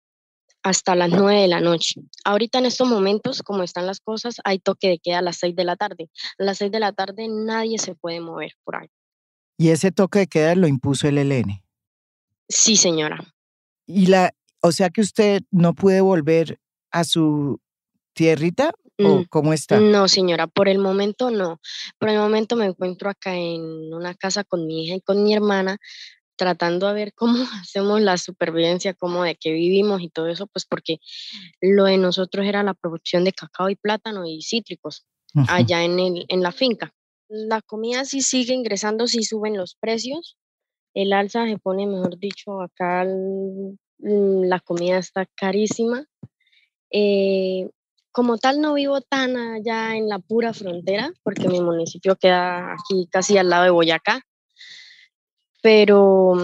hasta 0.62 0.95
las 0.95 1.11
9 1.11 1.40
de 1.40 1.49
la 1.49 1.61
noche. 1.61 2.01
Ahorita 2.24 2.59
en 2.59 2.66
estos 2.66 2.88
momentos, 2.88 3.43
como 3.43 3.62
están 3.62 3.86
las 3.86 4.01
cosas, 4.01 4.36
hay 4.45 4.59
toque 4.61 4.88
de 4.88 4.99
queda 4.99 5.18
a 5.18 5.22
las 5.22 5.38
6 5.38 5.57
de 5.57 5.64
la 5.64 5.76
tarde. 5.76 6.11
A 6.38 6.45
las 6.45 6.59
6 6.59 6.70
de 6.70 6.80
la 6.80 6.93
tarde 6.93 7.26
nadie 7.28 7.78
se 7.78 7.95
puede 7.95 8.20
mover 8.20 8.53
por 8.64 8.76
ahí. 8.76 8.88
¿Y 9.59 9.70
ese 9.70 9.90
toque 9.93 10.20
de 10.20 10.26
queda 10.28 10.55
lo 10.55 10.68
impuso 10.68 11.09
el 11.09 11.18
ELN? 11.18 11.62
Sí, 12.49 12.76
señora. 12.76 13.34
¿Y 13.86 14.07
la, 14.07 14.34
o 14.61 14.72
sea 14.72 14.90
que 14.90 15.01
usted 15.01 15.43
no 15.51 15.74
puede 15.74 16.01
volver 16.01 16.61
a 16.90 17.05
su 17.05 17.61
tierrita 18.14 18.72
o 19.05 19.20
mm, 19.20 19.24
cómo 19.24 19.53
está? 19.53 19.80
No, 19.80 20.09
señora, 20.09 20.46
por 20.46 20.68
el 20.68 20.78
momento 20.78 21.30
no. 21.30 21.61
Por 21.98 22.09
el 22.09 22.18
momento 22.18 22.57
me 22.57 22.66
encuentro 22.66 23.11
acá 23.11 23.36
en 23.36 23.92
una 23.92 24.14
casa 24.14 24.44
con 24.44 24.66
mi 24.66 24.84
hija 24.84 24.96
y 24.96 25.00
con 25.00 25.22
mi 25.22 25.34
hermana 25.34 25.78
tratando 26.36 26.88
a 26.88 26.92
ver 26.92 27.12
cómo 27.14 27.44
hacemos 27.61 28.00
la 28.00 28.18
supervivencia, 28.18 28.94
cómo 28.94 29.24
de 29.24 29.36
qué 29.36 29.53
vivimos 29.53 30.03
y 30.03 30.09
todo 30.09 30.28
eso, 30.28 30.46
pues 30.46 30.66
porque 30.66 30.98
lo 31.61 31.84
de 31.84 31.98
nosotros 31.98 32.46
era 32.46 32.62
la 32.62 32.74
producción 32.74 33.24
de 33.24 33.32
cacao 33.32 33.70
y 33.70 33.76
plátano 33.76 34.24
y 34.26 34.42
cítricos 34.42 35.07
allá 35.48 35.82
en, 35.82 35.98
el, 35.98 36.24
en 36.28 36.42
la 36.42 36.53
finca. 36.53 36.92
La 37.28 37.62
comida 37.62 38.05
sí 38.05 38.20
sigue 38.20 38.53
ingresando, 38.53 39.07
sí 39.07 39.22
suben 39.22 39.57
los 39.57 39.74
precios. 39.76 40.36
El 40.94 41.14
alza 41.14 41.46
se 41.46 41.57
pone, 41.57 41.86
mejor 41.86 42.18
dicho, 42.18 42.61
acá 42.61 43.07
la 43.98 44.61
comida 44.61 44.98
está 44.98 45.26
carísima. 45.34 46.05
Eh, 46.90 47.70
como 48.12 48.36
tal 48.36 48.60
no 48.60 48.74
vivo 48.74 49.00
tan 49.00 49.36
allá 49.36 49.96
en 49.96 50.08
la 50.08 50.18
pura 50.18 50.52
frontera, 50.52 51.12
porque 51.22 51.48
mi 51.48 51.60
municipio 51.60 52.14
queda 52.16 52.74
aquí 52.74 53.08
casi 53.10 53.38
al 53.38 53.48
lado 53.48 53.64
de 53.64 53.70
Boyacá, 53.70 54.22
pero 55.62 56.34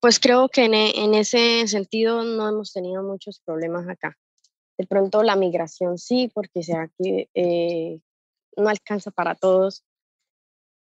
pues 0.00 0.20
creo 0.20 0.48
que 0.48 0.66
e, 0.66 1.04
en, 1.04 1.14
ese 1.14 1.66
sentido 1.66 2.22
no 2.22 2.48
hemos 2.48 2.72
tenido 2.72 3.02
muchos 3.02 3.40
problemas 3.40 3.88
acá. 3.88 4.16
De 4.78 4.86
pronto 4.86 5.22
la 5.22 5.36
migración 5.36 5.98
sí, 5.98 6.30
porque 6.32 6.62
sea 6.62 6.88
eh, 7.00 7.98
no 8.56 8.68
alcanza 8.68 9.10
para 9.10 9.34
todos, 9.34 9.84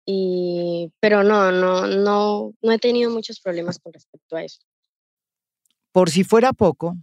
y, 0.07 0.91
pero 1.01 1.23
no, 1.23 1.53
no, 1.53 1.87
no, 1.87 2.55
no 2.63 2.73
he 2.73 2.79
tenido 2.79 3.11
muchos 3.11 3.41
problemas 3.41 3.79
con 3.79 3.93
respecto 3.93 4.37
a 4.37 4.43
eso. 4.43 4.61
Por 5.93 6.09
si 6.09 6.25
fuera 6.25 6.53
poco, 6.53 6.97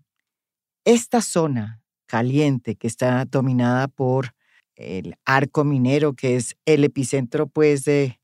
esta 0.84 1.22
zona 1.22 1.84
caliente 2.08 2.76
que 2.76 2.88
está 2.88 3.26
dominada 3.26 3.88
por 3.88 4.34
el 4.76 5.16
arco 5.26 5.64
minero, 5.64 6.14
que 6.14 6.36
es 6.36 6.56
el 6.66 6.84
epicentro 6.84 7.48
pues 7.48 7.84
de 7.86 8.20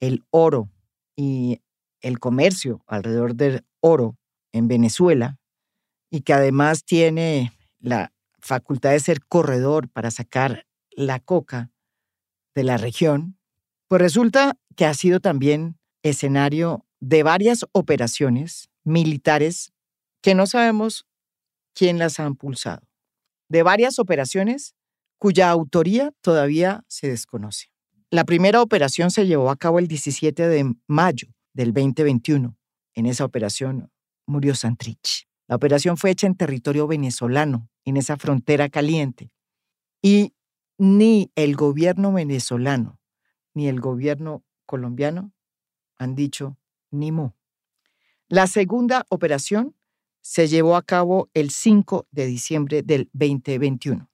el 0.00 0.24
oro 0.30 0.68
y 1.16 1.60
el 2.00 2.18
comercio 2.18 2.82
alrededor 2.86 3.34
del 3.34 3.64
oro 3.80 4.16
en 4.52 4.68
Venezuela, 4.68 5.38
y 6.10 6.20
que 6.20 6.34
además 6.34 6.84
tiene 6.84 7.52
la 7.80 8.12
facultad 8.40 8.90
de 8.90 9.00
ser 9.00 9.24
corredor 9.24 9.88
para 9.88 10.10
sacar 10.10 10.66
la 10.90 11.20
coca 11.20 11.70
de 12.54 12.64
la 12.64 12.76
región, 12.76 13.38
pues 13.88 14.02
resulta 14.02 14.58
que 14.76 14.84
ha 14.84 14.94
sido 14.94 15.20
también 15.20 15.78
escenario 16.02 16.84
de 17.00 17.22
varias 17.22 17.64
operaciones 17.72 18.70
militares 18.84 19.72
que 20.22 20.34
no 20.34 20.46
sabemos 20.46 21.06
quién 21.74 21.98
las 21.98 22.20
ha 22.20 22.26
impulsado, 22.26 22.86
de 23.52 23.62
varias 23.62 23.98
operaciones 23.98 24.74
cuya 25.18 25.50
autoría 25.50 26.14
todavía 26.22 26.84
se 26.88 27.08
desconoce. 27.08 27.66
La 28.10 28.24
primera 28.24 28.62
operación 28.62 29.10
se 29.10 29.26
llevó 29.26 29.50
a 29.50 29.56
cabo 29.56 29.78
el 29.78 29.88
17 29.88 30.48
de 30.48 30.74
mayo 30.86 31.28
del 31.52 31.74
2021. 31.74 32.56
En 32.94 33.06
esa 33.06 33.26
operación 33.26 33.90
murió 34.26 34.54
Santrich. 34.54 35.28
La 35.48 35.56
operación 35.56 35.98
fue 35.98 36.12
hecha 36.12 36.26
en 36.26 36.34
territorio 36.34 36.86
venezolano, 36.86 37.68
en 37.84 37.98
esa 37.98 38.16
frontera 38.16 38.70
caliente. 38.70 39.30
Y 40.00 40.32
ni 40.78 41.30
el 41.34 41.54
gobierno 41.54 42.10
venezolano 42.10 43.00
ni 43.52 43.68
el 43.68 43.80
gobierno 43.80 44.42
colombiano 44.64 45.30
han 45.98 46.14
dicho 46.14 46.56
ni 46.90 47.12
mu. 47.12 47.32
La 48.28 48.46
segunda 48.46 49.04
operación 49.10 49.76
se 50.22 50.48
llevó 50.48 50.76
a 50.76 50.82
cabo 50.82 51.28
el 51.34 51.50
5 51.50 52.06
de 52.10 52.26
diciembre 52.26 52.82
del 52.82 53.10
2021. 53.12 54.08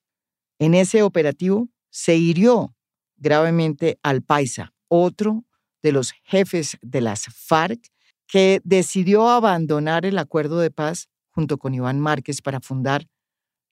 En 0.59 0.75
ese 0.75 1.03
operativo 1.03 1.69
se 1.91 2.17
hirió 2.17 2.75
gravemente 3.17 3.99
al 4.03 4.23
Paisa, 4.23 4.73
otro 4.89 5.45
de 5.83 5.93
los 5.93 6.13
jefes 6.25 6.77
de 6.83 7.01
las 7.01 7.27
FARC, 7.27 7.81
que 8.27 8.61
decidió 8.65 9.29
abandonar 9.29 10.05
el 10.05 10.19
acuerdo 10.19 10.59
de 10.59 10.71
paz 10.71 11.09
junto 11.31 11.59
con 11.59 11.75
Iván 11.75 12.01
Márquez 12.01 12.43
para 12.43 12.61
fundar 12.61 13.07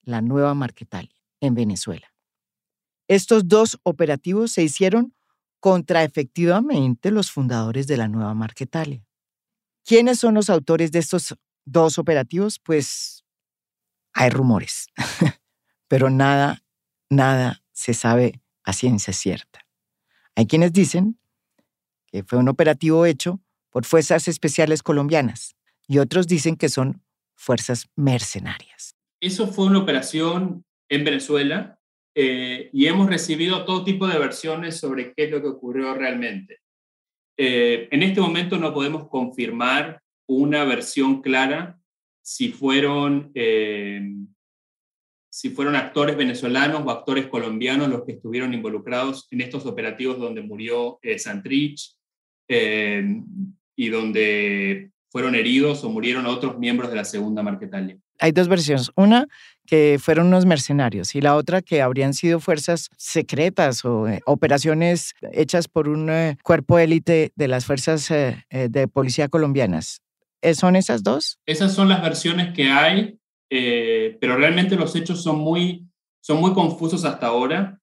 la 0.03 0.21
nueva 0.21 0.55
Marquetalia 0.55 1.17
en 1.41 1.55
Venezuela. 1.55 2.13
Estos 3.09 3.49
dos 3.49 3.79
operativos 3.83 4.53
se 4.53 4.63
hicieron 4.63 5.15
contra 5.61 6.05
efectivamente 6.05 7.11
los 7.11 7.31
fundadores 7.31 7.87
de 7.87 7.97
la 7.97 8.09
nueva 8.09 8.35
Marquetalia. 8.35 9.05
¿Quiénes 9.85 10.19
son 10.19 10.35
los 10.35 10.51
autores 10.51 10.91
de 10.93 10.99
estos 11.01 11.35
dos 11.67 11.99
operativos? 11.99 12.59
Pues 12.59 13.25
hay 14.15 14.31
rumores, 14.31 14.87
pero 15.89 16.09
nada, 16.09 16.63
nada 17.11 17.63
se 17.73 17.93
sabe 17.93 18.41
a 18.65 18.73
ciencia 18.73 19.13
cierta. 19.13 19.67
Hay 20.35 20.47
quienes 20.47 20.73
dicen 20.73 21.19
que 22.07 22.23
fue 22.25 22.39
un 22.39 22.49
operativo 22.49 23.05
hecho 23.05 23.41
por 23.71 23.85
fuerzas 23.85 24.29
especiales 24.29 24.83
colombianas 24.83 25.57
y 25.87 25.99
otros 25.99 26.27
dicen 26.27 26.57
que 26.57 26.71
son 26.71 27.03
fuerzas 27.35 27.89
mercenarias. 27.95 28.97
Eso 29.21 29.49
fue 29.49 29.67
una 29.67 29.81
operación 29.81 30.65
en 30.89 31.05
Venezuela 31.05 31.79
eh, 32.15 32.71
y 32.73 32.87
hemos 32.87 33.09
recibido 33.09 33.65
todo 33.65 33.85
tipo 33.85 34.07
de 34.07 34.19
versiones 34.19 34.79
sobre 34.79 35.13
qué 35.13 35.25
es 35.25 35.31
lo 35.31 35.43
que 35.43 35.49
ocurrió 35.49 35.95
realmente. 35.95 36.61
Eh, 37.37 37.89
en 37.91 38.03
este 38.03 38.21
momento 38.21 38.57
no 38.57 38.73
podemos 38.73 39.09
confirmar 39.09 40.03
una 40.27 40.65
versión 40.65 41.23
clara 41.23 41.79
si 42.23 42.49
fueron 42.49 43.31
eh, 43.35 44.03
si 45.31 45.51
fueron 45.51 45.77
actores 45.77 46.17
venezolanos 46.17 46.83
o 46.85 46.91
actores 46.91 47.27
colombianos 47.27 47.89
los 47.89 48.05
que 48.05 48.13
estuvieron 48.13 48.55
involucrados 48.55 49.29
en 49.31 49.43
estos 49.43 49.67
operativos 49.67 50.19
donde 50.19 50.43
murió 50.43 50.99
eh, 51.03 51.19
Santrich 51.19 51.95
eh, 52.49 53.23
y 53.77 53.89
donde 53.91 54.91
fueron 55.11 55.35
heridos 55.35 55.85
o 55.85 55.91
murieron 55.91 56.27
otros 56.27 56.59
miembros 56.59 56.91
de 56.91 56.97
la 56.97 57.05
segunda 57.05 57.43
Marquetalia. 57.43 57.99
Hay 58.19 58.33
dos 58.33 58.49
versiones. 58.49 58.91
Una, 58.97 59.29
que 59.67 59.99
fueron 60.01 60.29
unos 60.29 60.47
mercenarios 60.47 61.15
y 61.15 61.21
la 61.21 61.37
otra, 61.37 61.61
que 61.61 61.83
habrían 61.83 62.15
sido 62.15 62.41
fuerzas 62.41 62.89
secretas 62.97 63.85
o 63.85 64.09
eh, 64.09 64.21
operaciones 64.25 65.15
hechas 65.33 65.69
por 65.69 65.89
un 65.89 66.11
cuerpo 66.43 66.79
élite 66.79 67.33
de 67.37 67.49
las 67.49 67.67
fuerzas 67.67 68.09
de 68.09 68.89
policía 68.89 69.29
colombianas. 69.29 70.01
¿Son 70.55 70.77
esas 70.77 71.03
dos? 71.03 71.39
Esas 71.47 71.75
son 71.75 71.89
las 71.89 72.03
versiones 72.03 72.55
que 72.55 72.71
hay 72.71 73.19
eh, 73.51 74.17
pero 74.21 74.37
realmente 74.37 74.77
los 74.77 74.95
hechos 74.97 75.23
son 75.23 75.39
muy, 75.39 75.87
son 76.21 76.41
muy 76.41 76.53
confusos 76.53 77.05
hasta 77.05 77.29
ahora. 77.29 77.81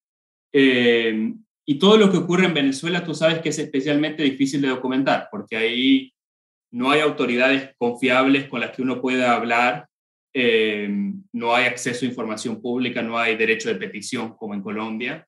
Eh, 0.51 1.33
y 1.65 1.79
todo 1.79 1.97
lo 1.97 2.11
que 2.11 2.17
ocurre 2.17 2.45
en 2.45 2.53
Venezuela, 2.53 3.03
tú 3.03 3.15
sabes 3.15 3.39
que 3.39 3.49
es 3.49 3.59
especialmente 3.59 4.23
difícil 4.23 4.61
de 4.61 4.67
documentar, 4.67 5.29
porque 5.31 5.55
ahí 5.55 6.13
no 6.71 6.91
hay 6.91 7.01
autoridades 7.01 7.71
confiables 7.77 8.47
con 8.47 8.59
las 8.59 8.71
que 8.71 8.81
uno 8.81 9.01
pueda 9.01 9.33
hablar, 9.33 9.87
eh, 10.33 10.89
no 11.31 11.55
hay 11.55 11.65
acceso 11.65 12.05
a 12.05 12.09
información 12.09 12.61
pública, 12.61 13.01
no 13.01 13.17
hay 13.17 13.37
derecho 13.37 13.69
de 13.69 13.75
petición 13.75 14.35
como 14.35 14.53
en 14.53 14.61
Colombia. 14.61 15.27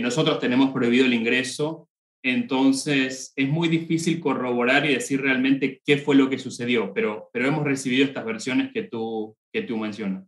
nosotros 0.00 0.38
tenemos 0.38 0.72
prohibido 0.72 1.06
el 1.06 1.14
ingreso 1.14 1.88
entonces, 2.22 3.32
es 3.34 3.48
muy 3.48 3.68
difícil 3.68 4.20
corroborar 4.20 4.86
y 4.86 4.94
decir 4.94 5.20
realmente 5.20 5.82
qué 5.84 5.98
fue 5.98 6.14
lo 6.14 6.30
que 6.30 6.38
sucedió, 6.38 6.92
pero, 6.94 7.28
pero 7.32 7.48
hemos 7.48 7.64
recibido 7.64 8.04
estas 8.04 8.24
versiones 8.24 8.72
que 8.72 8.84
tú, 8.84 9.36
que 9.52 9.62
tú 9.62 9.76
mencionas. 9.76 10.24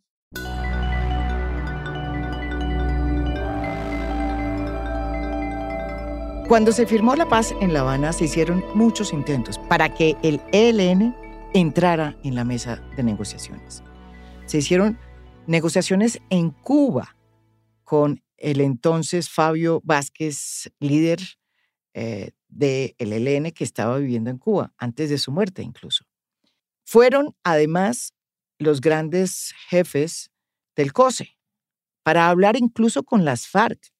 Cuando 6.49 6.73
se 6.73 6.87
firmó 6.87 7.15
la 7.15 7.29
paz 7.29 7.55
en 7.61 7.73
La 7.73 7.81
Habana, 7.81 8.13
se 8.13 8.25
hicieron 8.25 8.63
muchos 8.75 9.13
intentos 9.13 9.59
para 9.69 9.95
que 9.95 10.17
el 10.23 10.41
ELN 10.53 11.15
entrara 11.55 12.19
en 12.23 12.35
la 12.35 12.45
mesa 12.45 12.83
de 12.97 13.03
negociaciones. 13.03 13.83
Se 14.47 14.59
hicieron 14.59 14.99
negociaciones 15.47 16.21
en 16.29 16.51
Cuba 16.51 17.17
con 17.85 18.21
el 18.37 18.61
entonces 18.61 19.31
Fabio 19.31 19.81
Vázquez, 19.85 20.71
líder 20.81 21.21
eh, 21.95 22.33
del 22.49 22.95
ELN 22.99 23.53
que 23.53 23.65
estaba 23.65 23.99
viviendo 23.99 24.31
en 24.31 24.39
Cuba, 24.39 24.73
antes 24.77 25.11
de 25.11 25.19
su 25.19 25.33
muerte 25.33 25.63
incluso. 25.63 26.05
Fueron 26.85 27.35
además 27.45 28.13
los 28.59 28.81
grandes 28.81 29.55
jefes 29.69 30.31
del 30.77 30.93
COSE 30.93 31.39
para 32.03 32.29
hablar 32.29 32.57
incluso 32.57 33.05
con 33.05 33.25
las 33.25 33.47
FARC. 33.47 33.93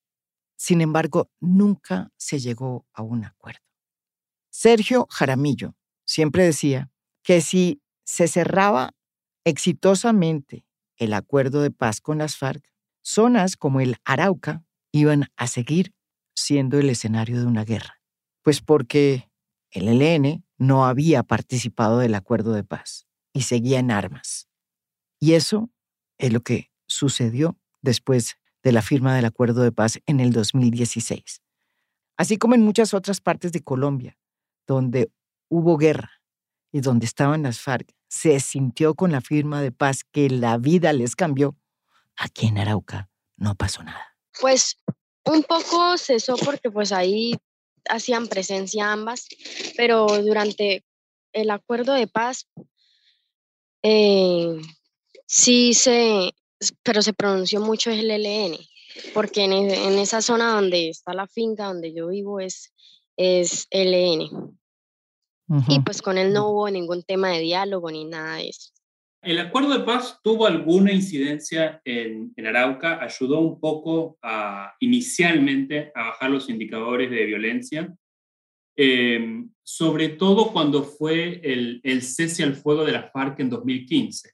Sin 0.57 0.81
embargo, 0.81 1.31
nunca 1.41 2.13
se 2.17 2.39
llegó 2.39 2.87
a 2.93 3.03
un 3.03 3.25
acuerdo. 3.25 3.61
Sergio 4.51 5.07
Jaramillo 5.11 5.75
siempre 6.05 6.45
decía 6.45 6.91
que 7.23 7.41
si 7.41 7.81
se 8.05 8.29
cerraba 8.29 8.95
exitosamente 9.45 10.67
el 10.97 11.13
acuerdo 11.15 11.63
de 11.63 11.71
paz 11.71 12.01
con 12.01 12.19
las 12.19 12.37
FARC, 12.37 12.65
zonas 13.03 13.57
como 13.57 13.81
el 13.81 13.97
Arauca 14.05 14.65
iban 14.93 15.27
a 15.37 15.47
seguir 15.47 15.94
siendo 16.35 16.79
el 16.79 16.91
escenario 16.91 17.41
de 17.41 17.47
una 17.47 17.65
guerra? 17.65 18.01
Pues 18.43 18.61
porque 18.61 19.31
el 19.71 19.89
ELN 19.89 20.45
no 20.59 20.87
había 20.87 21.23
participado 21.23 21.99
del 21.99 22.15
acuerdo 22.15 22.53
de 22.53 22.65
paz 22.65 23.07
y 23.33 23.43
seguía 23.43 23.79
en 23.79 23.91
armas. 23.91 24.49
Y 25.19 25.33
eso 25.33 25.71
es 26.19 26.33
lo 26.33 26.41
que 26.43 26.71
sucedió 26.87 27.59
después 27.83 28.37
de 28.63 28.73
la 28.73 28.83
firma 28.83 29.15
del 29.15 29.25
acuerdo 29.25 29.63
de 29.63 29.73
paz 29.73 30.01
en 30.07 30.21
el 30.21 30.33
2016. 30.33 31.43
Así 32.17 32.37
como 32.37 32.55
en 32.55 32.63
muchas 32.63 32.95
otras 32.95 33.21
partes 33.21 33.53
de 33.53 33.63
Colombia, 33.63 34.17
donde 34.67 35.11
hubo 35.49 35.77
guerra 35.77 36.11
y 36.73 36.81
donde 36.81 37.07
estaban 37.07 37.43
las 37.43 37.61
FARC, 37.61 37.93
se 38.09 38.39
sintió 38.41 38.95
con 38.95 39.13
la 39.13 39.21
firma 39.21 39.61
de 39.61 39.73
paz 39.73 40.05
que 40.05 40.31
la 40.31 40.57
vida 40.57 40.93
les 40.93 41.17
cambió, 41.17 41.57
aquí 42.17 42.47
en 42.47 42.59
Arauca 42.59 43.11
no 43.37 43.55
pasó 43.57 43.83
nada. 43.83 44.17
Pues 44.41 44.81
un 45.27 45.43
poco 45.43 45.97
cesó 45.99 46.37
porque 46.37 46.71
pues 46.71 46.93
ahí 46.93 47.35
hacían 47.89 48.29
presencia 48.29 48.93
ambas, 48.93 49.27
pero 49.77 50.07
durante 50.23 50.85
el 51.33 51.51
acuerdo 51.51 51.93
de 51.93 52.07
paz 52.07 52.47
eh, 53.83 54.57
sí 55.27 55.75
se, 55.75 56.33
pero 56.83 57.03
se 57.03 57.13
pronunció 57.13 57.61
mucho 57.61 57.91
el 57.91 58.11
LN, 58.11 58.59
porque 59.13 59.45
en, 59.45 59.53
en, 59.53 59.99
esa 59.99 60.23
zona 60.23 60.55
donde 60.55 60.89
está 60.89 61.13
la 61.13 61.27
finca 61.27 61.67
donde 61.67 61.93
yo 61.93 62.09
vivo 62.09 62.41
es, 62.41 62.73
es 63.17 63.67
LN. 63.71 64.57
Y 65.69 65.81
pues 65.81 66.01
con 66.01 66.17
él 66.17 66.33
no 66.33 66.49
hubo 66.49 66.71
ningún 66.71 67.03
tema 67.03 67.29
de 67.29 67.41
diálogo 67.41 67.91
ni 67.91 68.07
nada 68.07 68.37
de 68.37 68.49
eso. 68.49 68.74
¿El 69.25 69.39
acuerdo 69.39 69.79
de 69.79 69.85
paz 69.85 70.21
tuvo 70.23 70.47
alguna 70.47 70.93
incidencia 70.93 71.81
en, 71.85 72.35
Arauca? 72.47 73.03
¿Ayudó 73.03 73.41
un 73.41 73.59
poco 73.59 74.19
inicialmente 74.81 75.91
a 75.95 76.09
bajar 76.09 76.31
los 76.31 76.51
indicadores 76.51 77.11
de 77.11 77.25
violencia? 77.25 77.91
Em, 78.77 79.51
sobre 79.63 80.11
todo 80.11 80.53
cuando 80.53 80.83
fue 80.83 81.41
el, 81.43 81.81
cese 82.03 82.43
al 82.43 82.57
fuego 82.57 82.85
de 82.85 82.93
la 82.93 83.11
FARC 83.11 83.41
en 83.41 83.49
2015. 83.51 84.33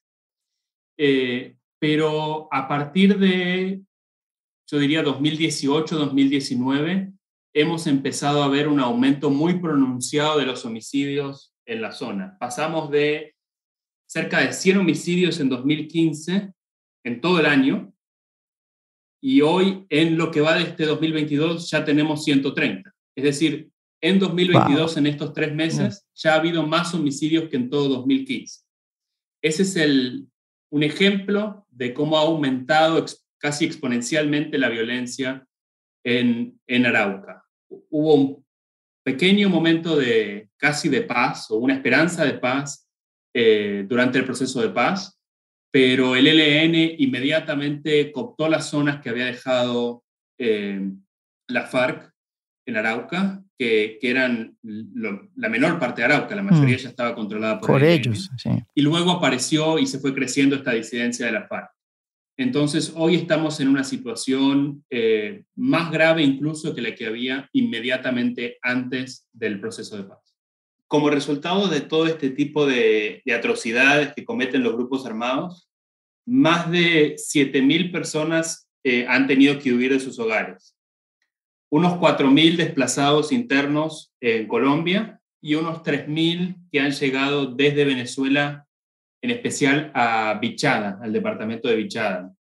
Eh, 0.99 1.55
pero 1.79 2.49
a 2.51 2.67
partir 2.67 3.17
de, 3.19 3.83
yo 4.67 4.79
diría, 4.79 5.05
2018-2019, 5.05 7.13
hemos 7.55 7.87
empezado 7.87 8.43
a 8.43 8.49
ver 8.49 8.67
un 8.69 8.81
aumento 8.81 9.31
muy 9.31 9.61
pronunciado 9.61 10.39
de 10.39 10.47
los 10.47 10.65
homicidios 10.65 11.55
en 11.67 11.83
la 11.83 11.93
zona. 11.93 12.39
Pasamos 12.39 12.91
de 12.91 13.35
cerca 14.11 14.41
de 14.41 14.53
100 14.53 14.79
homicidios 14.79 15.39
en 15.39 15.49
2015, 15.49 16.53
en 17.05 17.21
todo 17.21 17.39
el 17.39 17.47
año, 17.47 17.95
y 19.23 19.41
hoy 19.43 19.87
en 19.89 20.19
lo 20.19 20.33
que 20.33 20.41
va 20.41 20.57
de 20.57 20.65
este 20.65 20.85
2022 20.85 21.71
ya 21.71 21.85
tenemos 21.85 22.25
130. 22.25 22.93
Es 23.15 23.25
decir, 23.25 23.71
en 24.01 24.19
2022, 24.19 24.97
en 24.97 25.07
estos 25.07 25.33
tres 25.33 25.55
meses, 25.55 26.09
ya 26.13 26.33
ha 26.33 26.39
habido 26.39 26.67
más 26.67 26.93
homicidios 26.93 27.49
que 27.49 27.57
en 27.57 27.71
todo 27.71 27.89
2015. 27.89 28.63
Ese 29.43 29.63
es 29.63 29.77
el, 29.77 30.27
un 30.71 30.83
ejemplo 30.83 31.65
de 31.71 31.95
cómo 31.95 32.19
ha 32.19 32.23
aumentado 32.23 33.07
casi 33.39 33.65
exponencialmente 33.65 34.59
la 34.59 34.71
violencia 34.71 35.47
en, 36.05 36.59
en 36.67 36.87
Arauca. 36.87 37.45
Hubo 37.69 38.15
un 38.15 38.45
pequeño 39.05 39.49
momento 39.49 39.95
de 39.95 40.51
casi 40.57 40.89
de 40.89 41.03
paz 41.03 41.49
o 41.53 41.59
una 41.59 41.75
esperanza 41.75 42.25
de 42.25 42.35
paz 42.35 42.90
eh, 43.33 43.85
durante 43.89 44.19
el 44.19 44.25
proceso 44.25 44.61
de 44.61 44.71
paz, 44.71 45.21
pero 45.71 46.17
el 46.17 46.27
ELN 46.27 46.97
inmediatamente 46.99 48.11
cooptó 48.11 48.49
las 48.49 48.69
zonas 48.69 49.01
que 49.01 49.09
había 49.09 49.27
dejado 49.27 50.03
eh, 50.39 50.91
la 51.47 51.67
FARC 51.67 52.13
en 52.67 52.77
Arauca, 52.77 53.45
que, 53.57 53.99
que 54.01 54.11
eran 54.11 54.57
la 54.63 55.49
menor 55.49 55.79
parte 55.79 56.01
de 56.01 56.07
Arauca, 56.07 56.35
la 56.35 56.43
mayoría 56.43 56.77
mm. 56.77 56.81
ya 56.81 56.89
estaba 56.89 57.15
controlada 57.15 57.61
por, 57.61 57.83
e 57.83 57.93
ellos. 57.93 58.31
Y 58.75 58.83
luego 58.83 59.13
apareció 59.13 59.79
y 59.79 59.87
se 59.87 60.01
fue 60.01 60.15
creciendo 60.15 60.57
esta 60.57 60.73
disidencia 60.73 61.27
de 61.27 61.33
la 61.33 61.47
FARC. 61.47 61.71
Entonces, 62.37 62.93
hoy 62.97 63.17
estamos 63.17 63.61
en 63.61 63.69
una 63.69 63.85
situación 63.85 64.83
eh, 64.89 65.45
más 65.57 65.91
grave 65.93 66.23
incluso 66.23 66.75
que 66.75 66.81
la 66.81 66.95
que 66.95 67.07
había 67.07 67.49
inmediatamente 67.53 68.59
antes 68.63 69.29
del 69.33 69.61
proceso 69.61 69.97
de 69.97 70.05
paz 70.05 70.30
como 70.91 71.09
resultado 71.09 71.69
de 71.69 71.83
todo 71.83 72.09
este 72.09 72.31
tipo 72.31 72.67
de, 72.67 73.23
atrocidades 73.33 74.13
que 74.13 74.25
cometen 74.25 74.65
los 74.65 74.73
grupos 74.73 75.07
armados, 75.07 75.71
más 76.27 76.69
de 76.69 77.15
7.000 77.15 77.93
personas 77.93 78.69
eh, 78.83 79.07
han 79.09 79.29
tenido 79.29 79.57
que 79.61 79.73
huir 79.73 79.93
de 79.93 80.01
sus 80.01 80.19
hogares. 80.19 80.77
Unos 81.71 81.93
4.000 81.93 82.57
desplazados 82.57 83.31
internos 83.31 84.13
en 84.21 84.49
Colombia 84.49 85.21
y 85.41 85.55
unos 85.55 85.85
3.000 85.85 86.57
que 86.73 86.81
han 86.81 86.91
llegado 86.91 87.47
desde 87.47 87.85
Venezuela, 87.85 88.67
en 89.23 89.31
especial 89.31 89.93
a 89.95 90.41
Bichada, 90.41 90.99
al 91.01 91.13
departamento 91.13 91.69
de 91.69 91.77
Bichada. 91.77 92.35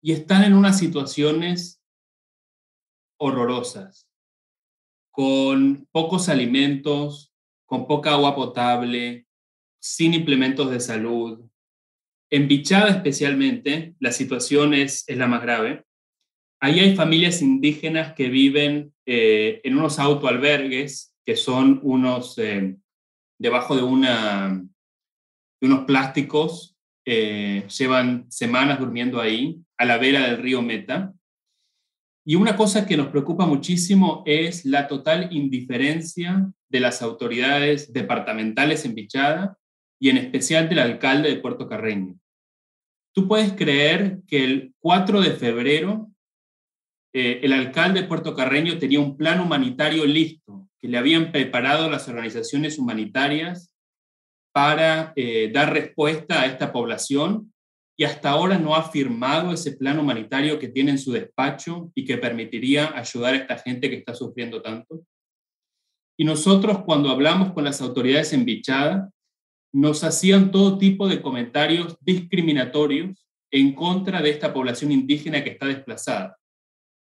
Y 0.00 0.12
están 0.12 0.44
en 0.44 0.54
unas 0.54 0.78
situaciones 0.78 1.82
horrorosas 3.18 4.07
con 5.18 5.88
pocos 5.90 6.28
alimentos, 6.28 7.34
con 7.66 7.88
poca 7.88 8.12
agua 8.12 8.36
potable, 8.36 9.26
sin 9.82 10.14
implementos 10.14 10.70
de 10.70 10.78
salud. 10.78 11.40
En 12.30 12.46
Bichada 12.46 12.90
especialmente, 12.90 13.96
la 13.98 14.12
situación 14.12 14.74
es, 14.74 15.02
es 15.08 15.18
la 15.18 15.26
más 15.26 15.42
grave. 15.42 15.82
Ahí 16.60 16.78
hay 16.78 16.94
familias 16.94 17.42
indígenas 17.42 18.14
que 18.14 18.28
viven 18.28 18.94
eh, 19.06 19.60
en 19.64 19.76
unos 19.76 19.98
autoalbergues, 19.98 21.16
que 21.26 21.34
son 21.34 21.80
unos, 21.82 22.38
eh, 22.38 22.76
debajo 23.40 23.74
de, 23.74 23.82
unos 23.82 24.68
plásticos, 25.84 26.76
eh, 27.04 27.66
llevan 27.76 28.30
semanas 28.30 28.78
durmiendo 28.78 29.20
ahí, 29.20 29.58
a 29.78 29.84
la 29.84 29.98
vera 29.98 30.28
del 30.28 30.40
río 30.40 30.62
Meta. 30.62 31.12
Y 32.28 32.34
una 32.34 32.56
cosa 32.56 32.84
que 32.84 32.98
nos 32.98 33.06
preocupa 33.06 33.46
muchísimo 33.46 34.22
es 34.26 34.66
la 34.66 34.86
total 34.86 35.32
indiferencia 35.32 36.52
de 36.68 36.78
las 36.78 37.00
autoridades 37.00 37.90
departamentales 37.90 38.84
en 38.84 38.94
Bichada 38.94 39.56
y 39.98 40.10
en 40.10 40.18
especial 40.18 40.68
del 40.68 40.80
alcalde 40.80 41.30
de 41.30 41.40
Puerto 41.40 41.66
Carreño. 41.66 42.18
Tú 43.14 43.26
puedes 43.26 43.54
creer 43.54 44.18
que 44.26 44.44
el 44.44 44.74
4 44.78 45.22
de 45.22 45.30
febrero 45.30 46.10
eh, 47.14 47.40
el 47.44 47.54
alcalde 47.54 48.02
de 48.02 48.08
Puerto 48.08 48.34
Carreño 48.34 48.76
tenía 48.76 49.00
un 49.00 49.16
plan 49.16 49.40
humanitario 49.40 50.04
listo 50.04 50.68
que 50.78 50.88
le 50.88 50.98
habían 50.98 51.32
preparado 51.32 51.88
las 51.90 52.08
organizaciones 52.08 52.78
humanitarias 52.78 53.72
para 54.52 55.14
eh, 55.16 55.50
dar 55.50 55.72
respuesta 55.72 56.42
a 56.42 56.46
esta 56.46 56.72
población 56.72 57.54
y 58.00 58.04
hasta 58.04 58.30
ahora 58.30 58.58
no 58.58 58.76
ha 58.76 58.88
firmado 58.88 59.52
ese 59.52 59.72
plan 59.72 59.98
humanitario 59.98 60.60
que 60.60 60.68
tiene 60.68 60.92
en 60.92 60.98
su 60.98 61.10
despacho 61.10 61.90
y 61.96 62.04
que 62.04 62.16
permitiría 62.16 62.96
ayudar 62.96 63.34
a 63.34 63.38
esta 63.38 63.58
gente 63.58 63.90
que 63.90 63.96
está 63.96 64.14
sufriendo 64.14 64.62
tanto. 64.62 65.02
Y 66.16 66.24
nosotros 66.24 66.84
cuando 66.84 67.10
hablamos 67.10 67.52
con 67.52 67.64
las 67.64 67.80
autoridades 67.80 68.32
en 68.32 68.44
Bichada, 68.44 69.10
nos 69.72 70.04
hacían 70.04 70.52
todo 70.52 70.78
tipo 70.78 71.08
de 71.08 71.20
comentarios 71.20 71.98
discriminatorios 72.00 73.26
en 73.50 73.74
contra 73.74 74.22
de 74.22 74.30
esta 74.30 74.54
población 74.54 74.92
indígena 74.92 75.42
que 75.42 75.50
está 75.50 75.66
desplazada, 75.66 76.38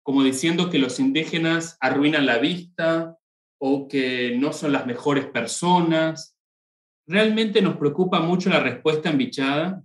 como 0.05 0.22
diciendo 0.22 0.70
que 0.70 0.79
los 0.79 1.01
indígenas 1.01 1.76
arruinan 1.81 2.24
la 2.24 2.39
vista 2.39 3.16
o 3.61 3.89
que 3.89 4.37
no 4.39 4.53
son 4.53 4.72
las 4.72 4.87
mejores 4.87 5.26
personas. 5.26 6.37
Realmente 7.09 7.61
nos 7.62 7.76
preocupa 7.76 8.20
mucho 8.20 8.49
la 8.49 8.61
respuesta 8.61 9.11
en 9.11 9.18
Bichada. 9.18 9.83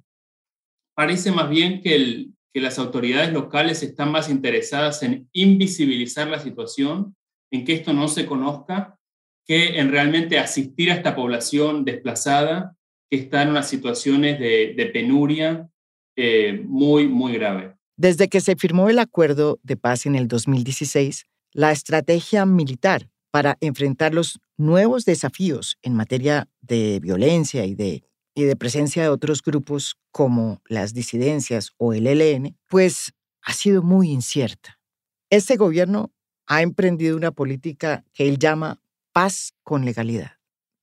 Parece 0.96 1.32
más 1.32 1.50
bien 1.50 1.82
que, 1.82 2.28
que 2.54 2.62
las 2.62 2.78
autoridades 2.80 3.34
locales 3.34 3.82
están 3.84 4.12
más 4.12 4.30
interesadas 4.30 5.02
en 5.04 5.28
invisibilizar 5.34 6.28
la 6.28 6.40
situación, 6.40 7.16
en 7.52 7.66
que 7.66 7.74
esto 7.74 7.94
no 7.94 8.08
se 8.08 8.26
conozca, 8.26 8.98
que 9.46 9.80
en 9.80 9.92
realmente 9.92 10.40
asistir 10.40 10.92
a 10.92 10.96
esta 10.96 11.16
población 11.16 11.84
desplazada 11.86 12.76
que 13.10 13.18
está 13.18 13.44
en 13.44 13.50
unas 13.50 13.70
situaciones 13.70 14.40
de, 14.40 14.90
penuria 14.94 15.70
eh, 16.16 16.64
muy, 16.66 17.08
muy 17.08 17.34
grave. 17.34 17.76
Desde 17.96 18.28
que 18.28 18.42
se 18.42 18.56
firmó 18.56 18.90
el 18.90 19.00
acuerdo 19.00 19.60
de 19.64 19.78
paz 19.78 20.06
en 20.06 20.16
el 20.16 20.28
2016, 20.28 21.26
la 21.52 21.72
estrategia 21.72 22.46
militar 22.46 23.10
para 23.32 23.58
enfrentar 23.62 24.14
los 24.14 24.40
nuevos 24.58 25.06
desafíos 25.06 25.78
en 25.82 25.96
materia 25.96 26.48
de 26.62 27.00
violencia 27.02 27.66
y 27.66 27.76
de, 27.76 28.04
y 28.36 28.44
de 28.44 28.56
presencia 28.56 29.04
de 29.04 29.10
otros 29.10 29.42
grupos 29.42 29.98
como 30.12 30.62
las 30.66 30.94
disidencias 30.94 31.72
o 31.78 31.94
el 31.94 32.08
ELN, 32.08 32.58
pues 32.68 33.14
ha 33.42 33.54
sido 33.54 33.84
muy 33.84 34.10
incierta. 34.10 34.80
Este 35.30 35.56
gobierno 35.56 36.12
ha 36.46 36.62
emprendido 36.62 37.16
una 37.18 37.32
política 37.32 38.04
que 38.14 38.28
él 38.28 38.38
llama 38.40 38.82
paz 39.12 39.54
con 39.64 39.86
legalidad. 39.86 40.34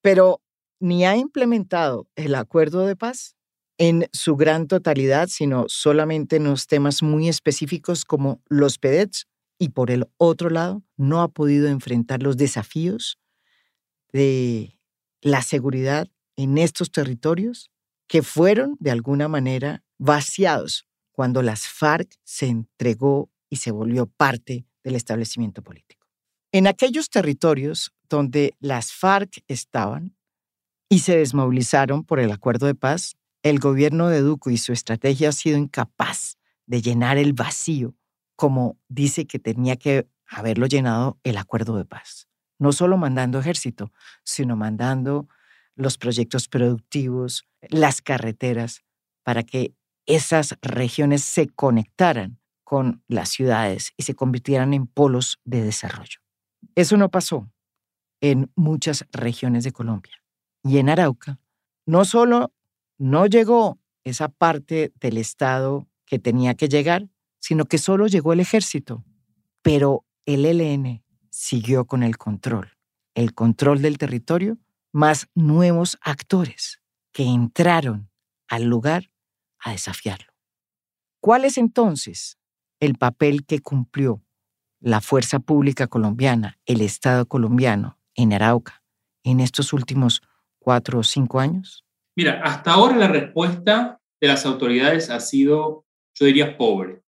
Pero 0.03 0.41
ni 0.79 1.05
ha 1.05 1.17
implementado 1.17 2.09
el 2.17 2.35
acuerdo 2.35 2.87
de 2.87 2.97
paz 2.97 3.37
en 3.79 4.09
su 4.13 4.37
gran 4.37 4.67
totalidad, 4.67 5.29
sino 5.29 5.65
solamente 5.69 6.37
en 6.37 6.45
los 6.45 6.67
temas 6.67 7.03
muy 7.03 7.29
específicos 7.29 8.05
como 8.05 8.43
los 8.49 8.79
PEDETs, 8.79 9.27
y 9.59 9.71
por 9.71 9.91
el 9.91 10.09
otro 10.17 10.49
lado, 10.49 10.83
no 10.97 11.21
ha 11.21 11.29
podido 11.29 11.69
enfrentar 11.69 12.23
los 12.23 12.39
desafíos 12.39 13.19
de 14.13 14.79
la 15.21 15.43
seguridad 15.43 16.09
en 16.43 16.59
estos 16.59 16.91
territorios 16.91 17.71
que 18.09 18.23
fueron 18.23 18.77
de 18.81 18.91
alguna 18.91 19.29
manera 19.29 19.85
vaciados 19.99 20.87
cuando 21.13 21.43
las 21.43 21.69
FARC 21.69 22.17
se 22.25 22.47
entregó 22.47 23.31
y 23.49 23.57
se 23.57 23.71
volvió 23.71 24.07
parte 24.07 24.67
del 24.83 24.95
establecimiento 24.95 25.63
político. 25.63 26.07
En 26.53 26.67
aquellos 26.67 27.11
territorios 27.11 27.93
donde 28.09 28.57
las 28.59 28.93
FARC 28.93 29.45
estaban 29.49 30.17
y 30.89 31.01
se 31.01 31.19
desmovilizaron 31.19 32.05
por 32.05 32.21
el 32.21 32.33
acuerdo 32.33 32.67
de 32.67 32.75
paz, 32.75 33.17
el 33.43 33.59
gobierno 33.59 34.09
de 34.09 34.21
Duco 34.21 34.51
y 34.51 34.57
su 34.57 34.73
estrategia 34.73 35.29
ha 35.29 35.33
sido 35.33 35.59
incapaz 35.59 36.39
de 36.67 36.83
llenar 36.83 37.19
el 37.19 37.33
vacío 37.33 37.95
como 38.41 38.79
dice 38.89 39.27
que 39.27 39.39
tenía 39.39 39.77
que 39.77 40.09
haberlo 40.27 40.65
llenado 40.65 41.19
el 41.25 41.37
acuerdo 41.37 41.77
de 41.77 41.85
paz. 41.85 42.27
No 42.59 42.73
solo 42.73 42.97
mandando 42.97 43.39
ejército, 43.39 43.93
sino 44.25 44.57
mandando 44.57 45.29
los 45.81 45.99
proyectos 45.99 46.49
productivos, 46.49 47.47
las 47.69 48.03
carreteras, 48.03 48.83
para 49.23 49.43
que 49.43 49.75
esas 50.07 50.57
regiones 50.63 51.23
se 51.25 51.49
conectaran 51.49 52.39
con 52.65 53.03
las 53.09 53.31
ciudades 53.31 53.93
y 53.97 54.05
se 54.05 54.15
convirtieran 54.15 54.75
en 54.75 54.87
polos 54.87 55.41
de 55.45 55.63
desarrollo. 55.63 56.21
Eso 56.75 56.97
no 56.97 57.11
pasó 57.11 57.51
en 58.21 58.51
muchas 58.55 59.07
regiones 59.13 59.65
de 59.65 59.73
Colombia. 59.73 60.23
Y 60.63 60.79
en 60.79 60.89
Arauca, 60.89 61.39
no 61.87 62.05
solo 62.05 62.53
no 62.99 63.27
llegó 63.27 63.79
esa 64.05 64.29
parte 64.29 64.93
del 65.01 65.17
Estado 65.17 65.89
que 66.05 66.19
tenía 66.19 66.55
que 66.55 66.69
llegar, 66.69 67.09
sino 67.39 67.65
que 67.65 67.79
solo 67.79 68.07
llegó 68.07 68.33
el 68.33 68.41
ejército. 68.41 69.05
Pero 69.63 70.05
el 70.27 70.45
ELN 70.45 71.03
siguió 71.31 71.87
con 71.87 72.03
el 72.03 72.19
control, 72.19 72.69
el 73.15 73.35
control 73.35 73.81
del 73.81 73.97
territorio, 73.97 74.59
más 74.93 75.29
nuevos 75.35 75.99
actores 76.01 76.81
que 77.13 77.25
entraron 77.25 78.11
al 78.49 78.65
lugar 78.65 79.11
a 79.59 79.73
desafiarlo. 79.73 80.33
¿Cuál 81.21 81.45
es 81.45 81.59
entonces 81.59 82.39
el 82.81 82.97
papel 82.97 83.45
que 83.45 83.61
cumplió 83.61 84.23
la 84.81 85.01
fuerza 85.01 85.39
pública 85.39 85.87
colombiana, 85.87 86.59
el 86.65 86.81
Estado 86.81 87.27
colombiano 87.27 87.99
en 88.15 88.33
Arauca 88.33 88.83
en 89.23 89.41
estos 89.41 89.73
últimos 89.73 90.23
cuatro 90.59 91.01
o 91.01 91.03
cinco 91.03 91.41
años? 91.41 91.85
Mira, 92.17 92.41
hasta 92.43 92.73
ahora 92.73 92.97
la 92.97 93.09
respuesta 93.09 94.01
de 94.21 94.29
las 94.29 94.47
autoridades 94.47 95.11
ha 95.11 95.21
sido, 95.21 95.87
yo 96.15 96.27
diría, 96.27 96.57
pobre. 96.57 97.03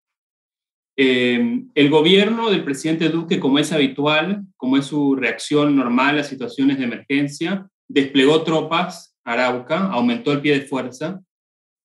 Eh, 0.97 1.63
el 1.73 1.89
gobierno 1.89 2.49
del 2.49 2.63
presidente 2.63 3.09
Duque, 3.09 3.39
como 3.39 3.59
es 3.59 3.71
habitual, 3.71 4.43
como 4.57 4.77
es 4.77 4.85
su 4.85 5.15
reacción 5.15 5.75
normal 5.75 6.19
a 6.19 6.23
situaciones 6.23 6.77
de 6.77 6.83
emergencia, 6.83 7.67
desplegó 7.87 8.43
tropas 8.43 9.15
a 9.23 9.33
Arauca, 9.33 9.87
aumentó 9.87 10.31
el 10.31 10.41
pie 10.41 10.59
de 10.59 10.65
fuerza, 10.65 11.21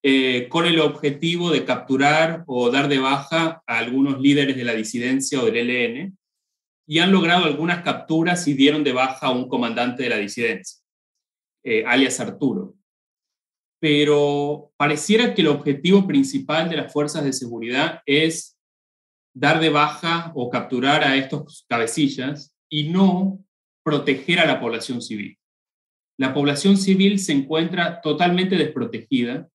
eh, 0.02 0.48
con 0.48 0.66
el 0.66 0.78
objetivo 0.80 1.50
de 1.50 1.64
capturar 1.64 2.44
o 2.46 2.70
dar 2.70 2.88
de 2.88 2.98
baja 2.98 3.62
a 3.66 3.78
algunos 3.78 4.20
líderes 4.20 4.56
de 4.56 4.64
la 4.64 4.72
disidencia 4.72 5.40
o 5.40 5.46
del 5.46 5.70
ELN, 5.70 6.16
y 6.86 6.98
han 7.00 7.10
logrado 7.10 7.44
algunas 7.44 7.82
capturas 7.82 8.46
y 8.46 8.54
dieron 8.54 8.84
de 8.84 8.92
baja 8.92 9.26
a 9.26 9.32
un 9.32 9.48
comandante 9.48 10.04
de 10.04 10.08
la 10.08 10.18
disidencia, 10.18 10.80
eh, 11.64 11.84
alias 11.84 12.20
Arturo. 12.20 12.74
Pero 13.80 14.72
pareciera 14.76 15.34
que 15.34 15.42
el 15.42 15.48
objetivo 15.48 16.06
principal 16.06 16.68
de 16.70 16.76
las 16.76 16.92
fuerzas 16.92 17.24
de 17.24 17.32
seguridad 17.32 18.00
es 18.06 18.55
dar 19.36 19.60
de 19.60 19.70
baja 19.70 20.32
o 20.34 20.48
capturar 20.48 21.04
a 21.04 21.16
estos 21.16 21.66
cabecillas 21.68 22.54
y 22.68 22.88
no 22.88 23.44
proteger 23.84 24.40
a 24.40 24.46
la 24.46 24.60
población 24.60 25.02
civil. 25.02 25.38
La 26.18 26.32
población 26.32 26.76
civil 26.76 27.18
se 27.18 27.32
encuentra 27.32 28.00
totalmente 28.00 28.56
desprotegida 28.56 29.48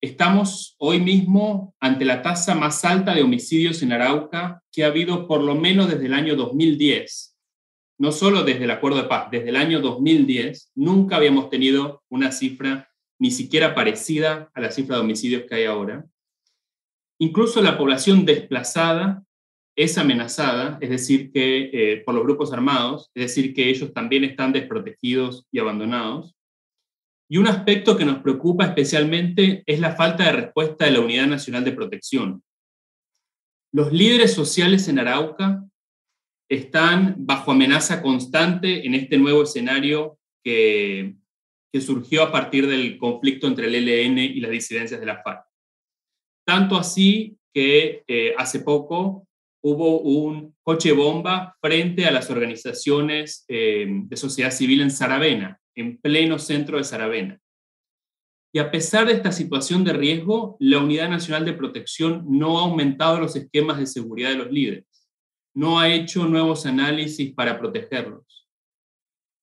Estamos 0.00 0.76
hoy 0.78 1.00
mismo 1.00 1.74
ante 1.80 2.04
la 2.04 2.22
tasa 2.22 2.54
más 2.54 2.84
alta 2.84 3.14
de 3.14 3.22
homicidios 3.24 3.82
en 3.82 3.92
Arauca 3.92 4.62
que 4.70 4.84
ha 4.84 4.88
habido 4.88 5.26
por 5.26 5.42
lo 5.42 5.56
menos 5.56 5.90
desde 5.90 6.06
el 6.06 6.14
año 6.14 6.36
2010. 6.36 7.36
No 7.98 8.12
solo 8.12 8.44
desde 8.44 8.62
el 8.62 8.70
acuerdo 8.70 9.02
de 9.02 9.08
paz, 9.08 9.28
desde 9.32 9.48
el 9.48 9.56
año 9.56 9.80
2010 9.80 10.70
nunca 10.76 11.16
habíamos 11.16 11.50
tenido 11.50 12.04
una 12.10 12.30
cifra 12.30 12.88
ni 13.18 13.32
siquiera 13.32 13.74
parecida 13.74 14.52
a 14.54 14.60
la 14.60 14.70
cifra 14.70 14.94
de 14.94 15.02
homicidios 15.02 15.42
que 15.48 15.56
hay 15.56 15.64
ahora. 15.64 16.04
Incluso 17.20 17.60
la 17.60 17.76
población 17.76 18.24
desplazada 18.24 19.24
es 19.76 19.96
amenazada, 19.98 20.78
es 20.80 20.90
decir, 20.90 21.30
que 21.30 21.70
eh, 21.72 22.02
por 22.04 22.14
los 22.14 22.24
grupos 22.24 22.52
armados, 22.52 23.10
es 23.14 23.24
decir, 23.24 23.54
que 23.54 23.68
ellos 23.68 23.92
también 23.92 24.24
están 24.24 24.52
desprotegidos 24.52 25.46
y 25.52 25.58
abandonados. 25.60 26.34
Y 27.30 27.36
un 27.36 27.46
aspecto 27.46 27.96
que 27.96 28.04
nos 28.04 28.18
preocupa 28.18 28.64
especialmente 28.64 29.62
es 29.66 29.78
la 29.78 29.94
falta 29.94 30.24
de 30.24 30.32
respuesta 30.32 30.84
de 30.84 30.92
la 30.92 31.00
Unidad 31.00 31.26
Nacional 31.26 31.64
de 31.64 31.72
Protección. 31.72 32.42
Los 33.72 33.92
líderes 33.92 34.32
sociales 34.32 34.88
en 34.88 34.98
Arauca 34.98 35.62
están 36.48 37.14
bajo 37.18 37.52
amenaza 37.52 38.00
constante 38.02 38.86
en 38.86 38.94
este 38.94 39.18
nuevo 39.18 39.42
escenario 39.42 40.18
que, 40.42 41.14
surgió 41.80 42.24
a 42.24 42.32
partir 42.32 42.66
del 42.66 42.98
conflicto 42.98 43.46
entre 43.46 43.68
el 43.68 43.88
ELN 43.88 44.18
y 44.18 44.40
las 44.40 44.50
disidencias 44.50 44.98
de 44.98 45.06
la 45.06 45.22
FARC. 45.22 45.47
Tanto 46.48 46.78
así 46.78 47.36
que 47.52 48.04
eh, 48.08 48.32
hace 48.38 48.60
poco 48.60 49.28
hubo 49.62 50.00
un 50.00 50.56
coche 50.62 50.92
bomba 50.92 51.54
frente 51.60 52.06
a 52.06 52.10
las 52.10 52.30
organizaciones 52.30 53.44
eh, 53.48 53.86
de 53.86 54.16
sociedad 54.16 54.50
civil 54.50 54.80
en 54.80 54.90
Saravena, 54.90 55.60
en 55.74 55.98
pleno 55.98 56.38
centro 56.38 56.78
de 56.78 56.84
Saravena. 56.84 57.38
Y 58.50 58.60
a 58.60 58.70
pesar 58.70 59.06
de 59.06 59.12
esta 59.12 59.30
situación 59.30 59.84
de 59.84 59.92
riesgo, 59.92 60.56
la 60.58 60.78
Unidad 60.78 61.10
Nacional 61.10 61.44
de 61.44 61.52
Protección 61.52 62.24
no 62.26 62.58
ha 62.58 62.62
aumentado 62.62 63.20
los 63.20 63.36
esquemas 63.36 63.78
de 63.78 63.86
seguridad 63.86 64.30
de 64.30 64.36
los 64.36 64.50
líderes, 64.50 65.06
no 65.54 65.78
ha 65.78 65.90
hecho 65.90 66.24
nuevos 66.24 66.64
análisis 66.64 67.34
para 67.34 67.58
protegerlos. 67.58 68.48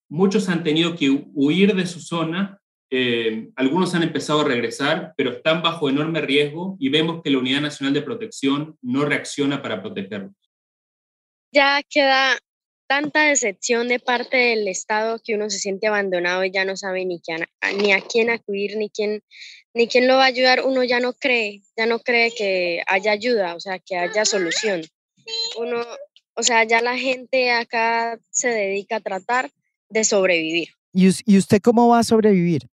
Muchos 0.09 0.49
han 0.49 0.63
tenido 0.63 0.95
que 0.95 1.11
huir 1.35 1.75
de 1.75 1.85
su 1.85 1.99
zona, 1.99 2.59
eh, 2.97 3.49
algunos 3.57 3.93
han 3.93 4.03
empezado 4.03 4.41
a 4.41 4.45
regresar, 4.45 5.13
pero 5.17 5.31
están 5.31 5.61
bajo 5.61 5.89
enorme 5.89 6.21
riesgo 6.21 6.77
y 6.79 6.89
vemos 6.89 7.21
que 7.21 7.29
la 7.29 7.39
Unidad 7.39 7.61
Nacional 7.61 7.93
de 7.93 8.01
Protección 8.01 8.77
no 8.81 9.03
reacciona 9.03 9.61
para 9.61 9.81
protegerlos. 9.81 10.31
Ya 11.51 11.81
queda 11.89 12.37
tanta 12.87 13.23
decepción 13.23 13.89
de 13.89 13.99
parte 13.99 14.37
del 14.37 14.67
Estado 14.67 15.19
que 15.23 15.35
uno 15.35 15.49
se 15.49 15.59
siente 15.59 15.87
abandonado 15.87 16.45
y 16.45 16.51
ya 16.51 16.63
no 16.63 16.77
sabe 16.77 17.03
ni, 17.05 17.19
quién, 17.19 17.45
ni 17.77 17.91
a 17.91 17.99
quién 17.99 18.29
acudir, 18.29 18.77
ni 18.77 18.89
quién, 18.89 19.21
ni 19.73 19.87
quién 19.87 20.07
lo 20.07 20.15
va 20.15 20.23
a 20.23 20.27
ayudar, 20.27 20.61
uno 20.63 20.83
ya 20.83 20.99
no 21.01 21.13
cree, 21.13 21.63
ya 21.75 21.85
no 21.85 21.99
cree 21.99 22.31
que 22.33 22.81
haya 22.87 23.11
ayuda, 23.11 23.55
o 23.55 23.59
sea, 23.59 23.79
que 23.79 23.97
haya 23.97 24.23
solución. 24.23 24.83
Uno, 25.57 25.83
o 26.35 26.43
sea, 26.43 26.63
ya 26.63 26.81
la 26.81 26.97
gente 26.97 27.51
acá 27.51 28.19
se 28.29 28.49
dedica 28.49 28.97
a 28.97 29.01
tratar 29.01 29.51
de 29.89 30.03
sobrevivir. 30.03 30.69
¿Y, 30.95 31.37
usted 31.37 31.61
cómo 31.61 31.89
va 31.89 31.99
a 31.99 32.03
sobrevivir? 32.03 32.69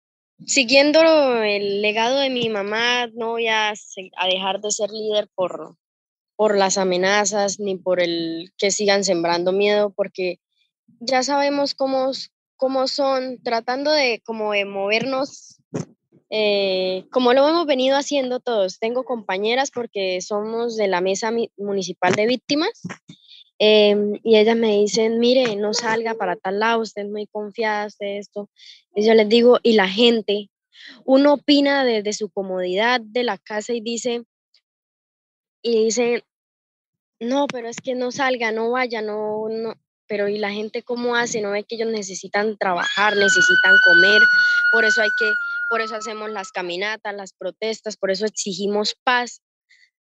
Siguiendo 0.46 1.00
el 1.42 1.82
legado 1.82 2.18
de 2.18 2.30
mi 2.30 2.48
mamá, 2.48 3.08
no 3.08 3.30
voy 3.30 3.48
a, 3.48 3.72
dejar 4.30 4.60
de 4.60 4.70
ser 4.70 4.90
líder 4.90 5.28
por, 5.34 5.76
por 6.36 6.56
las 6.56 6.78
amenazas 6.78 7.58
ni 7.60 7.76
por 7.76 8.00
el 8.00 8.52
que 8.56 8.70
sigan 8.70 9.04
sembrando 9.04 9.52
miedo, 9.52 9.90
porque 9.90 10.38
ya 11.00 11.22
sabemos 11.22 11.74
cómo, 11.74 12.12
cómo 12.56 12.86
son, 12.88 13.42
tratando 13.42 13.92
de 13.92 14.22
como 14.24 14.52
de 14.52 14.64
movernos 14.64 15.58
eh, 16.30 17.06
como 17.10 17.32
lo 17.32 17.48
hemos 17.48 17.66
venido 17.66 17.96
haciendo 17.96 18.40
todos. 18.40 18.78
Tengo 18.78 19.04
compañeras 19.04 19.70
porque 19.70 20.20
somos 20.20 20.76
de 20.76 20.88
la 20.88 21.00
mesa 21.00 21.32
municipal 21.56 22.14
de 22.14 22.26
víctimas 22.26 22.82
em, 23.58 24.18
y 24.22 24.36
ellas 24.36 24.56
me 24.56 24.76
dicen, 24.78 25.18
mire, 25.18 25.56
no 25.56 25.72
salga 25.72 26.14
para 26.14 26.36
tal 26.36 26.60
lado, 26.60 26.82
usted 26.82 27.02
es 27.02 27.08
muy 27.08 27.26
confiada 27.26 27.88
de 27.98 28.18
esto. 28.18 28.50
Yo 29.04 29.14
les 29.14 29.28
digo, 29.28 29.58
y 29.62 29.74
la 29.74 29.88
gente, 29.88 30.50
uno 31.04 31.34
opina 31.34 31.84
desde 31.84 32.12
su 32.12 32.30
comodidad 32.30 33.00
de 33.00 33.22
la 33.22 33.38
casa 33.38 33.72
y 33.72 33.80
dice, 33.80 34.24
y 35.62 35.84
dicen, 35.84 36.22
no, 37.20 37.46
pero 37.46 37.68
es 37.68 37.76
que 37.80 37.94
no 37.94 38.10
salga, 38.10 38.52
no 38.52 38.70
vaya, 38.70 39.02
no, 39.02 39.48
no, 39.48 39.74
pero 40.08 40.28
¿y 40.28 40.38
la 40.38 40.50
gente 40.50 40.82
cómo 40.82 41.14
hace? 41.14 41.40
¿No 41.40 41.50
ve 41.50 41.64
que 41.64 41.76
ellos 41.76 41.90
necesitan 41.90 42.56
trabajar, 42.58 43.16
necesitan 43.16 43.76
comer? 43.86 44.20
Por 44.72 44.84
eso 44.84 45.02
hay 45.02 45.10
que, 45.18 45.30
por 45.70 45.80
eso 45.80 45.94
hacemos 45.94 46.30
las 46.30 46.50
caminatas, 46.50 47.14
las 47.14 47.32
protestas, 47.32 47.96
por 47.96 48.10
eso 48.10 48.26
exigimos 48.26 48.96
paz. 49.04 49.42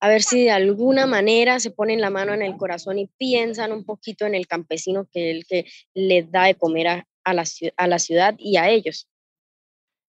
A 0.00 0.08
ver 0.08 0.22
si 0.22 0.44
de 0.44 0.50
alguna 0.50 1.06
manera 1.06 1.58
se 1.60 1.70
ponen 1.70 2.00
la 2.00 2.10
mano 2.10 2.34
en 2.34 2.42
el 2.42 2.56
corazón 2.56 2.98
y 2.98 3.08
piensan 3.16 3.72
un 3.72 3.84
poquito 3.84 4.26
en 4.26 4.34
el 4.34 4.46
campesino 4.46 5.08
que 5.10 5.30
es 5.30 5.36
el 5.36 5.46
que 5.46 5.64
les 5.94 6.30
da 6.30 6.44
de 6.44 6.56
comer 6.56 6.88
a, 6.88 7.06
la, 7.32 7.44
a 7.76 7.86
la 7.86 7.98
ciudad 7.98 8.34
y 8.38 8.56
a 8.56 8.68
ellos. 8.68 9.08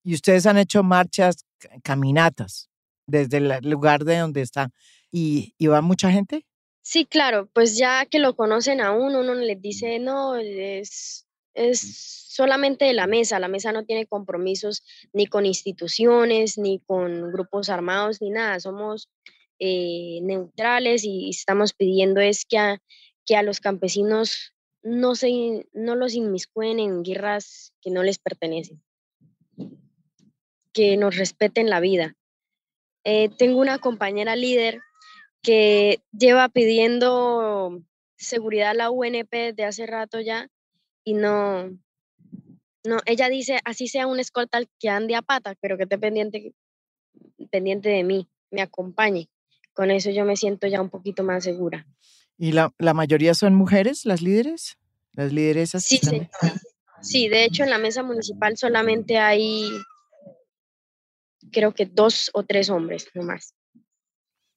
Y 0.04 0.14
ustedes 0.14 0.46
han 0.46 0.58
hecho 0.58 0.84
marchas, 0.84 1.46
caminatas 1.84 2.70
desde 3.08 3.38
el 3.38 3.60
lugar 3.64 4.04
de 4.04 4.18
donde 4.18 4.42
están. 4.42 4.72
¿Y, 5.12 5.54
y 5.58 5.68
va 5.68 5.82
mucha 5.82 6.12
gente? 6.12 6.46
Sí, 6.82 7.06
claro, 7.06 7.50
pues 7.54 7.78
ya 7.78 8.06
que 8.06 8.20
lo 8.20 8.36
conocen 8.36 8.82
a 8.82 8.92
uno, 8.92 9.22
uno 9.22 9.34
les 9.34 9.60
dice, 9.60 9.98
no, 9.98 10.36
es, 10.36 11.26
es 11.56 12.26
solamente 12.30 12.86
de 12.86 12.94
la 12.94 13.08
mesa, 13.08 13.40
la 13.40 13.48
mesa 13.48 13.72
no 13.72 13.86
tiene 13.86 14.06
compromisos 14.06 14.84
ni 15.14 15.26
con 15.26 15.46
instituciones, 15.46 16.58
ni 16.60 16.80
con 16.80 17.32
grupos 17.32 17.70
armados, 17.70 18.22
ni 18.22 18.30
nada, 18.30 18.60
somos 18.60 19.10
eh, 19.58 20.20
neutrales 20.22 21.06
y 21.06 21.30
estamos 21.30 21.74
pidiendo 21.74 22.20
es 22.20 22.46
que 22.46 22.58
a, 22.58 22.82
que 23.26 23.36
a 23.36 23.42
los 23.42 23.62
campesinos 23.62 24.54
no, 24.86 25.16
se, 25.16 25.68
no 25.74 25.96
los 25.96 26.14
inmiscuen 26.14 26.80
en 26.80 27.04
guerras 27.04 27.74
que 27.82 27.90
no 27.90 28.04
les 28.04 28.20
pertenecen, 28.20 28.84
que 30.74 30.96
nos 30.96 31.18
respeten 31.18 31.72
la 31.72 31.80
vida. 31.80 32.16
Eh, 33.04 33.30
tengo 33.36 33.60
una 33.60 33.80
compañera 33.80 34.36
líder 34.36 34.80
que 35.42 36.04
lleva 36.12 36.50
pidiendo 36.50 37.82
seguridad 38.16 38.70
a 38.70 38.74
la 38.76 38.92
UNP 38.92 39.54
de 39.56 39.64
hace 39.64 39.88
rato 39.88 40.22
ya 40.22 40.50
y 41.04 41.16
no, 41.16 41.72
no, 42.84 42.98
ella 43.08 43.28
dice, 43.30 43.60
así 43.66 43.88
sea 43.88 44.06
un 44.06 44.20
escolta 44.20 44.60
que 44.80 44.90
ande 44.90 45.16
a 45.16 45.24
pata, 45.24 45.56
pero 45.62 45.78
que 45.78 45.84
esté 45.84 45.98
pendiente, 45.98 46.54
pendiente 47.50 47.90
de 47.90 48.04
mí, 48.04 48.30
me 48.52 48.62
acompañe. 48.62 49.30
Con 49.74 49.90
eso 49.90 50.12
yo 50.12 50.26
me 50.26 50.38
siento 50.38 50.68
ya 50.68 50.80
un 50.80 50.92
poquito 50.92 51.24
más 51.24 51.44
segura. 51.44 51.88
¿Y 52.38 52.52
la, 52.52 52.72
mayoría 52.80 53.34
son 53.34 53.56
mujeres, 53.56 54.06
las 54.06 54.22
líderes? 54.22 54.78
¿Las 55.14 55.32
lideresas? 55.32 55.86
Sí, 55.86 55.98
sí. 55.98 56.28
Sí, 57.02 57.30
de 57.30 57.46
hecho 57.46 57.64
en 57.64 57.70
la 57.70 57.78
mesa 57.78 58.04
municipal 58.04 58.58
solamente 58.58 59.18
hay, 59.18 59.70
creo 61.52 61.74
que 61.74 61.86
dos 61.86 62.32
o 62.34 62.44
tres 62.44 62.70
hombres 62.70 63.08
nomás. 63.14 63.54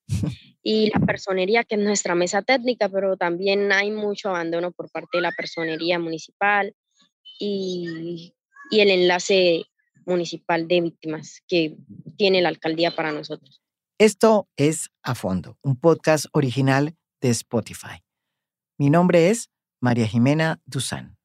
y 0.63 0.91
la 0.91 1.01
personería, 1.01 1.63
que 1.65 1.75
es 1.75 1.81
nuestra 1.81 2.15
mesa 2.15 2.43
técnica, 2.43 2.89
pero 2.89 3.17
también 3.17 3.71
hay 3.71 3.91
mucho 3.91 4.31
abandono 4.31 4.73
por 4.73 4.91
parte 4.91 5.19
de 5.19 5.23
la 5.23 5.33
personería 5.33 5.99
municipal 5.99 6.75
y, 7.39 8.35
y 8.71 8.81
el 8.81 8.91
enlace 8.91 9.65
municipal 10.07 10.67
de 10.67 10.81
víctimas 10.81 11.43
que 11.47 11.77
tiene 12.17 12.41
la 12.41 12.49
alcaldía 12.49 12.95
para 12.97 13.13
nosotros. 13.13 13.61
Esto 13.99 14.49
es 14.57 14.91
A 15.03 15.15
Fondo, 15.15 15.59
un 15.61 15.79
podcast 15.79 16.27
original 16.33 16.98
de 17.21 17.31
Spotify. 17.31 18.03
Mi 18.79 18.91
nombre 18.91 19.31
es 19.31 19.51
María 19.81 20.07
Jimena 20.07 20.61
Duzán. 20.67 21.17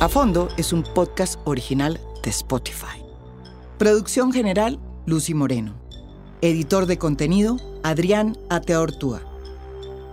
A 0.00 0.08
Fondo 0.08 0.48
es 0.56 0.72
un 0.72 0.84
podcast 0.84 1.40
original 1.44 2.00
de 2.22 2.30
Spotify. 2.30 3.02
Producción 3.78 4.32
general, 4.32 4.78
Lucy 5.06 5.34
Moreno. 5.34 5.74
Editor 6.40 6.86
de 6.86 6.98
contenido, 6.98 7.56
Adrián 7.82 8.36
Ateortúa. 8.48 9.22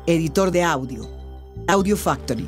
Editor 0.08 0.52
de 0.52 0.64
audio, 0.64 1.08
Audio 1.68 1.98
Factory. 1.98 2.48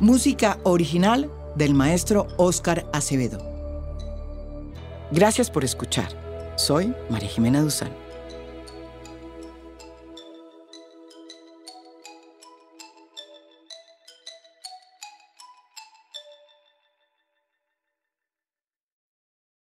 Música 0.00 0.58
original 0.64 1.30
del 1.54 1.74
maestro 1.74 2.26
Oscar 2.36 2.84
Acevedo. 2.92 3.51
Gracias 5.12 5.50
por 5.50 5.62
escuchar. 5.62 6.08
Soy 6.56 6.94
María 7.10 7.28
Jimena 7.28 7.60
Duzán. 7.60 8.01